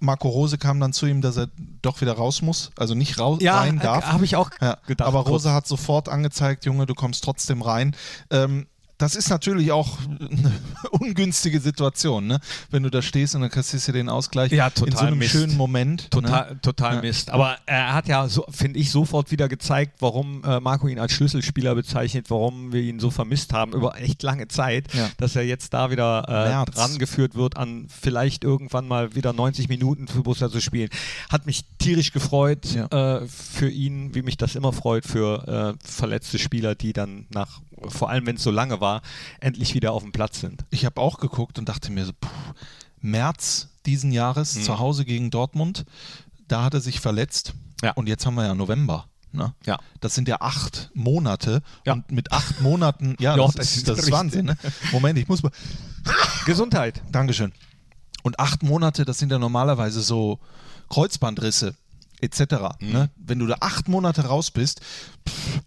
Marco 0.00 0.28
Rose 0.28 0.56
kam 0.58 0.78
dann 0.80 0.92
zu 0.92 1.06
ihm, 1.06 1.20
dass 1.20 1.36
er 1.36 1.48
doch 1.82 2.00
wieder 2.00 2.12
raus 2.12 2.40
muss, 2.42 2.70
also 2.78 2.94
nicht 2.94 3.18
raus 3.18 3.38
Ja, 3.42 3.58
rein 3.58 3.78
äh, 3.78 3.82
darf. 3.82 4.06
habe 4.06 4.24
ich 4.24 4.36
auch 4.36 4.50
Ja, 4.60 4.78
gedacht. 4.86 5.08
aber 5.08 5.24
kurz. 5.24 5.32
Rose 5.32 5.52
hat 5.52 5.66
sofort 5.66 6.08
angezeigt, 6.08 6.64
Junge, 6.64 6.86
du 6.86 6.94
kommst 6.94 7.24
trotzdem 7.24 7.60
rein. 7.62 7.94
Ähm, 8.30 8.66
das 8.98 9.16
ist 9.16 9.30
natürlich 9.30 9.72
auch 9.72 9.98
eine 10.06 10.52
ungünstige 10.90 11.60
Situation, 11.60 12.26
ne? 12.26 12.40
wenn 12.70 12.82
du 12.82 12.90
da 12.90 13.02
stehst 13.02 13.34
und 13.34 13.40
dann 13.40 13.50
kassierst 13.50 13.88
du 13.88 13.92
den 13.92 14.08
Ausgleich 14.08 14.52
Ja, 14.52 14.66
in 14.68 14.72
so 14.76 14.84
total 14.86 15.06
einem 15.08 15.18
Mist. 15.18 15.32
schönen 15.32 15.56
Moment. 15.56 16.10
Total, 16.10 16.52
Ne? 16.52 16.60
total 16.60 16.94
Ja. 16.96 17.00
Mist. 17.00 17.30
Aber 17.30 17.56
er 17.66 17.94
hat 17.94 18.06
ja, 18.08 18.28
so, 18.28 18.44
finde 18.50 18.78
ich, 18.78 18.90
sofort 18.90 19.30
wieder 19.30 19.48
gezeigt, 19.48 19.96
warum 20.00 20.44
äh, 20.44 20.60
Marco 20.60 20.86
ihn 20.88 20.98
als 20.98 21.12
Schlüsselspieler 21.12 21.74
bezeichnet, 21.74 22.30
warum 22.30 22.72
wir 22.72 22.82
ihn 22.82 23.00
so 23.00 23.10
vermisst 23.10 23.52
haben 23.52 23.72
über 23.72 23.96
echt 24.00 24.22
lange 24.22 24.48
Zeit, 24.48 24.92
Ja. 24.94 25.08
dass 25.16 25.34
er 25.36 25.42
jetzt 25.44 25.74
da 25.74 25.90
wieder 25.90 26.20
äh, 26.28 26.78
rangeführt 26.78 27.34
wird, 27.34 27.56
an 27.56 27.86
vielleicht 27.88 28.44
irgendwann 28.44 28.86
mal 28.86 29.14
wieder 29.14 29.32
90 29.32 29.68
Minuten 29.68 30.06
für 30.08 30.22
Borussia 30.22 30.50
zu 30.50 30.60
spielen. 30.60 30.90
Hat 31.30 31.46
mich 31.46 31.64
tierisch 31.78 32.12
gefreut 32.12 32.74
äh, 32.76 33.26
für 33.26 33.68
ihn, 33.70 34.14
wie 34.14 34.22
mich 34.22 34.36
das 34.36 34.54
immer 34.54 34.72
freut, 34.72 35.04
für 35.04 35.76
äh, 35.80 35.86
verletzte 35.88 36.38
Spieler, 36.38 36.74
die 36.74 36.92
dann 36.92 37.26
nach, 37.30 37.60
vor 37.88 38.10
allem 38.10 38.26
wenn 38.26 38.36
es 38.36 38.42
so 38.42 38.50
lange 38.50 38.80
war, 38.80 38.91
endlich 39.40 39.74
wieder 39.74 39.92
auf 39.92 40.02
dem 40.02 40.12
Platz 40.12 40.40
sind. 40.40 40.64
ich 40.70 40.84
habe 40.84 41.00
auch 41.00 41.18
geguckt 41.18 41.58
und 41.58 41.68
dachte 41.68 41.90
mir 41.92 42.04
so, 42.04 42.12
puh, 42.20 42.28
März 43.00 43.68
diesen 43.86 44.12
Jahres 44.12 44.56
Mhm. 44.56 44.62
zu 44.64 44.78
Hause 44.78 45.04
gegen 45.04 45.30
Dortmund, 45.30 45.84
da 46.48 46.64
hat 46.64 46.74
er 46.74 46.80
sich 46.80 47.00
verletzt 47.00 47.54
Ja. 47.82 47.92
und 47.92 48.08
jetzt 48.08 48.26
haben 48.26 48.34
wir 48.34 48.44
ja 48.46 48.54
November. 48.54 49.06
Ne? 49.32 49.54
Ja. 49.64 49.78
Das 50.00 50.14
sind 50.14 50.28
ja 50.28 50.36
acht 50.40 50.90
Monate 50.92 51.62
Ja. 51.86 51.94
und 51.94 52.10
mit 52.12 52.32
acht 52.32 52.60
Monaten, 52.60 53.16
ja, 53.18 53.34
das, 53.36 53.54
das 53.54 53.76
ist, 53.76 53.88
das 53.88 53.98
ist. 54.00 54.10
Wahnsinn. 54.12 54.44
Ne? 54.46 54.56
Moment, 54.92 55.18
ich 55.18 55.26
muss 55.26 55.42
mal, 55.42 55.50
Gesundheit. 56.46 57.02
Dankeschön. 57.10 57.52
Und 58.22 58.38
acht 58.38 58.62
Monate, 58.62 59.04
das 59.06 59.18
sind 59.18 59.32
ja 59.32 59.38
normalerweise 59.38 60.02
so 60.02 60.38
Kreuzbandrisse 60.90 61.74
etc. 62.20 62.40
Mhm. 62.80 62.92
Ne? 62.92 63.10
Wenn 63.16 63.38
du 63.38 63.46
da 63.46 63.56
acht 63.60 63.88
Monate 63.88 64.26
raus 64.26 64.50
bist, 64.50 64.80
pff, 65.28 65.60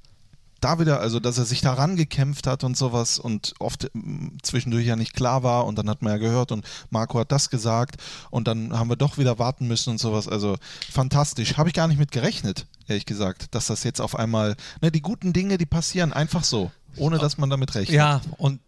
da 0.65 0.79
wieder, 0.79 0.99
also 0.99 1.19
dass 1.19 1.37
er 1.37 1.45
sich 1.45 1.61
daran 1.61 1.95
gekämpft 1.95 2.47
hat 2.47 2.63
und 2.63 2.75
sowas 2.75 3.19
und 3.19 3.53
oft 3.59 3.89
mm, 3.93 4.37
zwischendurch 4.41 4.85
ja 4.85 4.95
nicht 4.95 5.13
klar 5.13 5.43
war 5.43 5.65
und 5.65 5.77
dann 5.77 5.89
hat 5.89 6.01
man 6.01 6.11
ja 6.13 6.17
gehört 6.17 6.51
und 6.51 6.65
Marco 6.89 7.19
hat 7.19 7.31
das 7.31 7.49
gesagt 7.49 7.97
und 8.31 8.47
dann 8.47 8.77
haben 8.77 8.89
wir 8.89 8.95
doch 8.95 9.17
wieder 9.17 9.37
warten 9.39 9.67
müssen 9.67 9.91
und 9.91 9.99
sowas. 9.99 10.27
Also 10.27 10.57
fantastisch. 10.91 11.57
Habe 11.57 11.69
ich 11.69 11.75
gar 11.75 11.87
nicht 11.87 11.99
mit 11.99 12.11
gerechnet, 12.11 12.65
ehrlich 12.87 13.05
gesagt, 13.05 13.53
dass 13.53 13.67
das 13.67 13.83
jetzt 13.83 14.01
auf 14.01 14.15
einmal, 14.15 14.55
ne, 14.81 14.91
die 14.91 15.01
guten 15.01 15.33
Dinge, 15.33 15.57
die 15.57 15.65
passieren 15.67 16.11
einfach 16.13 16.43
so, 16.43 16.71
ohne 16.97 17.17
dass 17.19 17.37
man 17.37 17.49
damit 17.49 17.75
rechnet. 17.75 17.95
Ja, 17.95 18.21
und 18.37 18.59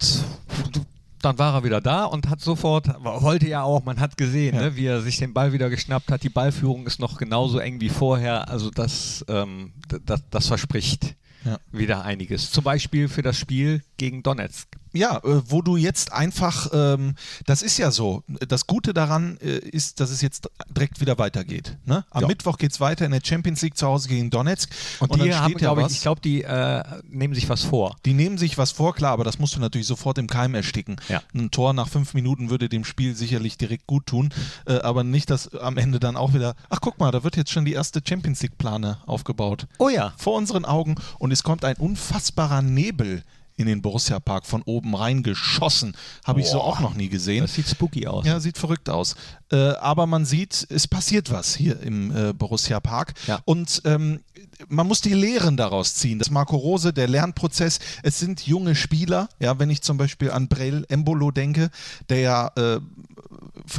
dann 1.21 1.39
war 1.39 1.55
er 1.55 1.63
wieder 1.63 1.81
da 1.81 2.05
und 2.05 2.29
hat 2.29 2.41
sofort, 2.41 2.87
wollte 3.03 3.47
ja 3.47 3.63
auch, 3.63 3.83
man 3.83 3.99
hat 3.99 4.17
gesehen, 4.17 4.55
Ja. 4.55 4.61
ne, 4.61 4.75
wie 4.75 4.85
er 4.85 5.01
sich 5.01 5.17
den 5.17 5.33
Ball 5.33 5.51
wieder 5.51 5.69
geschnappt 5.69 6.11
hat. 6.11 6.21
Die 6.23 6.29
Ballführung 6.29 6.85
ist 6.85 6.99
noch 6.99 7.17
genauso 7.17 7.57
eng 7.57 7.81
wie 7.81 7.89
vorher. 7.89 8.49
Also 8.49 8.69
das, 8.69 9.25
ähm, 9.27 9.73
das, 10.05 10.21
das 10.29 10.47
verspricht 10.47 11.15
Ja. 11.47 11.59
wieder 11.71 12.03
einiges. 12.03 12.51
Zum 12.51 12.63
Beispiel 12.65 13.07
für 13.07 13.21
das 13.21 13.37
Spiel 13.37 13.81
gegen 13.97 14.21
Donetsk. 14.21 14.67
Ja, 14.97 15.17
äh, 15.17 15.41
wo 15.45 15.61
du 15.61 15.77
jetzt 15.77 16.11
einfach, 16.11 16.69
ähm, 16.73 17.15
das 17.45 17.61
ist 17.61 17.77
ja 17.77 17.91
so, 17.91 18.23
das 18.47 18.67
Gute 18.67 18.93
daran 18.93 19.37
äh, 19.37 19.57
ist, 19.59 19.99
dass 19.99 20.09
es 20.09 20.21
jetzt 20.21 20.49
direkt 20.75 20.99
wieder 20.99 21.17
weitergeht. 21.17 21.77
Ne? 21.85 22.03
Am 22.09 22.21
Ja. 22.23 22.27
Mittwoch 22.27 22.57
geht 22.57 22.71
es 22.71 22.79
weiter 22.79 23.05
in 23.05 23.11
der 23.11 23.21
Champions 23.23 23.61
League 23.61 23.77
zu 23.77 23.87
Hause 23.87 24.09
gegen 24.09 24.29
Donetsk. 24.29 24.69
Und, 24.99 25.11
dann 25.13 25.21
die 25.21 25.33
haben, 25.33 25.51
ja 25.53 25.57
glaube 25.57 25.81
ich, 25.81 25.87
ich 25.91 26.01
glaube, 26.01 26.21
die 26.21 26.43
äh, 26.43 26.83
nehmen 27.09 27.33
sich 27.35 27.47
was 27.49 27.63
vor. 27.63 27.95
Die 28.05 28.13
nehmen 28.13 28.37
sich 28.37 28.57
was 28.57 28.71
vor, 28.71 28.95
klar, 28.95 29.11
aber 29.13 29.23
das 29.23 29.39
musst 29.39 29.55
du 29.55 29.59
natürlich 29.59 29.87
sofort 29.87 30.17
im 30.17 30.27
Keim 30.27 30.55
ersticken. 30.55 30.97
Ja. 31.09 31.21
Ein 31.33 31.51
Tor 31.51 31.73
nach 31.73 31.87
fünf 31.89 32.13
Minuten 32.13 32.49
würde 32.49 32.69
dem 32.69 32.83
Spiel 32.83 33.15
sicherlich 33.15 33.57
direkt 33.57 33.87
gut 33.87 34.07
tun, 34.07 34.33
äh, 34.65 34.79
aber 34.79 35.03
nicht, 35.03 35.29
dass 35.29 35.53
am 35.55 35.77
Ende 35.77 35.99
dann 35.99 36.17
auch 36.17 36.33
wieder, 36.33 36.55
ach 36.69 36.79
guck 36.81 36.99
mal, 36.99 37.11
da 37.11 37.23
wird 37.23 37.37
jetzt 37.37 37.51
schon 37.51 37.65
die 37.65 37.73
erste 37.73 38.01
Champions 38.07 38.41
League-Plane 38.41 38.97
aufgebaut. 39.05 39.67
Oh 39.77 39.89
ja. 39.89 40.13
Vor 40.17 40.35
unseren 40.35 40.65
Augen 40.65 40.95
und 41.19 41.31
es 41.31 41.43
kommt 41.43 41.63
ein 41.63 41.75
unfassbarer 41.77 42.61
Nebel 42.61 43.23
in 43.57 43.65
den 43.67 43.81
Borussia 43.81 44.19
Park 44.19 44.45
von 44.45 44.61
oben 44.61 44.95
reingeschossen. 44.95 45.95
Habe 46.23 46.39
ich 46.41 46.47
so 46.47 46.61
auch 46.61 46.79
noch 46.79 46.93
nie 46.93 47.09
gesehen. 47.09 47.41
Das 47.41 47.55
sieht 47.55 47.67
spooky 47.67 48.07
aus. 48.07 48.25
Ja, 48.25 48.39
sieht 48.39 48.57
verrückt 48.57 48.89
aus. 48.89 49.15
Äh, 49.51 49.55
aber 49.57 50.05
man 50.05 50.25
sieht, 50.25 50.65
es 50.69 50.87
passiert 50.87 51.31
was 51.31 51.55
hier 51.55 51.81
im 51.81 52.15
äh, 52.15 52.33
Borussia 52.33 52.79
Park. 52.79 53.13
Ja. 53.25 53.39
Und 53.45 53.81
ähm, 53.85 54.21
man 54.69 54.87
muss 54.87 55.01
die 55.01 55.13
Lehren 55.13 55.57
daraus 55.57 55.95
ziehen. 55.95 56.19
Das 56.19 56.29
Marco 56.29 56.55
Rose, 56.55 56.93
der 56.93 57.07
Lernprozess, 57.07 57.79
es 58.03 58.19
sind 58.19 58.45
junge 58.45 58.75
Spieler. 58.75 59.27
Ja, 59.39 59.57
wenn 59.59 59.69
ich 59.69 59.81
zum 59.81 59.97
Beispiel 59.97 60.31
an 60.31 60.47
Brel 60.47 60.85
Embolo 60.89 61.31
denke, 61.31 61.69
der 62.09 62.19
ja 62.19 62.51
äh, 62.55 62.79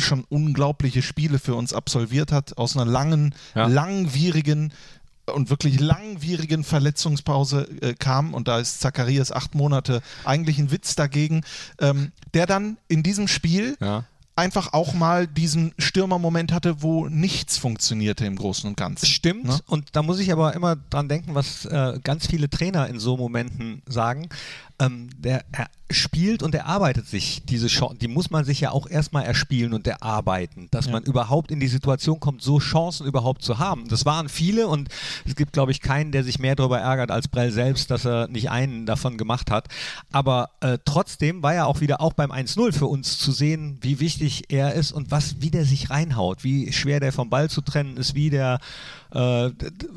schon 0.01 0.25
unglaubliche 0.29 1.03
Spiele 1.03 1.39
für 1.39 1.55
uns 1.55 1.73
absolviert 1.73 2.33
hat, 2.33 2.59
aus 2.59 2.77
einer 2.77 2.85
langen, 2.91 3.35
Ja. 3.55 3.67
langwierigen 3.67 4.73
und 5.35 5.51
wirklich 5.51 5.81
langwierigen 5.81 6.65
Verletzungspause 6.65 7.69
äh, 7.81 7.95
kam 7.95 8.35
und 8.35 8.49
da 8.49 8.59
ist 8.59 8.81
Zacharias 8.81 9.33
acht 9.33 9.55
Monate 9.55 10.03
eigentlich 10.25 10.59
ein 10.59 10.71
Witz 10.71 10.95
dagegen, 10.97 11.43
ähm, 11.81 12.13
der 12.35 12.47
dann 12.47 12.77
in 12.89 13.03
diesem 13.03 13.29
Spiel 13.29 13.77
Ja. 13.81 14.05
einfach 14.37 14.73
auch 14.73 14.95
mal 14.95 15.27
diesen 15.27 15.75
Stürmermoment 15.79 16.53
hatte, 16.53 16.83
wo 16.83 17.09
nichts 17.09 17.59
funktionierte 17.59 18.25
im 18.25 18.37
Großen 18.37 18.69
und 18.69 18.77
Ganzen. 18.77 19.07
Stimmt. 19.07 19.45
Ne? 19.45 19.59
Und 19.67 19.89
da 19.93 20.03
muss 20.03 20.19
ich 20.21 20.31
aber 20.33 20.55
immer 20.55 20.77
dran 20.77 21.09
denken, 21.09 21.35
was 21.35 21.65
äh, 21.65 21.99
ganz 22.05 22.27
viele 22.27 22.49
Trainer 22.49 22.87
in 22.89 22.99
so 22.99 23.17
Momenten 23.17 23.83
sagen. 23.87 24.29
Ähm, 24.79 25.11
der, 25.17 25.45
er, 25.53 25.69
spielt 25.91 26.43
und 26.43 26.55
erarbeitet 26.55 27.07
sich 27.07 27.43
diese 27.45 27.69
Chance, 27.69 27.97
die 28.01 28.09
muss 28.09 28.31
man 28.31 28.45
sich 28.45 28.61
ja 28.61 28.71
auch 28.71 28.89
erstmal 28.89 29.25
erspielen 29.25 29.73
und 29.73 29.87
erarbeiten, 29.87 30.69
dass 30.71 30.87
ja. 30.87 30.93
man 30.93 31.03
überhaupt 31.03 31.51
in 31.51 31.61
die 31.61 31.69
Situation 31.69 32.21
kommt, 32.21 32.43
so 32.43 32.59
Chancen 32.59 33.07
überhaupt 33.07 33.43
zu 33.43 33.59
haben. 33.59 33.89
Das 33.89 34.05
waren 34.05 34.29
viele 34.29 34.69
und 34.69 34.89
es 35.27 35.35
gibt, 35.35 35.53
glaube 35.53 35.73
ich, 35.73 35.81
keinen, 35.81 36.13
der 36.13 36.25
sich 36.25 36.39
mehr 36.39 36.57
darüber 36.57 36.79
ärgert 36.79 37.11
als 37.11 37.29
Brell 37.29 37.51
selbst, 37.51 37.91
dass 37.91 38.05
er 38.05 38.29
nicht 38.29 38.51
einen 38.51 38.85
davon 38.85 39.17
gemacht 39.17 39.51
hat. 39.51 39.69
Aber 40.13 40.51
äh, 40.61 40.79
trotzdem 40.85 41.43
war 41.43 41.55
ja 41.55 41.65
auch 41.65 41.81
wieder 41.81 42.01
auch 42.01 42.13
beim 42.13 42.33
1-0 42.33 42.73
für 42.73 42.87
uns 42.87 43.19
zu 43.19 43.33
sehen, 43.33 43.79
wie 43.81 44.01
wichtig 44.01 44.45
er 44.49 44.75
ist 44.75 44.93
und 44.93 45.11
was, 45.11 45.41
wie 45.41 45.51
der 45.51 45.65
sich 45.65 45.91
reinhaut, 45.91 46.45
wie 46.45 46.73
schwer 46.73 47.01
der 47.01 47.13
vom 47.13 47.31
Ball 47.31 47.49
zu 47.49 47.63
trennen 47.63 47.97
ist, 47.97 48.15
wie 48.15 48.31
der 48.31 48.61
äh, 49.13 49.51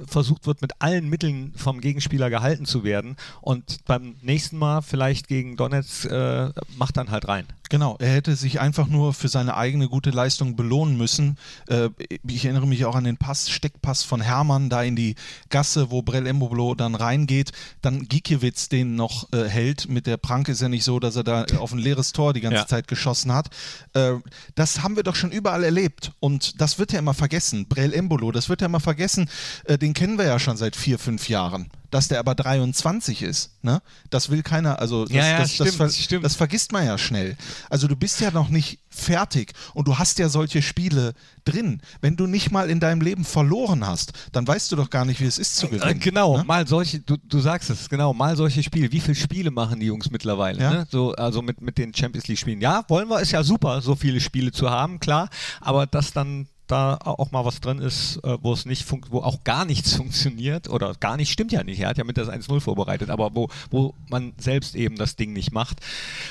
versucht 0.08 0.48
wird, 0.48 0.62
mit 0.62 0.74
allen 0.80 1.10
Mitteln 1.10 1.52
vom 1.56 1.82
Gegenspieler 1.82 2.30
gehalten 2.30 2.66
zu 2.66 2.84
werden. 2.84 3.18
Und 3.42 3.84
beim 3.86 4.16
nächsten 4.22 4.58
Mal 4.58 4.82
vielleicht 4.82 5.28
gegen 5.28 5.58
Donetsk 5.58 5.81
äh, 6.06 6.52
macht 6.78 6.98
dann 6.98 7.12
halt 7.12 7.28
rein. 7.28 7.46
Genau, 7.72 7.96
er 8.00 8.14
hätte 8.14 8.36
sich 8.36 8.60
einfach 8.60 8.88
nur 8.88 9.14
für 9.14 9.30
seine 9.30 9.56
eigene 9.56 9.88
gute 9.88 10.10
Leistung 10.10 10.58
belohnen 10.58 10.98
müssen. 10.98 11.38
Äh, 11.68 11.88
ich 12.28 12.44
erinnere 12.44 12.68
mich 12.68 12.84
auch 12.84 12.96
an 12.96 13.06
den 13.06 13.16
Pass, 13.16 13.50
Steckpass 13.50 14.04
von 14.04 14.20
Hermann 14.20 14.70
da 14.70 14.84
in 14.84 14.98
die 14.98 15.16
Gasse, 15.50 15.90
wo 15.90 16.02
Brell 16.02 16.28
Emboblo 16.28 16.76
dann 16.76 16.96
reingeht, 16.96 17.54
dann 17.82 18.10
Gikiewicz 18.10 18.68
den 18.68 18.96
noch 18.96 19.32
äh, 19.32 19.46
hält. 19.46 19.88
Mit 19.88 20.06
der 20.06 20.18
Pranke 20.18 20.52
ist 20.52 20.62
ja 20.62 20.68
nicht 20.68 20.84
so, 20.84 21.00
dass 21.00 21.16
er 21.16 21.24
da 21.24 21.46
auf 21.60 21.72
ein 21.72 21.80
leeres 21.80 22.12
Tor 22.12 22.34
die 22.34 22.42
ganze 22.42 22.58
ja. 22.58 22.68
Zeit 22.68 22.90
geschossen 22.90 23.34
hat. 23.34 23.50
Äh, 23.94 24.16
das 24.56 24.84
haben 24.84 24.98
wir 24.98 25.04
doch 25.04 25.16
schon 25.16 25.32
überall 25.32 25.64
erlebt 25.64 26.12
und 26.20 26.60
das 26.60 26.78
wird 26.78 26.92
ja 26.92 27.00
immer 27.00 27.14
vergessen. 27.14 27.68
Brell 27.70 27.94
Embolo, 27.94 28.34
das 28.34 28.50
wird 28.50 28.60
ja 28.60 28.68
immer 28.68 28.82
vergessen. 28.82 29.30
Äh, 29.64 29.78
den 29.78 29.94
kennen 29.94 30.18
wir 30.18 30.26
ja 30.26 30.40
schon 30.40 30.58
seit 30.58 30.76
vier, 30.76 31.00
fünf 31.00 31.30
Jahren 31.30 31.70
dass 31.92 32.08
der 32.08 32.20
aber 32.20 32.34
23 32.34 33.22
ist. 33.22 33.52
Ne? 33.62 33.82
Das 34.10 34.30
will 34.30 34.42
keiner, 34.42 34.80
also 34.80 35.06
das, 35.06 35.14
ja, 35.14 35.28
ja, 35.28 35.38
das, 35.40 35.54
stimmt, 35.54 35.80
das, 35.80 35.98
stimmt. 35.98 36.26
das, 36.26 36.36
vergisst 36.36 36.72
man 36.72 36.86
ja 36.86 36.98
schnell. 36.98 37.38
Also 37.70 37.88
du 37.88 37.96
bist 37.96 38.20
ja 38.22 38.32
noch 38.32 38.50
nicht 38.50 38.80
fertig 38.90 39.54
und 39.74 39.88
du 39.88 40.00
hast 40.00 40.18
ja 40.18 40.30
solche 40.30 40.62
Spiele 40.62 41.14
drin. 41.46 41.82
Wenn 42.00 42.16
du 42.16 42.28
nicht 42.28 42.52
mal 42.52 42.70
in 42.70 42.80
deinem 42.80 43.02
Leben 43.02 43.24
verloren 43.24 43.86
hast, 43.86 44.14
dann 44.32 44.48
weißt 44.48 44.72
du 44.72 44.78
doch 44.78 44.90
gar 44.90 45.06
nicht, 45.06 45.20
wie 45.20 45.26
es 45.26 45.38
ist 45.38 45.58
zu 45.58 45.68
gewinnen. 45.68 46.00
Genau, 46.00 46.38
ne? 46.38 46.44
mal 46.46 46.68
solche, 46.68 47.00
du, 47.00 47.18
du 47.18 47.40
sagst 47.40 47.70
es, 47.70 47.90
genau, 47.90 48.14
mal 48.14 48.36
solche 48.36 48.64
Spiele. 48.64 48.92
Wie 48.92 49.00
viele 49.00 49.16
Spiele 49.16 49.52
machen 49.52 49.80
die 49.80 49.86
Jungs 49.88 50.10
mittlerweile? 50.10 50.60
Ja. 50.60 50.72
Ne? 50.72 50.88
So, 50.90 51.14
also 51.14 51.42
mit, 51.42 51.62
mit 51.62 51.78
den 51.78 51.94
Champions 51.94 52.28
League 52.28 52.40
Spielen. 52.40 52.62
Ja, 52.62 52.84
wollen 52.88 53.10
wir, 53.10 53.20
ist 53.20 53.32
ja 53.32 53.44
super, 53.44 53.82
so 53.82 53.96
viele 53.96 54.20
Spiele 54.20 54.52
zu 54.52 54.70
haben, 54.70 55.00
klar, 55.00 55.30
aber 55.60 55.86
das 55.86 56.14
dann 56.14 56.48
da 56.72 56.98
auch 57.04 57.32
mal 57.32 57.46
was 57.46 57.60
drin 57.60 57.80
ist, 57.80 58.18
äh, 58.24 58.38
wo 58.42 58.54
es 58.54 58.66
nicht 58.66 58.86
wo 59.10 59.20
auch 59.20 59.44
gar 59.44 59.66
nichts 59.66 59.94
funktioniert 59.96 60.70
oder 60.70 60.94
gar 61.00 61.18
nicht 61.18 61.32
stimmt 61.32 61.52
ja 61.52 61.64
nicht. 61.64 61.80
Er 61.80 61.90
hat 61.90 61.98
ja 61.98 62.04
mit 62.04 62.18
das 62.18 62.30
1-0 62.30 62.60
vorbereitet, 62.62 63.10
aber 63.10 63.36
wo, 63.36 63.50
wo 63.70 63.94
man 64.10 64.34
selbst 64.38 64.76
eben 64.76 64.96
das 64.96 65.16
Ding 65.16 65.34
nicht 65.34 65.52
macht. 65.52 65.80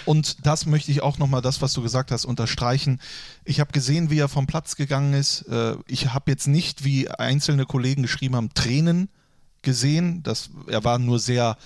Und 0.06 0.46
das 0.46 0.66
möchte 0.66 0.90
ich 0.90 1.02
auch 1.02 1.18
nochmal, 1.18 1.42
das, 1.42 1.60
was 1.62 1.72
du 1.72 1.82
gesagt 1.82 2.10
hast, 2.10 2.24
unterstreichen. 2.24 3.00
Ich 3.44 3.60
habe 3.60 3.72
gesehen, 3.72 4.10
wie 4.10 4.18
er 4.18 4.28
vom 4.28 4.46
Platz 4.46 4.76
gegangen 4.76 5.14
ist. 5.14 5.42
Äh, 5.42 5.76
ich 5.86 6.12
habe 6.12 6.30
jetzt 6.30 6.46
nicht, 6.46 6.84
wie 6.84 7.08
einzelne 7.08 7.66
Kollegen 7.66 8.02
geschrieben 8.02 8.36
haben, 8.36 8.54
Tränen 8.54 9.08
gesehen. 9.62 10.22
Das, 10.22 10.50
er 10.66 10.84
war 10.84 10.98
nur 10.98 11.18
sehr 11.18 11.56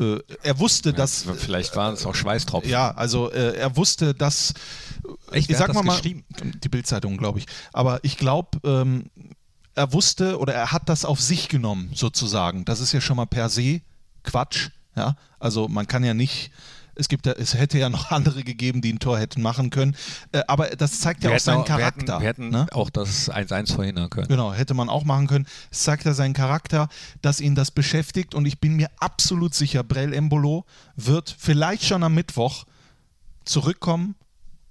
äh, 0.00 0.20
er 0.42 0.58
wusste, 0.58 0.92
dass. 0.92 1.24
Vielleicht 1.36 1.74
waren 1.76 1.94
es 1.94 2.06
auch 2.06 2.14
Schweißtropfen. 2.14 2.70
Ja, 2.70 2.92
also 2.92 3.30
äh, 3.30 3.56
er 3.56 3.76
wusste, 3.76 4.14
dass. 4.14 4.54
Echt, 5.30 5.50
ich 5.50 5.56
sag 5.56 5.72
mal, 5.74 5.82
mal 5.82 6.00
die 6.02 6.68
Bildzeitung, 6.68 7.16
glaube 7.16 7.38
ich. 7.40 7.46
Aber 7.72 8.00
ich 8.02 8.16
glaube, 8.16 8.58
ähm, 8.64 9.10
er 9.74 9.92
wusste 9.92 10.38
oder 10.38 10.54
er 10.54 10.72
hat 10.72 10.88
das 10.88 11.04
auf 11.04 11.20
sich 11.20 11.48
genommen, 11.48 11.90
sozusagen. 11.94 12.64
Das 12.64 12.80
ist 12.80 12.92
ja 12.92 13.00
schon 13.00 13.16
mal 13.16 13.26
per 13.26 13.48
se 13.48 13.80
Quatsch. 14.24 14.70
Ja, 14.96 15.16
also 15.38 15.68
man 15.68 15.86
kann 15.86 16.02
ja 16.02 16.14
nicht 16.14 16.50
es, 16.98 17.08
gibt, 17.08 17.26
es 17.26 17.54
hätte 17.54 17.78
ja 17.78 17.88
noch 17.88 18.10
andere 18.10 18.44
gegeben, 18.44 18.80
die 18.82 18.92
ein 18.92 18.98
Tor 18.98 19.18
hätten 19.18 19.42
machen 19.42 19.70
können. 19.70 19.96
Äh, 20.32 20.42
aber 20.46 20.68
das 20.68 21.00
zeigt 21.00 21.24
ja 21.24 21.30
wir 21.30 21.36
auch 21.36 21.40
seinen 21.40 21.58
auch, 21.58 21.64
Charakter. 21.66 22.20
Wir 22.20 22.28
hätten, 22.28 22.52
wir 22.52 22.58
hätten 22.58 22.66
ne? 22.66 22.66
auch 22.72 22.90
das 22.90 23.30
1-1 23.30 23.74
verhindern 23.74 24.10
können. 24.10 24.28
Genau, 24.28 24.52
hätte 24.52 24.74
man 24.74 24.88
auch 24.88 25.04
machen 25.04 25.26
können. 25.26 25.46
Es 25.70 25.82
zeigt 25.82 26.04
ja 26.04 26.14
seinen 26.14 26.34
Charakter, 26.34 26.88
dass 27.22 27.40
ihn 27.40 27.54
das 27.54 27.70
beschäftigt. 27.70 28.34
Und 28.34 28.46
ich 28.46 28.60
bin 28.60 28.76
mir 28.76 28.90
absolut 28.98 29.54
sicher, 29.54 29.82
Brell 29.82 30.12
Embolo 30.12 30.64
wird 30.96 31.34
vielleicht 31.38 31.84
schon 31.84 32.02
am 32.02 32.14
Mittwoch 32.14 32.64
zurückkommen 33.44 34.14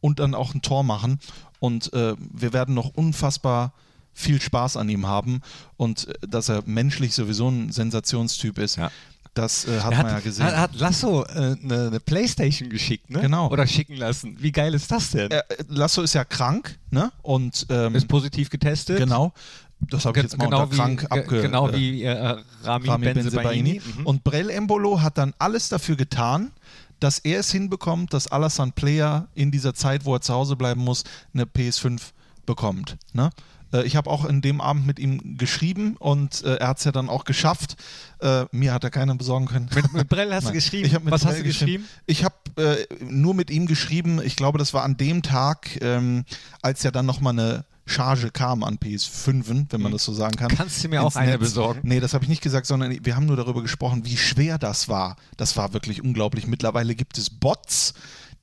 und 0.02 0.20
dann 0.20 0.36
auch 0.36 0.54
ein 0.54 0.62
Tor 0.62 0.84
machen. 0.84 1.20
Und 1.60 1.92
äh, 1.94 2.16
wir 2.18 2.54
werden 2.54 2.76
noch 2.76 2.90
unfassbar 2.90 3.74
viel 4.18 4.42
Spaß 4.42 4.78
an 4.78 4.90
ihm 4.90 5.06
haben 5.06 5.42
und 5.78 6.08
äh, 6.08 6.14
dass 6.28 6.50
er 6.50 6.64
menschlich 6.66 7.14
sowieso 7.14 7.50
ein 7.50 7.72
Sensationstyp 7.72 8.58
ist. 8.58 8.78
Ja. 8.78 8.92
Das 9.38 9.68
äh, 9.68 9.80
hat, 9.80 9.96
hat, 9.96 10.06
man 10.06 10.14
ja 10.16 10.20
gesehen. 10.20 10.46
Hat, 10.46 10.58
hat 10.58 10.76
Lasso 10.76 11.24
eine 11.24 11.52
äh, 11.52 11.56
ne, 11.62 12.00
Playstation 12.04 12.70
geschickt, 12.70 13.10
ne? 13.10 13.22
Genau. 13.22 13.50
Oder 13.50 13.68
schicken 13.68 13.96
lassen. 13.96 14.36
Wie 14.40 14.52
geil 14.52 14.74
ist 14.74 14.92
das 14.92 15.12
denn? 15.12 15.30
Äh, 15.30 15.44
Lasso 15.68 16.02
ist 16.02 16.14
ja 16.14 16.26
krank, 16.26 16.80
ne? 16.90 17.12
Und 17.22 17.68
ähm, 17.70 17.94
ist 17.96 18.08
positiv 18.08 18.50
getestet. 18.50 18.98
Genau. 18.98 19.34
Das 19.80 20.06
habe 20.06 20.18
ich 20.18 20.24
jetzt 20.24 20.38
mal 20.38 20.46
genau 20.46 20.64
unter 20.64 20.76
krank 20.76 21.04
wie, 21.04 21.20
abge... 21.20 21.42
Genau 21.44 21.72
wie 21.72 22.02
äh, 22.02 22.38
Rami, 22.64 22.88
Rami 22.88 23.14
Benzebaini. 23.14 23.82
Mhm. 24.00 24.08
Und 24.08 24.24
Brell 24.24 24.50
Embolo 24.50 25.02
hat 25.02 25.20
dann 25.20 25.36
alles 25.38 25.70
dafür 25.70 25.96
getan, 25.96 26.52
dass 27.00 27.20
er 27.20 27.42
es 27.42 27.52
hinbekommt, 27.52 28.12
dass 28.14 28.28
Alassane 28.28 28.72
Player 28.72 29.28
in 29.36 29.52
dieser 29.52 29.76
Zeit, 29.76 30.04
wo 30.06 30.16
er 30.16 30.22
zu 30.22 30.34
Hause 30.34 30.56
bleiben 30.56 30.82
muss, 30.82 31.04
eine 31.34 31.44
PS5 31.44 32.02
bekommt. 32.48 32.98
Ne? 33.14 33.30
Äh, 33.74 33.84
ich 33.84 33.96
habe 33.96 34.10
auch 34.10 34.26
in 34.26 34.42
dem 34.42 34.62
Abend 34.62 34.86
mit 34.86 35.00
ihm 35.00 35.38
geschrieben 35.38 35.96
und 35.98 36.44
äh, 36.44 36.56
er 36.56 36.70
hat 36.70 36.80
es 36.80 36.84
ja 36.84 36.92
dann 36.92 37.10
auch 37.10 37.26
geschafft. 37.26 37.76
Äh, 38.20 38.46
mir 38.52 38.74
hat 38.74 38.84
er 38.84 38.90
keiner 38.90 39.16
besorgen 39.16 39.46
können. 39.46 39.70
Mit, 39.74 39.94
mit 39.94 40.10
Brell 40.10 40.34
hast 40.34 40.50
du 40.50 40.54
geschrieben? 40.54 40.90
Was 41.06 41.22
Brell 41.22 41.32
hast 41.32 41.40
du 41.40 41.44
geschrieben? 41.44 41.88
Ich 42.06 42.24
habe 42.24 42.36
äh, 42.58 42.86
nur 43.04 43.34
mit 43.34 43.50
ihm 43.50 43.68
geschrieben. 43.68 44.22
Ich 44.24 44.36
glaube, 44.36 44.58
das 44.58 44.74
war 44.74 44.84
an 44.84 44.98
dem 44.98 45.22
Tag, 45.22 45.80
ähm, 45.82 46.26
als 46.62 46.84
ja 46.84 46.92
dann 46.92 47.06
nochmal 47.06 47.34
eine 47.34 47.66
Charge 47.88 48.32
kam 48.32 48.64
an 48.64 48.78
PS5, 48.78 49.48
wenn 49.70 49.82
man 49.82 49.92
mhm. 49.92 49.96
das 49.96 50.04
so 50.04 50.14
sagen 50.14 50.36
kann. 50.36 50.50
Kannst 50.50 50.84
du 50.84 50.90
mir 50.90 51.02
auch 51.02 51.16
eine 51.16 51.32
Netz. 51.32 51.40
besorgen? 51.40 51.80
Nee, 51.84 52.00
das 52.00 52.14
habe 52.14 52.26
ich 52.26 52.30
nicht 52.30 52.44
gesagt, 52.44 52.68
sondern 52.68 53.04
wir 53.04 53.16
haben 53.16 53.26
nur 53.26 53.38
darüber 53.38 53.62
gesprochen, 53.62 54.06
wie 54.06 54.18
schwer 54.18 54.58
das 54.58 54.90
war. 54.90 55.16
Das 55.38 55.56
war 55.58 55.74
wirklich 55.74 56.04
unglaublich. 56.04 56.48
Mittlerweile 56.48 56.96
gibt 56.96 57.18
es 57.18 57.30
Bots, 57.30 57.94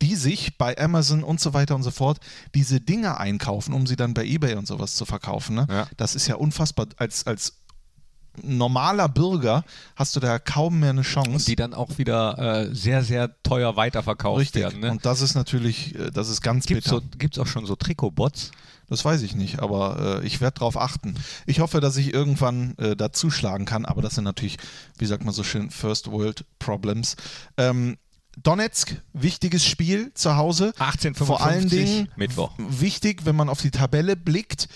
die 0.03 0.17
sich 0.17 0.59
bei 0.59 0.77
Amazon 0.79 1.23
und 1.23 1.41
so 1.41 1.55
weiter 1.55 1.75
und 1.75 1.83
so 1.83 1.91
fort 1.91 2.19
diese 2.55 2.81
Dinge 2.81 3.19
einkaufen, 3.19 3.73
um 3.75 3.87
sie 3.87 3.97
dann 3.97 4.15
bei 4.15 4.25
eBay 4.25 4.55
und 4.57 4.67
sowas 4.67 4.97
zu 4.97 5.05
verkaufen. 5.05 5.57
Ne? 5.57 5.67
Ja. 5.69 5.87
Das 5.97 6.15
ist 6.15 6.27
ja 6.27 6.37
unfassbar. 6.37 6.87
Als, 6.97 7.27
als 7.27 7.65
normaler 8.43 9.09
Bürger 9.09 9.65
hast 9.97 10.17
du 10.17 10.21
da 10.21 10.39
kaum 10.39 10.81
mehr 10.81 10.91
eine 10.91 11.03
Chance. 11.03 11.31
Und 11.31 11.49
die 11.49 11.57
dann 11.57 11.75
auch 11.75 11.99
wieder 11.99 12.39
äh, 12.39 12.75
sehr, 12.75 13.03
sehr 13.05 13.31
teuer 13.43 13.77
weiterverkauft 13.77 14.41
Richtig. 14.41 14.63
werden. 14.63 14.81
Ne? 14.81 14.91
Und 14.91 15.07
das 15.07 15.21
ist 15.21 15.35
natürlich, 15.35 15.95
äh, 15.95 16.11
das 16.11 16.29
ist 16.29 16.41
ganz 16.41 16.67
Gibt 16.67 16.85
es 16.85 16.91
so, 16.91 17.43
auch 17.43 17.47
schon 17.47 17.67
so 17.67 17.77
Trikotbots? 17.77 18.51
Das 18.89 19.05
weiß 19.05 19.23
ich 19.23 19.35
nicht, 19.35 19.61
aber 19.61 20.21
äh, 20.23 20.27
ich 20.27 20.41
werde 20.41 20.59
darauf 20.59 20.77
achten. 20.77 21.15
Ich 21.47 21.61
hoffe, 21.61 21.81
dass 21.81 21.97
ich 21.97 22.13
irgendwann 22.13 22.77
äh, 22.77 22.95
da 22.95 23.13
zuschlagen 23.13 23.65
kann, 23.65 23.87
aber 23.87 24.03
das 24.03 24.15
sind 24.15 24.25
natürlich, 24.25 24.59
wie 24.99 25.07
sagt 25.07 25.25
man 25.25 25.33
so 25.33 25.43
schön, 25.43 25.71
First 25.71 26.11
World 26.11 26.45
Problems. 26.59 27.17
Ähm, 27.57 27.97
Donetsk, 28.43 28.97
wichtiges 29.13 29.65
Spiel 29.65 30.13
zu 30.15 30.37
Hause. 30.37 30.73
1855, 30.79 31.27
Vor 31.27 31.43
allen 31.43 31.69
Dingen 31.69 32.09
Mittwoch. 32.17 32.53
wichtig, 32.59 33.25
wenn 33.25 33.37
man 33.37 33.49
auf 33.49 33.61
die 33.61 33.71
Tabelle 33.71 34.17
blickt. 34.17 34.69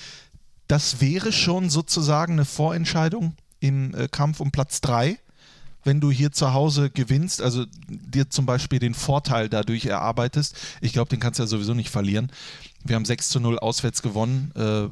Das 0.66 1.00
wäre 1.00 1.32
schon 1.32 1.70
sozusagen 1.70 2.34
eine 2.34 2.44
Vorentscheidung 2.44 3.34
im 3.60 3.94
äh, 3.94 4.08
Kampf 4.08 4.40
um 4.40 4.50
Platz 4.50 4.80
3 4.82 5.18
wenn 5.84 6.00
du 6.00 6.10
hier 6.10 6.32
zu 6.32 6.52
Hause 6.52 6.90
gewinnst, 6.90 7.40
also 7.40 7.64
dir 7.88 8.28
zum 8.28 8.46
Beispiel 8.46 8.78
den 8.78 8.94
Vorteil 8.94 9.48
dadurch 9.48 9.86
erarbeitest. 9.86 10.56
Ich 10.80 10.92
glaube, 10.92 11.08
den 11.08 11.18
kannst 11.18 11.38
du 11.38 11.44
ja 11.44 11.46
sowieso 11.46 11.72
nicht 11.72 11.88
verlieren. 11.88 12.30
Wir 12.84 12.96
haben 12.96 13.04
6 13.04 13.30
zu 13.30 13.40
0 13.40 13.58
auswärts 13.58 14.02
gewonnen. 14.02 14.52
Äh, 14.54 14.88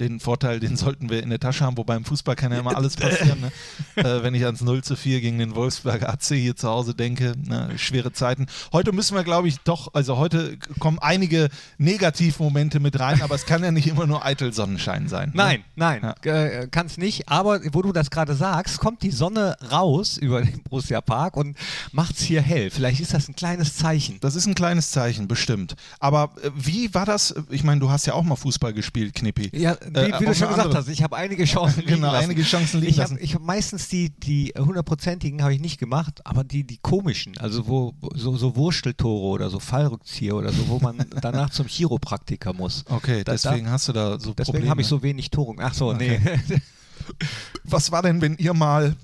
den 0.00 0.20
Vorteil, 0.20 0.60
den 0.60 0.76
sollten 0.76 1.10
wir 1.10 1.22
in 1.22 1.30
der 1.30 1.38
Tasche 1.38 1.64
haben, 1.64 1.76
wobei 1.76 1.96
im 1.96 2.04
Fußball 2.04 2.36
kann 2.36 2.52
ja 2.52 2.58
immer 2.58 2.76
alles 2.76 2.96
passieren. 2.96 3.40
Ne? 3.40 3.52
äh, 3.96 4.22
wenn 4.22 4.34
ich 4.34 4.44
ans 4.44 4.62
0 4.62 4.82
zu 4.82 4.96
4 4.96 5.20
gegen 5.20 5.38
den 5.38 5.54
Wolfsberger 5.54 6.08
AC 6.08 6.24
hier 6.34 6.56
zu 6.56 6.68
Hause 6.68 6.94
denke, 6.94 7.34
ne? 7.46 7.70
schwere 7.76 8.12
Zeiten. 8.12 8.46
Heute 8.72 8.92
müssen 8.92 9.14
wir, 9.14 9.24
glaube 9.24 9.48
ich, 9.48 9.58
doch, 9.60 9.94
also 9.94 10.16
heute 10.16 10.56
kommen 10.78 10.98
einige 10.98 11.48
Negativmomente 11.78 12.80
mit 12.80 12.98
rein, 12.98 13.22
aber 13.22 13.34
es 13.34 13.46
kann 13.46 13.62
ja 13.62 13.70
nicht 13.70 13.86
immer 13.86 14.06
nur 14.06 14.24
eitel 14.24 14.52
Sonnenschein 14.52 15.08
sein. 15.08 15.30
Ne? 15.30 15.34
Nein, 15.36 15.64
nein, 15.76 16.14
ja. 16.24 16.32
äh, 16.32 16.68
kann 16.68 16.86
es 16.86 16.96
nicht. 16.96 17.28
Aber 17.28 17.60
wo 17.72 17.82
du 17.82 17.92
das 17.92 18.10
gerade 18.10 18.34
sagst, 18.34 18.78
kommt 18.78 19.02
die 19.02 19.10
Sonne 19.10 19.56
raus 19.70 20.16
über 20.16 20.42
den 20.42 20.62
Borussia 20.62 21.00
Park 21.00 21.36
und 21.36 21.56
macht 21.92 22.16
es 22.16 22.22
hier 22.22 22.40
hell. 22.40 22.70
Vielleicht 22.70 23.00
ist 23.00 23.14
das 23.14 23.28
ein 23.28 23.36
kleines 23.36 23.76
Zeichen. 23.76 24.18
Das 24.20 24.34
ist 24.34 24.46
ein 24.46 24.54
kleines 24.54 24.90
Zeichen, 24.90 25.28
bestimmt. 25.28 25.76
Aber 25.98 26.30
äh, 26.42 26.50
wie 26.54 26.94
war 26.94 27.06
das? 27.06 27.34
Ich 27.50 27.64
meine, 27.64 27.80
du 27.80 27.90
hast 27.90 28.06
ja 28.06 28.14
auch 28.14 28.22
mal 28.22 28.36
Fußball 28.36 28.72
gespielt, 28.72 29.14
Knippi. 29.14 29.50
Ja, 29.52 29.76
wie, 29.92 29.98
äh, 29.98 30.20
wie 30.20 30.24
du 30.26 30.34
schon 30.34 30.48
gesagt 30.48 30.74
hast, 30.74 30.88
ich 30.88 31.02
habe 31.02 31.16
einige 31.16 31.44
Chancen 31.46 31.80
liegen 31.80 31.94
Genau, 31.96 32.12
lassen. 32.12 32.24
einige 32.24 32.42
Chancen 32.42 32.80
liegen 32.80 32.92
ich 32.92 33.00
hab, 33.00 33.10
Ich 33.20 33.34
habe 33.34 33.44
meistens 33.44 33.88
die, 33.88 34.10
die 34.10 34.52
hundertprozentigen 34.56 35.42
habe 35.42 35.54
ich 35.54 35.60
nicht 35.60 35.78
gemacht, 35.78 36.24
aber 36.24 36.44
die, 36.44 36.64
die 36.64 36.78
komischen, 36.78 37.36
also 37.38 37.66
wo 37.66 37.94
so, 38.14 38.36
so 38.36 38.56
Wursteltore 38.56 39.26
oder 39.28 39.50
so 39.50 39.58
Fallrückzieher 39.60 40.36
oder 40.36 40.52
so, 40.52 40.68
wo 40.68 40.78
man 40.78 41.04
danach 41.22 41.50
zum 41.50 41.66
Chiropraktiker 41.66 42.52
muss. 42.52 42.84
Okay, 42.88 43.24
da, 43.24 43.32
deswegen 43.32 43.66
da, 43.66 43.72
hast 43.72 43.88
du 43.88 43.92
da 43.92 44.18
so 44.18 44.32
Deswegen 44.34 44.68
habe 44.68 44.80
ich 44.80 44.86
so 44.86 45.02
wenig 45.02 45.30
Tore. 45.30 45.56
Ach 45.58 45.74
so, 45.74 45.90
okay. 45.90 46.20
nee. 46.48 46.60
Was 47.64 47.90
war 47.92 48.02
denn, 48.02 48.20
wenn 48.20 48.36
ihr 48.36 48.54
mal, 48.54 48.94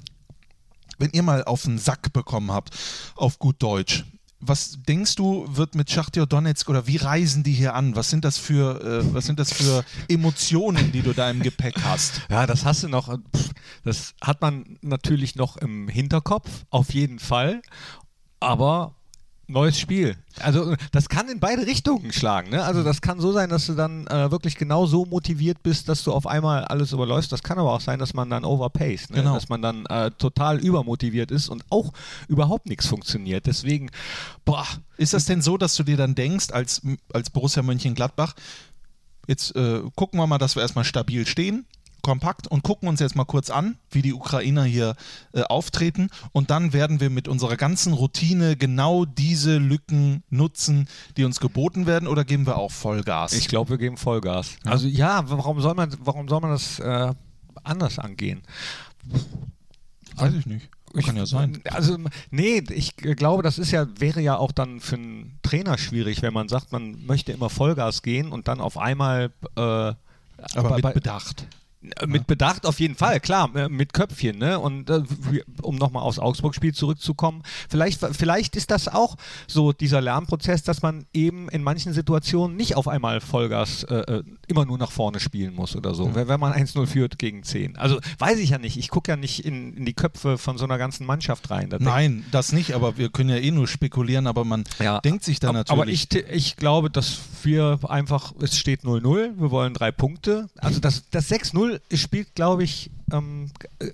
wenn 0.98 1.10
ihr 1.10 1.22
mal 1.22 1.44
auf 1.44 1.62
den 1.62 1.78
Sack 1.78 2.12
bekommen 2.12 2.52
habt, 2.52 2.76
auf 3.16 3.38
gut 3.38 3.56
Deutsch? 3.62 4.04
Was 4.40 4.78
denkst 4.86 5.14
du, 5.16 5.46
wird 5.48 5.74
mit 5.74 5.90
Schachtyor 5.90 6.26
Donetsk 6.26 6.68
oder 6.68 6.86
wie 6.86 6.96
reisen 6.96 7.42
die 7.42 7.52
hier 7.52 7.74
an? 7.74 7.96
Was 7.96 8.10
sind 8.10 8.24
das 8.24 8.38
für, 8.38 8.80
äh, 8.82 9.14
was 9.14 9.26
sind 9.26 9.38
das 9.38 9.52
für 9.52 9.84
Emotionen, 10.08 10.92
die 10.92 11.02
du 11.02 11.12
da 11.12 11.30
im 11.30 11.40
Gepäck 11.40 11.76
hast? 11.82 12.20
Ja, 12.30 12.46
das 12.46 12.64
hast 12.64 12.82
du 12.82 12.88
noch, 12.88 13.08
pff, 13.08 13.50
das 13.84 14.14
hat 14.22 14.40
man 14.42 14.78
natürlich 14.82 15.36
noch 15.36 15.56
im 15.56 15.88
Hinterkopf, 15.88 16.48
auf 16.70 16.92
jeden 16.92 17.18
Fall. 17.18 17.62
Aber 18.40 18.94
neues 19.48 19.78
Spiel. 19.78 20.16
Also 20.40 20.74
das 20.92 21.08
kann 21.08 21.28
in 21.28 21.40
beide 21.40 21.66
Richtungen 21.66 22.12
schlagen. 22.12 22.50
Ne? 22.50 22.64
Also 22.64 22.82
das 22.82 23.00
kann 23.00 23.20
so 23.20 23.32
sein, 23.32 23.48
dass 23.48 23.66
du 23.66 23.74
dann 23.74 24.06
äh, 24.08 24.30
wirklich 24.30 24.56
genau 24.56 24.86
so 24.86 25.04
motiviert 25.04 25.62
bist, 25.62 25.88
dass 25.88 26.02
du 26.02 26.12
auf 26.12 26.26
einmal 26.26 26.64
alles 26.64 26.92
überläufst. 26.92 27.32
Das 27.32 27.42
kann 27.42 27.58
aber 27.58 27.72
auch 27.72 27.80
sein, 27.80 27.98
dass 27.98 28.12
man 28.14 28.28
dann 28.28 28.44
overpaced, 28.44 29.10
ne? 29.10 29.18
Genau. 29.18 29.34
dass 29.34 29.48
man 29.48 29.62
dann 29.62 29.86
äh, 29.86 30.10
total 30.12 30.58
übermotiviert 30.58 31.30
ist 31.30 31.48
und 31.48 31.64
auch 31.70 31.92
überhaupt 32.28 32.66
nichts 32.66 32.86
funktioniert. 32.86 33.46
Deswegen, 33.46 33.90
boah, 34.44 34.66
Ist 34.96 35.14
das 35.14 35.26
denn 35.26 35.42
so, 35.42 35.56
dass 35.56 35.74
du 35.76 35.82
dir 35.82 35.96
dann 35.96 36.14
denkst, 36.14 36.50
als, 36.50 36.82
als 37.12 37.30
Borussia 37.30 37.62
Mönchengladbach, 37.62 38.34
jetzt 39.26 39.54
äh, 39.54 39.82
gucken 39.94 40.18
wir 40.18 40.26
mal, 40.26 40.38
dass 40.38 40.56
wir 40.56 40.62
erstmal 40.62 40.84
stabil 40.84 41.26
stehen, 41.26 41.66
kompakt 42.06 42.46
und 42.48 42.62
gucken 42.62 42.88
uns 42.88 43.00
jetzt 43.00 43.16
mal 43.16 43.24
kurz 43.26 43.50
an, 43.50 43.76
wie 43.90 44.00
die 44.00 44.14
Ukrainer 44.14 44.64
hier 44.64 44.94
äh, 45.34 45.42
auftreten 45.42 46.08
und 46.32 46.50
dann 46.50 46.72
werden 46.72 47.00
wir 47.00 47.10
mit 47.10 47.28
unserer 47.28 47.56
ganzen 47.56 47.92
Routine 47.92 48.56
genau 48.56 49.04
diese 49.04 49.58
Lücken 49.58 50.22
nutzen, 50.30 50.88
die 51.18 51.24
uns 51.24 51.40
geboten 51.40 51.86
werden 51.86 52.08
oder 52.08 52.24
geben 52.24 52.46
wir 52.46 52.56
auch 52.56 52.70
Vollgas? 52.72 53.32
ich 53.34 53.48
glaube, 53.48 53.70
wir 53.70 53.78
geben 53.78 53.96
Vollgas. 53.98 54.56
Also 54.64 54.86
ja, 54.88 55.28
warum 55.28 55.60
soll 55.60 55.74
man, 55.74 55.92
warum 56.00 56.28
soll 56.28 56.40
man 56.40 56.52
das 56.52 56.78
äh, 56.78 57.12
anders 57.64 57.98
angehen? 57.98 58.42
Weiß 60.16 60.32
ich 60.34 60.46
nicht. 60.46 60.68
Kann 61.04 61.16
ja 61.16 61.26
sein. 61.26 61.60
Also, 61.70 61.98
nee, 62.30 62.62
ich 62.70 62.96
glaube, 62.96 63.42
das 63.42 63.58
ist 63.58 63.70
ja, 63.70 63.86
wäre 63.98 64.20
ja 64.22 64.38
auch 64.38 64.50
dann 64.52 64.80
für 64.80 64.96
einen 64.96 65.38
Trainer 65.42 65.76
schwierig, 65.76 66.22
wenn 66.22 66.32
man 66.32 66.48
sagt, 66.48 66.72
man 66.72 67.04
möchte 67.04 67.32
immer 67.32 67.50
Vollgas 67.50 68.00
gehen 68.00 68.32
und 68.32 68.48
dann 68.48 68.60
auf 68.62 68.78
einmal 68.78 69.30
äh, 69.56 69.60
Aber 69.60 69.96
bei- 70.54 70.74
mit 70.76 70.82
bei- 70.82 70.92
Bedacht. 70.92 71.46
Mit 72.06 72.26
Bedacht 72.26 72.66
auf 72.66 72.80
jeden 72.80 72.94
Fall, 72.94 73.20
klar, 73.20 73.54
äh, 73.54 73.68
mit 73.68 73.92
Köpfchen, 73.92 74.38
ne? 74.38 74.58
Und 74.58 74.90
äh, 74.90 75.02
um 75.62 75.76
nochmal 75.76 76.02
aufs 76.02 76.18
Augsburg-Spiel 76.18 76.74
zurückzukommen, 76.74 77.42
vielleicht, 77.68 78.00
vielleicht 78.16 78.56
ist 78.56 78.70
das 78.70 78.88
auch 78.88 79.16
so 79.46 79.72
dieser 79.72 80.00
Lernprozess, 80.00 80.62
dass 80.62 80.82
man 80.82 81.06
eben 81.12 81.48
in 81.48 81.62
manchen 81.62 81.92
Situationen 81.92 82.56
nicht 82.56 82.76
auf 82.76 82.88
einmal 82.88 83.20
Vollgas 83.20 83.84
äh, 83.84 83.94
äh, 83.96 84.22
immer 84.48 84.64
nur 84.64 84.78
nach 84.78 84.90
vorne 84.90 85.20
spielen 85.20 85.54
muss 85.54 85.76
oder 85.76 85.94
so, 85.94 86.14
wenn 86.14 86.28
wenn 86.28 86.40
man 86.40 86.52
1-0 86.52 86.86
führt 86.86 87.18
gegen 87.18 87.42
10. 87.42 87.76
Also 87.76 87.98
weiß 88.18 88.38
ich 88.38 88.50
ja 88.50 88.58
nicht, 88.58 88.76
ich 88.76 88.88
gucke 88.88 89.10
ja 89.12 89.16
nicht 89.16 89.44
in, 89.44 89.74
in 89.76 89.84
die 89.84 89.94
Köpfe 89.94 90.38
von 90.38 90.58
so 90.58 90.64
einer 90.64 90.78
ganzen 90.78 91.06
Mannschaft 91.06 91.50
rein. 91.50 91.70
Da 91.70 91.78
Nein, 91.80 92.24
das 92.30 92.52
nicht, 92.52 92.74
aber 92.74 92.98
wir 92.98 93.08
können 93.10 93.30
ja 93.30 93.36
eh 93.36 93.50
nur 93.50 93.68
spekulieren, 93.68 94.26
aber 94.26 94.44
man 94.44 94.64
Ja. 94.80 95.00
denkt 95.00 95.24
sich 95.24 95.40
da 95.40 95.52
natürlich. 95.52 95.80
Aber 95.80 95.90
ich, 95.90 96.12
ich 96.14 96.56
glaube, 96.56 96.90
dass 96.90 97.18
wir 97.42 97.78
einfach, 97.88 98.32
es 98.40 98.58
steht 98.58 98.82
0-0, 98.82 99.38
wir 99.40 99.50
wollen 99.50 99.72
drei 99.74 99.92
Punkte. 99.92 100.48
Also 100.58 100.80
das, 100.80 101.04
das 101.10 101.30
6-0 101.30 101.75
spielt, 101.92 102.34
glaube 102.34 102.64
ich, 102.64 102.90
ähm, 103.12 103.50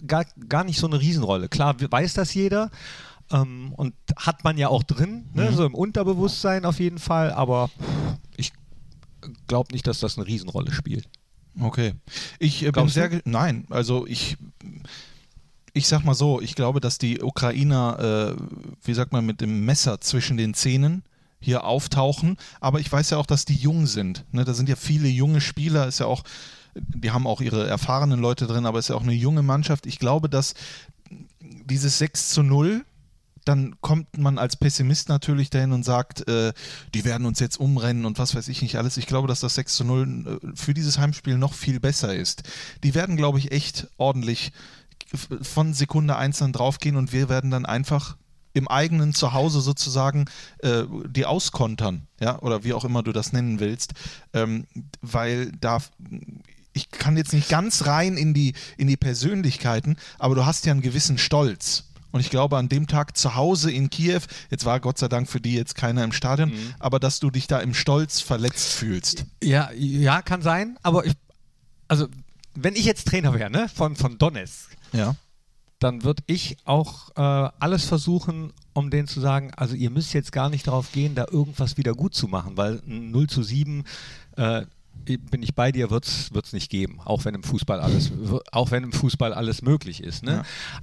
gar, 0.06 0.24
gar 0.48 0.64
nicht 0.64 0.78
so 0.78 0.86
eine 0.86 1.00
Riesenrolle. 1.00 1.48
Klar, 1.48 1.80
we- 1.80 1.90
weiß 1.90 2.14
das 2.14 2.34
jeder 2.34 2.70
ähm, 3.30 3.72
und 3.76 3.94
hat 4.16 4.44
man 4.44 4.58
ja 4.58 4.68
auch 4.68 4.82
drin, 4.82 5.26
ne? 5.34 5.50
Mhm. 5.50 5.54
so 5.54 5.64
im 5.66 5.74
Unterbewusstsein 5.74 6.64
auf 6.64 6.80
jeden 6.80 6.98
Fall, 6.98 7.30
aber 7.32 7.70
ich 8.36 8.52
glaube 9.46 9.72
nicht, 9.72 9.86
dass 9.86 10.00
das 10.00 10.16
eine 10.18 10.26
Riesenrolle 10.26 10.72
spielt. 10.72 11.08
Okay. 11.60 11.94
Ich 12.38 12.64
äh, 12.64 12.70
bin 12.70 12.88
sehr. 12.88 13.20
Nein, 13.24 13.66
also 13.70 14.06
ich. 14.06 14.36
Ich 15.74 15.86
sag 15.88 16.04
mal 16.04 16.14
so, 16.14 16.40
ich 16.42 16.54
glaube, 16.54 16.80
dass 16.80 16.98
die 16.98 17.22
Ukrainer, 17.22 18.36
äh, 18.36 18.42
wie 18.84 18.92
sagt 18.92 19.12
man, 19.12 19.24
mit 19.24 19.40
dem 19.40 19.64
Messer 19.64 20.02
zwischen 20.02 20.36
den 20.36 20.52
Zähnen 20.52 21.02
hier 21.40 21.64
auftauchen. 21.64 22.36
Aber 22.60 22.78
ich 22.78 22.92
weiß 22.92 23.08
ja 23.10 23.16
auch, 23.16 23.24
dass 23.24 23.46
die 23.46 23.54
jung 23.54 23.86
sind. 23.86 24.26
Ne? 24.32 24.44
Da 24.44 24.52
sind 24.52 24.68
ja 24.68 24.76
viele 24.76 25.08
junge 25.08 25.40
Spieler, 25.40 25.86
ist 25.86 25.98
ja 26.00 26.04
auch, 26.06 26.24
die 26.74 27.10
haben 27.10 27.26
auch 27.26 27.40
ihre 27.40 27.66
erfahrenen 27.66 28.20
Leute 28.20 28.46
drin, 28.46 28.66
aber 28.66 28.78
ist 28.78 28.88
ja 28.88 28.96
auch 28.96 29.02
eine 29.02 29.12
junge 29.12 29.42
Mannschaft. 29.42 29.86
Ich 29.86 29.98
glaube, 29.98 30.28
dass 30.28 30.54
dieses 31.40 31.98
6 31.98 32.30
zu 32.30 32.42
0, 32.42 32.84
dann 33.44 33.76
kommt 33.80 34.18
man 34.18 34.38
als 34.38 34.56
Pessimist 34.56 35.08
natürlich 35.08 35.50
dahin 35.50 35.72
und 35.72 35.84
sagt, 35.84 36.28
äh, 36.28 36.52
die 36.94 37.04
werden 37.04 37.26
uns 37.26 37.40
jetzt 37.40 37.58
umrennen 37.58 38.04
und 38.04 38.18
was 38.18 38.34
weiß 38.34 38.48
ich 38.48 38.62
nicht 38.62 38.76
alles. 38.76 38.96
Ich 38.96 39.06
glaube, 39.06 39.28
dass 39.28 39.40
das 39.40 39.54
6 39.56 39.74
zu 39.74 39.84
0 39.84 40.40
äh, 40.42 40.56
für 40.56 40.74
dieses 40.74 40.98
Heimspiel 40.98 41.38
noch 41.38 41.54
viel 41.54 41.80
besser 41.80 42.14
ist. 42.14 42.44
Die 42.84 42.94
werden, 42.94 43.16
glaube 43.16 43.38
ich, 43.38 43.50
echt 43.50 43.88
ordentlich 43.96 44.52
von 45.42 45.74
Sekunde 45.74 46.16
1 46.16 46.38
dann 46.38 46.52
draufgehen 46.52 46.96
und 46.96 47.12
wir 47.12 47.28
werden 47.28 47.50
dann 47.50 47.66
einfach 47.66 48.16
im 48.54 48.68
eigenen 48.68 49.14
Zuhause 49.14 49.60
sozusagen 49.60 50.26
äh, 50.58 50.84
die 51.06 51.26
auskontern, 51.26 52.06
ja, 52.20 52.38
oder 52.40 52.64
wie 52.64 52.74
auch 52.74 52.84
immer 52.84 53.02
du 53.02 53.12
das 53.12 53.32
nennen 53.32 53.60
willst, 53.60 53.94
ähm, 54.34 54.66
weil 55.00 55.52
da 55.52 55.78
ich 56.72 56.90
kann 56.90 57.16
jetzt 57.16 57.32
nicht 57.32 57.48
ganz 57.48 57.86
rein 57.86 58.16
in 58.16 58.34
die, 58.34 58.54
in 58.76 58.88
die 58.88 58.96
Persönlichkeiten, 58.96 59.96
aber 60.18 60.34
du 60.34 60.46
hast 60.46 60.64
ja 60.66 60.72
einen 60.72 60.80
gewissen 60.82 61.18
Stolz. 61.18 61.84
Und 62.12 62.20
ich 62.20 62.28
glaube, 62.28 62.58
an 62.58 62.68
dem 62.68 62.86
Tag 62.86 63.16
zu 63.16 63.34
Hause 63.36 63.70
in 63.72 63.88
Kiew, 63.88 64.20
jetzt 64.50 64.64
war 64.66 64.80
Gott 64.80 64.98
sei 64.98 65.08
Dank 65.08 65.28
für 65.28 65.40
die 65.40 65.54
jetzt 65.54 65.74
keiner 65.76 66.04
im 66.04 66.12
Stadion, 66.12 66.50
Mhm. 66.50 66.74
aber 66.78 67.00
dass 67.00 67.20
du 67.20 67.30
dich 67.30 67.46
da 67.46 67.58
im 67.60 67.72
Stolz 67.72 68.20
verletzt 68.20 68.68
fühlst. 68.74 69.24
Ja, 69.42 69.70
ja, 69.72 70.20
kann 70.20 70.42
sein, 70.42 70.78
aber 70.82 71.06
ich, 71.06 71.14
also 71.88 72.08
wenn 72.54 72.76
ich 72.76 72.84
jetzt 72.84 73.08
Trainer 73.08 73.32
wäre, 73.32 73.50
ne, 73.50 73.66
von, 73.74 73.96
von 73.96 74.18
Donetsk, 74.18 74.76
Ja. 74.92 75.16
dann 75.78 76.04
würde 76.04 76.22
ich 76.26 76.58
auch 76.66 77.08
äh, 77.16 77.50
alles 77.58 77.86
versuchen, 77.86 78.52
um 78.74 78.90
denen 78.90 79.08
zu 79.08 79.20
sagen, 79.20 79.52
also 79.56 79.74
ihr 79.74 79.88
müsst 79.90 80.12
jetzt 80.12 80.32
gar 80.32 80.50
nicht 80.50 80.66
darauf 80.66 80.92
gehen, 80.92 81.14
da 81.14 81.24
irgendwas 81.30 81.78
wieder 81.78 81.94
gut 81.94 82.14
zu 82.14 82.28
machen, 82.28 82.58
weil 82.58 82.82
ein 82.86 83.10
0 83.10 83.26
zu 83.28 83.42
7, 83.42 83.84
äh, 84.36 84.66
bin 85.04 85.42
ich 85.42 85.54
bei 85.54 85.72
dir, 85.72 85.90
wird 85.90 86.06
es 86.06 86.52
nicht 86.52 86.70
geben, 86.70 87.00
auch 87.04 87.24
wenn 87.24 87.34
im 87.34 87.42
Fußball 87.42 87.80
alles, 87.80 88.12
auch 88.52 88.70
wenn 88.70 88.84
im 88.84 88.92
Fußball 88.92 89.34
alles 89.34 89.62
möglich 89.62 90.02
ist. 90.02 90.22
Ne? 90.22 90.32
Ja. 90.32 90.42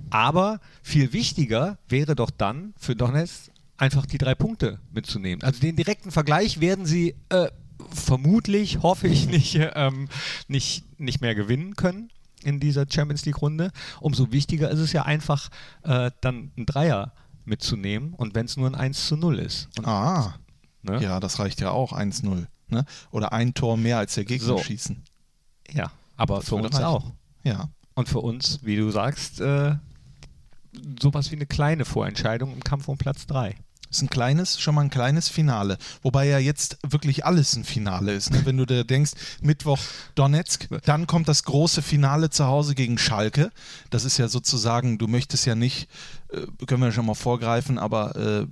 Aber 0.10 0.60
viel 0.84 1.14
wichtiger 1.14 1.78
wäre 1.88 2.16
doch 2.16 2.30
dann 2.30 2.74
für 2.78 2.96
Donetsk 2.96 3.52
einfach 3.78 4.06
die 4.06 4.18
drei 4.18 4.36
Punkte 4.36 4.80
mitzunehmen. 4.92 5.44
Also 5.44 5.62
den 5.62 5.76
direkten 5.76 6.12
Vergleich 6.12 6.60
werden 6.60 6.86
sie 6.86 7.16
äh, 7.30 7.50
vermutlich, 7.94 8.82
hoffe 8.82 9.08
ich 9.08 9.28
nicht, 9.28 9.56
äh, 9.56 9.92
nicht, 10.48 10.84
nicht 11.00 11.22
mehr 11.22 11.36
gewinnen 11.36 11.76
können 11.76 12.10
in 12.44 12.60
dieser 12.60 12.86
Champions 12.90 13.26
League 13.26 13.42
Runde. 13.42 13.72
Umso 14.02 14.32
wichtiger 14.32 14.70
ist 14.70 14.80
es 14.80 14.94
ja 14.94 15.04
einfach, 15.04 15.50
äh, 15.84 16.12
dann 16.22 16.52
einen 16.56 16.66
Dreier 16.66 17.14
mitzunehmen 17.46 18.14
und 18.14 18.36
wenn 18.36 18.46
es 18.46 18.58
nur 18.58 18.68
ein 18.68 18.76
1 18.76 19.08
zu 19.08 19.18
0 19.18 19.40
ist. 19.40 19.70
Und, 19.78 19.88
Ah, 19.88 20.36
ne? 20.84 21.02
ja, 21.02 21.20
das 21.20 21.40
reicht 21.40 21.62
ja 21.62 21.72
auch 21.72 21.94
1-0. 21.94 22.48
Ne? 22.72 22.86
Oder 23.12 23.34
ein 23.34 23.54
Tor 23.54 23.78
mehr 23.78 23.98
als 23.98 24.16
der 24.16 24.26
Gegner 24.26 24.48
So. 24.48 24.58
schießen. 24.60 25.04
ja, 25.72 25.92
aber 26.18 26.42
für 26.42 26.56
uns 26.56 26.76
reichen. 26.76 26.86
auch. 26.86 27.06
Ja. 27.44 27.70
Und 27.96 28.10
für 28.10 28.20
uns, 28.20 28.60
wie 28.64 28.76
du 28.78 28.90
sagst, 28.92 29.42
äh, 29.42 29.76
sowas 31.02 31.32
wie 31.32 31.36
eine 31.36 31.46
kleine 31.46 31.86
Vorentscheidung 31.86 32.54
im 32.54 32.64
Kampf 32.64 32.88
um 32.88 32.98
Platz 32.98 33.26
3. 33.28 33.56
Ist 33.92 34.04
ein 34.04 34.10
kleines, 34.10 34.60
schon 34.62 34.76
mal 34.76 34.82
ein 34.82 34.92
kleines 34.92 35.30
Finale. 35.30 35.80
Wobei 36.04 36.28
ja 36.28 36.38
jetzt 36.38 36.78
wirklich 36.88 37.26
alles 37.26 37.56
ein 37.56 37.64
Finale 37.64 38.14
ist. 38.14 38.30
Ne? 38.30 38.46
Wenn 38.46 38.56
du 38.56 38.68
dir 38.68 38.84
denkst, 38.84 39.14
Mittwoch 39.42 39.80
Donetsk, 40.14 40.68
dann 40.86 41.08
kommt 41.08 41.28
das 41.28 41.44
große 41.44 41.82
Finale 41.82 42.30
zu 42.30 42.46
Hause 42.46 42.76
gegen 42.76 43.00
Schalke. 43.00 43.50
Das 43.90 44.06
ist 44.06 44.20
ja 44.20 44.28
sozusagen, 44.28 45.00
du 45.00 45.08
möchtest 45.08 45.48
ja 45.48 45.56
nicht, 45.56 45.90
äh, 46.32 46.46
können 46.68 46.84
wir 46.84 46.92
schon 46.92 47.08
mal 47.08 47.16
vorgreifen, 47.16 47.80
aber 47.80 48.16
äh, 48.16 48.46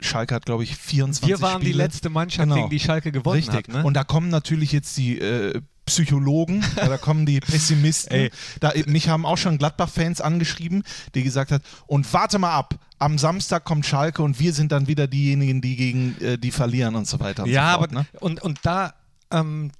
Schalke 0.00 0.34
hat, 0.34 0.46
glaube 0.46 0.62
ich, 0.64 0.76
24 0.76 1.28
Wir 1.28 1.40
waren 1.40 1.60
die 1.60 1.68
Spiele. 1.68 1.84
letzte 1.84 2.10
Mannschaft, 2.10 2.42
Genau. 2.48 2.54
gegen 2.56 2.70
die 2.70 2.80
Schalke 2.80 3.12
gewonnen 3.12 3.36
Richtig. 3.36 3.54
hat. 3.54 3.68
Ne? 3.68 3.84
Und 3.84 3.94
da 3.94 4.04
kommen 4.04 4.28
natürlich 4.28 4.72
jetzt 4.72 4.96
die 4.96 5.18
äh, 5.18 5.60
Psychologen, 5.86 6.64
ja, 6.76 6.88
da 6.88 6.98
kommen 6.98 7.26
die 7.26 7.40
Pessimisten. 7.40 8.12
Ey. 8.16 8.30
Da, 8.60 8.72
mich 8.86 9.08
haben 9.08 9.26
auch 9.26 9.38
schon 9.38 9.58
Gladbach-Fans 9.58 10.20
angeschrieben, 10.20 10.84
die 11.14 11.24
gesagt 11.24 11.50
hat, 11.50 11.62
und 11.86 12.12
warte 12.12 12.38
mal 12.38 12.54
ab, 12.54 12.74
am 12.98 13.18
Samstag 13.18 13.64
kommt 13.64 13.86
Schalke 13.86 14.22
und 14.22 14.38
wir 14.38 14.52
sind 14.52 14.72
dann 14.72 14.86
wieder 14.86 15.06
diejenigen, 15.08 15.60
die 15.60 15.76
gegen 15.76 16.16
die 16.20 16.38
die 16.38 16.50
verlieren 16.50 16.94
und 16.94 17.08
so 17.08 17.18
weiter. 17.18 17.42
Und 17.44 17.50
ja, 17.50 17.72
so 17.72 17.78
fort, 17.78 17.90
aber 17.90 18.00
ne? 18.02 18.06
und, 18.20 18.42
und 18.42 18.58
da, 18.62 18.94
ähm, 19.32 19.72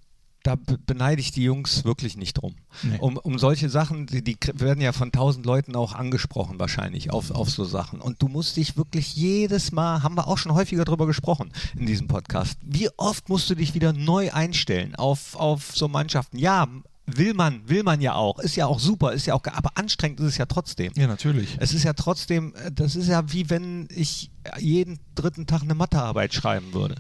da 0.43 0.55
be- 0.55 0.79
beneide 0.79 1.21
ich 1.21 1.33
die 1.33 1.43
Jungs 1.43 1.85
wirklich 1.85 2.17
nicht 2.17 2.35
drum. 2.35 2.55
Nee. 2.83 2.99
Um, 2.99 3.17
um 3.19 3.39
solche 3.39 3.69
Sachen, 3.69 4.07
die, 4.07 4.23
die 4.23 4.37
werden 4.55 4.81
ja 4.81 4.93
von 4.93 5.13
tausend 5.13 5.45
Leuten 5.45 5.77
auch 5.77 5.93
angesprochen 5.95 6.59
wahrscheinlich 6.59 7.13
auf, 7.13 7.31
auf 7.31 7.51
so 7.51 7.65
Sachen. 7.65 8.01
Und 8.01 8.23
du 8.23 8.29
musst 8.29 8.57
dich 8.57 8.77
wirklich 8.77 9.15
jedes 9.15 9.73
Mal, 9.73 10.03
haben 10.03 10.17
wir 10.17 10.29
auch 10.29 10.39
schon 10.39 10.55
häufiger 10.55 10.85
drüber 10.85 11.07
gesprochen 11.07 11.53
in 11.77 11.87
diesem 11.87 12.09
Podcast, 12.09 12.59
wie 12.63 12.89
oft 12.97 13.29
musst 13.29 13.51
du 13.51 13.55
dich 13.55 13.75
wieder 13.75 13.93
neu 13.93 14.33
einstellen 14.33 14.95
auf, 14.95 15.37
auf 15.37 15.73
so 15.75 15.89
Mannschaften? 15.89 16.39
Ja, 16.39 16.69
will 17.07 17.35
man, 17.35 17.69
will 17.69 17.83
man 17.83 18.01
ja 18.01 18.15
auch, 18.15 18.39
ist 18.39 18.57
ja 18.57 18.67
auch 18.67 18.79
super, 18.79 19.13
ist 19.13 19.27
ja 19.27 19.35
auch, 19.35 19.43
aber 19.45 19.77
anstrengend 19.77 20.21
ist 20.21 20.27
es 20.27 20.37
ja 20.39 20.47
trotzdem. 20.47 20.93
Ja, 20.97 21.07
natürlich. 21.07 21.57
Es 21.59 21.75
ist 21.75 21.83
ja 21.83 21.93
trotzdem, 21.93 22.55
äh, 22.55 22.71
das 22.73 22.97
ist 22.97 23.09
ja 23.09 23.33
wie 23.33 23.51
wenn 23.51 23.89
ich 23.95 24.31
jeden 24.59 25.01
dritten 25.17 25.47
Tag 25.47 25.63
eine 25.63 25.75
Mathearbeit 25.75 26.33
schreiben 26.33 26.73
würde. 26.73 26.95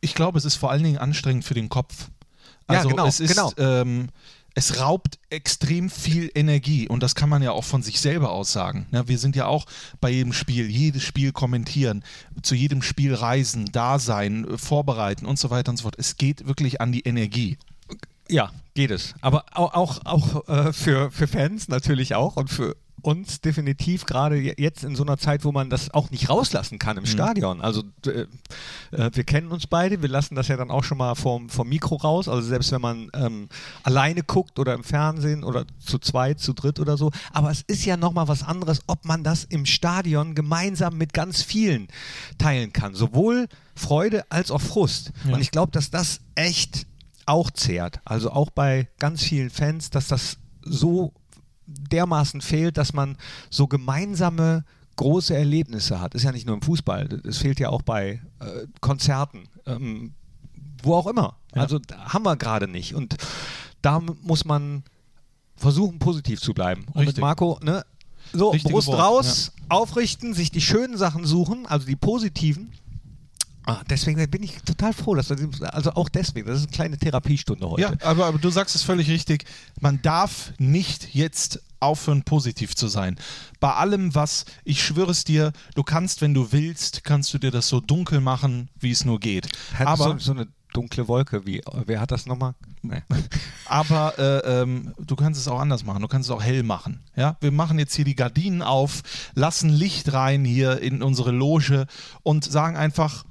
Ich 0.00 0.14
glaube, 0.14 0.38
es 0.38 0.44
ist 0.44 0.56
vor 0.56 0.70
allen 0.70 0.82
Dingen 0.82 0.98
anstrengend 0.98 1.44
für 1.44 1.54
den 1.54 1.68
Kopf. 1.68 2.08
Ja, 2.72 2.78
Also 2.78 2.88
genau, 2.90 3.06
es 3.06 3.20
ist, 3.20 3.30
genau. 3.30 3.52
ähm, 3.56 4.08
es 4.54 4.80
raubt 4.80 5.18
extrem 5.30 5.88
viel 5.88 6.30
Energie 6.34 6.88
und 6.88 7.02
das 7.02 7.14
kann 7.14 7.28
man 7.28 7.42
ja 7.42 7.52
auch 7.52 7.64
von 7.64 7.82
sich 7.82 8.00
selber 8.00 8.32
aus 8.32 8.52
sagen. 8.52 8.86
Ja, 8.90 9.08
wir 9.08 9.18
sind 9.18 9.34
ja 9.34 9.46
auch 9.46 9.64
bei 10.00 10.10
jedem 10.10 10.32
Spiel, 10.32 10.70
jedes 10.70 11.02
Spiel 11.02 11.32
kommentieren, 11.32 12.04
zu 12.42 12.54
jedem 12.54 12.82
Spiel 12.82 13.14
reisen, 13.14 13.70
da 13.72 13.98
sein, 13.98 14.46
äh, 14.46 14.58
vorbereiten 14.58 15.26
und 15.26 15.38
so 15.38 15.50
weiter 15.50 15.70
und 15.70 15.78
so 15.78 15.84
fort. 15.84 15.96
Es 15.98 16.16
geht 16.16 16.46
wirklich 16.46 16.80
an 16.80 16.92
die 16.92 17.00
Energie. 17.00 17.56
Ja, 18.28 18.50
geht 18.74 18.90
es. 18.90 19.14
Aber 19.20 19.44
auch, 19.52 19.74
auch, 19.74 20.00
auch 20.04 20.48
äh, 20.48 20.72
für, 20.72 21.10
für 21.10 21.26
Fans 21.26 21.68
natürlich 21.68 22.14
auch 22.14 22.36
und 22.36 22.48
für 22.48 22.76
uns 23.02 23.40
definitiv 23.40 24.06
gerade 24.06 24.36
jetzt 24.36 24.84
in 24.84 24.96
so 24.96 25.02
einer 25.02 25.18
Zeit, 25.18 25.44
wo 25.44 25.52
man 25.52 25.70
das 25.70 25.92
auch 25.92 26.10
nicht 26.10 26.28
rauslassen 26.28 26.78
kann 26.78 26.96
im 26.96 27.02
mhm. 27.02 27.08
Stadion. 27.08 27.60
Also 27.60 27.82
äh, 28.06 28.26
äh, 28.92 29.10
wir 29.12 29.24
kennen 29.24 29.48
uns 29.48 29.66
beide, 29.66 30.02
wir 30.02 30.08
lassen 30.08 30.34
das 30.34 30.48
ja 30.48 30.56
dann 30.56 30.70
auch 30.70 30.84
schon 30.84 30.98
mal 30.98 31.14
vom, 31.14 31.48
vom 31.48 31.68
Mikro 31.68 31.96
raus. 31.96 32.28
Also 32.28 32.48
selbst 32.48 32.72
wenn 32.72 32.80
man 32.80 33.10
ähm, 33.14 33.48
alleine 33.82 34.22
guckt 34.22 34.58
oder 34.58 34.74
im 34.74 34.84
Fernsehen 34.84 35.44
oder 35.44 35.64
zu 35.84 35.98
zweit, 35.98 36.40
zu 36.40 36.52
dritt 36.52 36.80
oder 36.80 36.96
so. 36.96 37.10
Aber 37.32 37.50
es 37.50 37.62
ist 37.62 37.84
ja 37.84 37.96
nochmal 37.96 38.28
was 38.28 38.42
anderes, 38.42 38.82
ob 38.86 39.04
man 39.04 39.24
das 39.24 39.44
im 39.44 39.66
Stadion 39.66 40.34
gemeinsam 40.34 40.96
mit 40.96 41.12
ganz 41.12 41.42
vielen 41.42 41.88
teilen 42.38 42.72
kann. 42.72 42.94
Sowohl 42.94 43.48
Freude 43.74 44.24
als 44.30 44.50
auch 44.50 44.60
Frust. 44.60 45.12
Ja. 45.26 45.34
Und 45.34 45.40
ich 45.40 45.50
glaube, 45.50 45.72
dass 45.72 45.90
das 45.90 46.20
echt 46.34 46.86
auch 47.26 47.50
zehrt. 47.50 48.00
Also 48.04 48.30
auch 48.30 48.50
bei 48.50 48.88
ganz 48.98 49.22
vielen 49.22 49.50
Fans, 49.50 49.90
dass 49.90 50.08
das 50.08 50.38
so 50.64 51.12
dermaßen 51.66 52.40
fehlt, 52.40 52.76
dass 52.76 52.92
man 52.92 53.16
so 53.50 53.66
gemeinsame 53.66 54.64
große 54.96 55.34
Erlebnisse 55.34 56.00
hat. 56.00 56.14
Ist 56.14 56.24
ja 56.24 56.32
nicht 56.32 56.46
nur 56.46 56.56
im 56.56 56.62
Fußball, 56.62 57.20
es 57.24 57.38
fehlt 57.38 57.60
ja 57.60 57.70
auch 57.70 57.82
bei 57.82 58.20
äh, 58.40 58.66
Konzerten, 58.80 59.44
ähm, 59.66 60.14
wo 60.82 60.94
auch 60.94 61.06
immer. 61.06 61.36
Ja. 61.54 61.62
Also 61.62 61.80
haben 61.90 62.24
wir 62.24 62.36
gerade 62.36 62.68
nicht. 62.68 62.94
Und 62.94 63.16
da 63.80 64.00
muss 64.00 64.44
man 64.44 64.84
versuchen, 65.56 65.98
positiv 65.98 66.40
zu 66.40 66.54
bleiben. 66.54 66.86
Und 66.92 67.00
Richtig. 67.00 67.16
mit 67.16 67.22
Marco, 67.22 67.58
ne, 67.62 67.84
so, 68.32 68.50
Richtige 68.50 68.74
Brust 68.74 68.88
Wort, 68.88 69.00
raus, 69.00 69.52
ja. 69.56 69.64
aufrichten, 69.68 70.34
sich 70.34 70.50
die 70.50 70.60
schönen 70.60 70.96
Sachen 70.96 71.24
suchen, 71.24 71.66
also 71.66 71.86
die 71.86 71.96
positiven 71.96 72.72
Ah, 73.64 73.82
deswegen 73.88 74.28
bin 74.28 74.42
ich 74.42 74.60
total 74.62 74.92
froh, 74.92 75.14
dass 75.14 75.28
du, 75.28 75.36
also 75.60 75.92
auch 75.92 76.08
deswegen, 76.08 76.48
das 76.48 76.58
ist 76.58 76.66
eine 76.66 76.72
kleine 76.72 76.98
Therapiestunde 76.98 77.68
heute. 77.68 77.82
Ja, 77.82 77.92
aber, 78.02 78.26
aber 78.26 78.38
du 78.38 78.50
sagst 78.50 78.74
es 78.74 78.82
völlig 78.82 79.08
richtig. 79.08 79.44
Man 79.80 80.02
darf 80.02 80.52
nicht 80.58 81.14
jetzt 81.14 81.62
aufhören, 81.78 82.22
positiv 82.22 82.74
zu 82.74 82.88
sein. 82.88 83.16
Bei 83.60 83.74
allem, 83.74 84.14
was, 84.14 84.46
ich 84.64 84.82
schwöre 84.82 85.10
es 85.10 85.24
dir, 85.24 85.52
du 85.74 85.82
kannst, 85.82 86.22
wenn 86.22 86.34
du 86.34 86.52
willst, 86.52 87.04
kannst 87.04 87.32
du 87.34 87.38
dir 87.38 87.50
das 87.50 87.68
so 87.68 87.80
dunkel 87.80 88.20
machen, 88.20 88.68
wie 88.78 88.90
es 88.90 89.04
nur 89.04 89.20
geht. 89.20 89.48
Hat 89.74 89.86
aber 89.86 90.12
so, 90.12 90.18
so, 90.18 90.32
eine 90.32 90.48
dunkle 90.72 91.06
Wolke, 91.06 91.46
wie, 91.46 91.60
wer 91.86 92.00
hat 92.00 92.10
das 92.10 92.26
nochmal? 92.26 92.54
Nee. 92.82 93.02
aber 93.66 94.18
äh, 94.18 94.62
ähm, 94.62 94.92
du 94.98 95.14
kannst 95.14 95.40
es 95.40 95.46
auch 95.46 95.60
anders 95.60 95.84
machen, 95.84 96.02
du 96.02 96.08
kannst 96.08 96.28
es 96.28 96.34
auch 96.34 96.42
hell 96.42 96.62
machen. 96.62 97.00
Ja? 97.14 97.36
Wir 97.40 97.52
machen 97.52 97.78
jetzt 97.78 97.94
hier 97.94 98.04
die 98.04 98.16
Gardinen 98.16 98.62
auf, 98.62 99.02
lassen 99.34 99.70
Licht 99.70 100.12
rein 100.12 100.44
hier 100.44 100.80
in 100.80 101.02
unsere 101.02 101.30
Loge 101.30 101.86
und 102.22 102.44
sagen 102.44 102.76
einfach, 102.76 103.24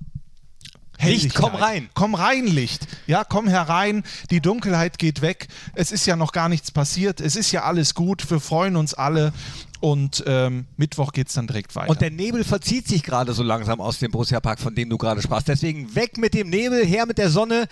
Licht, 1.03 1.35
komm 1.35 1.55
rein. 1.55 1.89
Komm 1.93 2.15
rein, 2.15 2.45
Licht. 2.47 2.87
Ja, 3.07 3.23
komm 3.23 3.47
herein. 3.47 4.03
Die 4.29 4.39
Dunkelheit 4.41 4.97
geht 4.97 5.21
weg. 5.21 5.47
Es 5.73 5.91
ist 5.91 6.05
ja 6.05 6.15
noch 6.15 6.31
gar 6.31 6.49
nichts 6.49 6.71
passiert. 6.71 7.21
Es 7.21 7.35
ist 7.35 7.51
ja 7.51 7.63
alles 7.63 7.93
gut. 7.95 8.29
Wir 8.29 8.39
freuen 8.39 8.75
uns 8.75 8.93
alle. 8.93 9.33
Und 9.79 10.23
ähm, 10.27 10.67
Mittwoch 10.77 11.11
geht 11.11 11.29
es 11.29 11.33
dann 11.33 11.47
direkt 11.47 11.75
weiter. 11.75 11.89
Und 11.89 12.01
der 12.01 12.11
Nebel 12.11 12.43
verzieht 12.43 12.87
sich 12.87 13.01
gerade 13.01 13.33
so 13.33 13.41
langsam 13.41 13.81
aus 13.81 13.97
dem 13.97 14.11
Borussia 14.11 14.39
Park, 14.39 14.59
von 14.59 14.75
dem 14.75 14.89
du 14.89 14.97
gerade 14.97 15.21
sprachst. 15.21 15.47
Deswegen 15.47 15.95
weg 15.95 16.17
mit 16.17 16.35
dem 16.35 16.49
Nebel, 16.49 16.85
her 16.85 17.05
mit 17.07 17.17
der 17.17 17.29
Sonne. 17.31 17.67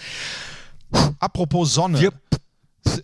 Apropos 1.20 1.74
Sonne. 1.74 2.00
Wir 2.00 2.12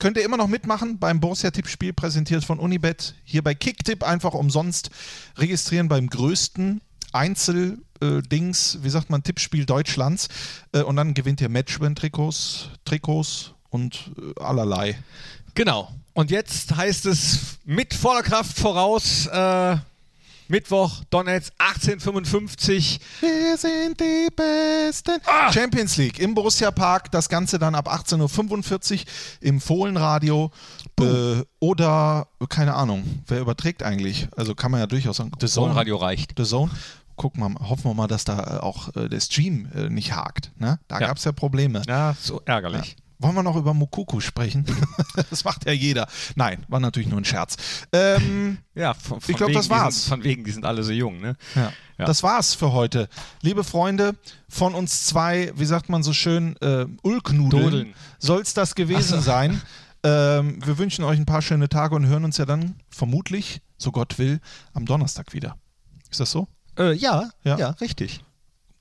könnt 0.00 0.16
ihr 0.16 0.24
immer 0.24 0.36
noch 0.36 0.48
mitmachen 0.48 0.98
beim 0.98 1.20
Borussia-Tippspiel, 1.20 1.92
präsentiert 1.92 2.44
von 2.44 2.58
Unibet. 2.58 3.14
Hier 3.24 3.42
bei 3.42 3.54
Kicktipp 3.54 4.02
einfach 4.02 4.34
umsonst 4.34 4.90
registrieren 5.36 5.88
beim 5.88 6.08
größten 6.08 6.80
Einzeldings, 7.12 8.74
äh, 8.74 8.84
wie 8.84 8.90
sagt 8.90 9.10
man, 9.10 9.22
Tippspiel 9.22 9.66
Deutschlands. 9.66 10.28
Äh, 10.72 10.82
und 10.82 10.96
dann 10.96 11.14
gewinnt 11.14 11.40
ihr 11.40 11.48
Matchwin-Trikots, 11.48 12.70
Trikots 12.84 13.52
und 13.68 14.10
äh, 14.18 14.40
allerlei. 14.42 14.98
Genau. 15.54 15.92
Und 16.12 16.30
jetzt 16.30 16.74
heißt 16.74 17.06
es 17.06 17.58
mit 17.64 17.94
voller 17.94 18.22
Kraft 18.22 18.58
voraus 18.58 19.26
äh, 19.26 19.76
Mittwoch, 20.50 21.04
Donetsk, 21.10 21.52
1855. 21.58 22.98
Wir 23.20 23.56
sind 23.56 24.00
die 24.00 24.26
Besten. 24.34 25.18
Ah! 25.24 25.52
Champions 25.52 25.96
League 25.96 26.18
im 26.18 26.34
Borussia 26.34 26.72
Park. 26.72 27.12
Das 27.12 27.28
Ganze 27.28 27.60
dann 27.60 27.76
ab 27.76 27.88
18.45 27.88 28.94
Uhr 28.94 29.00
im 29.42 29.60
Fohlenradio. 29.60 30.50
Äh, 31.00 31.44
oder, 31.60 32.26
keine 32.48 32.74
Ahnung, 32.74 33.22
wer 33.28 33.40
überträgt 33.40 33.84
eigentlich? 33.84 34.26
Also 34.36 34.56
kann 34.56 34.72
man 34.72 34.80
ja 34.80 34.88
durchaus 34.88 35.18
sagen. 35.18 35.30
The 35.40 35.46
Zone 35.46 35.76
Radio 35.76 35.96
reicht. 35.96 36.32
The 36.36 36.44
Zone 36.44 36.72
gucken 37.14 37.42
wir, 37.42 37.68
hoffen 37.68 37.84
wir 37.84 37.94
mal, 37.94 38.08
dass 38.08 38.24
da 38.24 38.58
auch 38.60 38.96
äh, 38.96 39.08
der 39.08 39.20
Stream 39.20 39.68
äh, 39.72 39.88
nicht 39.88 40.16
hakt. 40.16 40.50
Ne? 40.58 40.80
Da 40.88 40.98
ja. 40.98 41.06
gab 41.06 41.18
es 41.18 41.24
ja 41.24 41.30
Probleme. 41.30 41.82
Ja, 41.86 42.16
so 42.20 42.42
ärgerlich. 42.44 42.96
Ja. 42.98 43.09
Wollen 43.20 43.34
wir 43.34 43.42
noch 43.42 43.56
über 43.56 43.74
Mokuku 43.74 44.20
sprechen? 44.20 44.64
das 45.30 45.44
macht 45.44 45.66
ja 45.66 45.72
jeder. 45.72 46.08
Nein, 46.36 46.64
war 46.68 46.80
natürlich 46.80 47.08
nur 47.08 47.20
ein 47.20 47.24
Scherz. 47.26 47.56
Ähm, 47.92 48.58
ja, 48.74 48.94
von, 48.94 49.20
von 49.20 49.30
ich 49.30 49.36
glaube, 49.36 49.52
das 49.52 49.68
war's. 49.68 50.04
Sind, 50.04 50.08
von 50.08 50.24
wegen, 50.24 50.42
die 50.42 50.50
sind 50.50 50.64
alle 50.64 50.82
so 50.82 50.90
jung, 50.90 51.20
ne? 51.20 51.36
Ja. 51.54 51.70
ja. 51.98 52.04
Das 52.06 52.22
war's 52.22 52.54
für 52.54 52.72
heute. 52.72 53.10
Liebe 53.42 53.62
Freunde, 53.62 54.14
von 54.48 54.74
uns 54.74 55.04
zwei, 55.04 55.52
wie 55.54 55.66
sagt 55.66 55.90
man 55.90 56.02
so 56.02 56.14
schön, 56.14 56.56
äh, 56.62 56.86
Ulknudeln 57.02 57.94
soll 58.18 58.40
es 58.40 58.54
das 58.54 58.74
gewesen 58.74 59.18
so. 59.18 59.20
sein. 59.20 59.60
Ähm, 60.02 60.58
wir 60.64 60.78
wünschen 60.78 61.04
euch 61.04 61.18
ein 61.18 61.26
paar 61.26 61.42
schöne 61.42 61.68
Tage 61.68 61.94
und 61.94 62.06
hören 62.06 62.24
uns 62.24 62.38
ja 62.38 62.46
dann 62.46 62.76
vermutlich, 62.88 63.60
so 63.76 63.92
Gott 63.92 64.18
will, 64.18 64.40
am 64.72 64.86
Donnerstag 64.86 65.34
wieder. 65.34 65.58
Ist 66.10 66.20
das 66.20 66.30
so? 66.30 66.48
Äh, 66.78 66.94
ja, 66.94 67.28
ja, 67.44 67.58
ja, 67.58 67.70
richtig. 67.82 68.24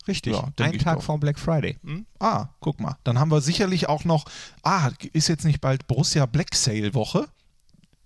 Richtig, 0.10 0.34
ja, 0.34 0.52
ein 0.60 0.80
Tag 0.80 1.04
vor 1.04 1.20
Black 1.20 1.38
Friday. 1.38 1.78
Hm? 1.84 2.06
Ah, 2.20 2.48
guck 2.60 2.80
mal. 2.80 2.98
Dann 3.04 3.20
haben 3.20 3.30
wir 3.30 3.42
sicherlich 3.42 3.88
auch 3.88 4.06
noch, 4.06 4.26
ah, 4.64 4.90
ist 5.14 5.28
jetzt 5.28 5.46
nicht 5.46 5.62
bald 5.62 5.86
Borussia 5.86 6.26
Black 6.26 6.56
Sale 6.56 6.96
Woche? 6.96 7.28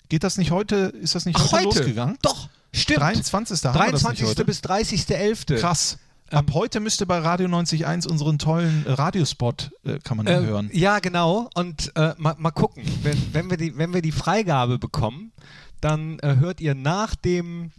Geht 0.10 0.24
das 0.24 0.38
nicht 0.38 0.52
heute, 0.52 0.76
ist 0.76 1.16
das 1.16 1.26
nicht 1.26 1.40
heute, 1.40 1.56
heute? 1.56 1.64
losgegangen? 1.64 2.18
Doch, 2.22 2.50
stimmt. 2.74 3.00
23. 3.00 3.62
23. 3.62 4.46
bis 4.46 4.60
30.11. 4.60 5.60
Krass. 5.60 5.98
Ähm, 6.30 6.40
Ab 6.40 6.52
heute 6.54 6.82
müsste 6.82 7.06
bei 7.06 7.20
Radio 7.20 7.48
91.1 7.48 8.08
unseren 8.08 8.38
tollen 8.38 8.86
äh, 8.86 8.92
Radiospot, 8.92 9.72
äh, 9.86 10.00
kann 10.00 10.18
man 10.18 10.28
äh, 10.28 10.36
hören. 10.42 10.70
Ja, 10.74 11.00
genau. 11.00 11.50
Und 11.54 11.92
äh, 11.96 12.14
mal, 12.18 12.36
mal, 12.38 12.52
gucken, 12.52 12.84
wenn, 13.04 13.34
wenn, 13.34 13.50
wir 13.50 13.58
die, 13.58 13.78
wenn 13.78 13.94
wir 13.94 14.02
die 14.02 14.12
Freigabe 14.12 14.78
bekommen, 14.78 15.32
dann 15.80 16.20
äh, 16.20 16.36
hört 16.36 16.60
ihr 16.60 16.76
nach 16.76 17.16
dem 17.16 17.72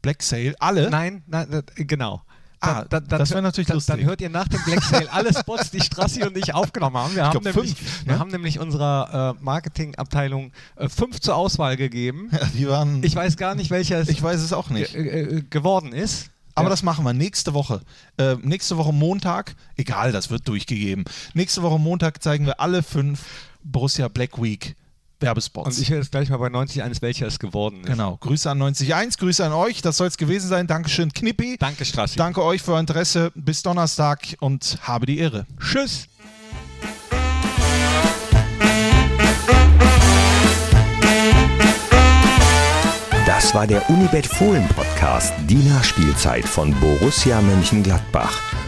Black 0.00 0.22
Sale 0.22 0.54
alle? 0.60 0.88
Nein, 0.88 1.24
nein 1.26 1.62
genau. 1.76 2.22
Ah, 2.60 2.84
dann, 2.88 3.06
dann, 3.06 3.18
das 3.18 3.30
wäre 3.30 3.42
natürlich 3.42 3.68
dann, 3.68 3.76
lustig. 3.76 3.96
Dann 3.96 4.04
hört 4.04 4.20
ihr 4.20 4.30
nach 4.30 4.48
dem 4.48 4.62
Black 4.64 4.82
Sale 4.82 5.12
alle 5.12 5.32
Spots, 5.32 5.70
die 5.70 5.80
Strassi 5.80 6.24
und 6.24 6.36
ich 6.36 6.54
aufgenommen 6.54 6.96
haben. 6.96 7.14
Wir, 7.14 7.24
haben, 7.24 7.32
glaub, 7.32 7.44
nämlich, 7.44 7.74
fünf, 7.74 8.06
ne? 8.06 8.12
wir 8.12 8.18
haben 8.18 8.30
nämlich 8.30 8.58
unserer 8.58 9.36
äh, 9.38 9.44
Marketingabteilung 9.44 10.52
äh, 10.76 10.88
fünf 10.88 11.20
zur 11.20 11.36
Auswahl 11.36 11.76
gegeben. 11.76 12.30
Ja, 12.32 12.40
die 12.54 12.68
waren. 12.68 13.02
Ich 13.02 13.14
weiß 13.14 13.36
gar 13.36 13.54
nicht, 13.54 13.70
welcher 13.70 13.98
es 13.98 14.08
ich 14.08 14.22
weiß 14.22 14.40
es 14.40 14.52
auch 14.52 14.70
nicht. 14.70 14.94
Äh, 14.94 15.42
geworden 15.48 15.92
ist. 15.92 16.30
Aber 16.54 16.66
ja. 16.66 16.70
das 16.70 16.82
machen 16.82 17.04
wir 17.04 17.12
nächste 17.12 17.52
Woche. 17.52 17.82
Äh, 18.16 18.36
nächste 18.36 18.78
Woche 18.78 18.92
Montag, 18.92 19.54
egal, 19.76 20.10
das 20.12 20.30
wird 20.30 20.48
durchgegeben. 20.48 21.04
Nächste 21.34 21.62
Woche 21.62 21.78
Montag 21.78 22.22
zeigen 22.22 22.46
wir 22.46 22.60
alle 22.60 22.82
fünf 22.82 23.24
Borussia 23.62 24.08
Black 24.08 24.40
Week 24.42 24.74
Werbespots. 25.20 25.76
Und 25.76 25.82
ich 25.82 25.90
höre 25.90 25.98
jetzt 25.98 26.10
gleich 26.10 26.28
mal 26.28 26.36
bei 26.36 26.46
91, 26.46 27.02
welcher 27.02 27.26
es 27.26 27.38
geworden 27.38 27.80
ist. 27.80 27.86
Genau. 27.86 28.16
Grüße 28.18 28.50
an 28.50 28.60
91, 28.60 29.18
Grüße 29.18 29.44
an 29.44 29.52
euch. 29.52 29.82
Das 29.82 29.96
soll 29.96 30.08
es 30.08 30.16
gewesen 30.16 30.48
sein. 30.48 30.66
Dankeschön, 30.66 31.12
Knippi. 31.12 31.56
Danke, 31.58 31.84
Strassi. 31.84 32.16
Danke 32.16 32.42
euch 32.42 32.62
für 32.62 32.72
euer 32.72 32.80
Interesse. 32.80 33.32
Bis 33.34 33.62
Donnerstag 33.62 34.36
und 34.40 34.78
habe 34.82 35.06
die 35.06 35.18
Ehre. 35.18 35.46
Tschüss. 35.60 36.08
Das 43.26 43.54
war 43.54 43.66
der 43.66 43.88
Unibet 43.90 44.26
Fohlen 44.26 44.66
Podcast, 44.68 45.34
die 45.46 45.56
Nachspielzeit 45.56 46.44
von 46.46 46.74
Borussia 46.80 47.40
Mönchengladbach. 47.42 48.55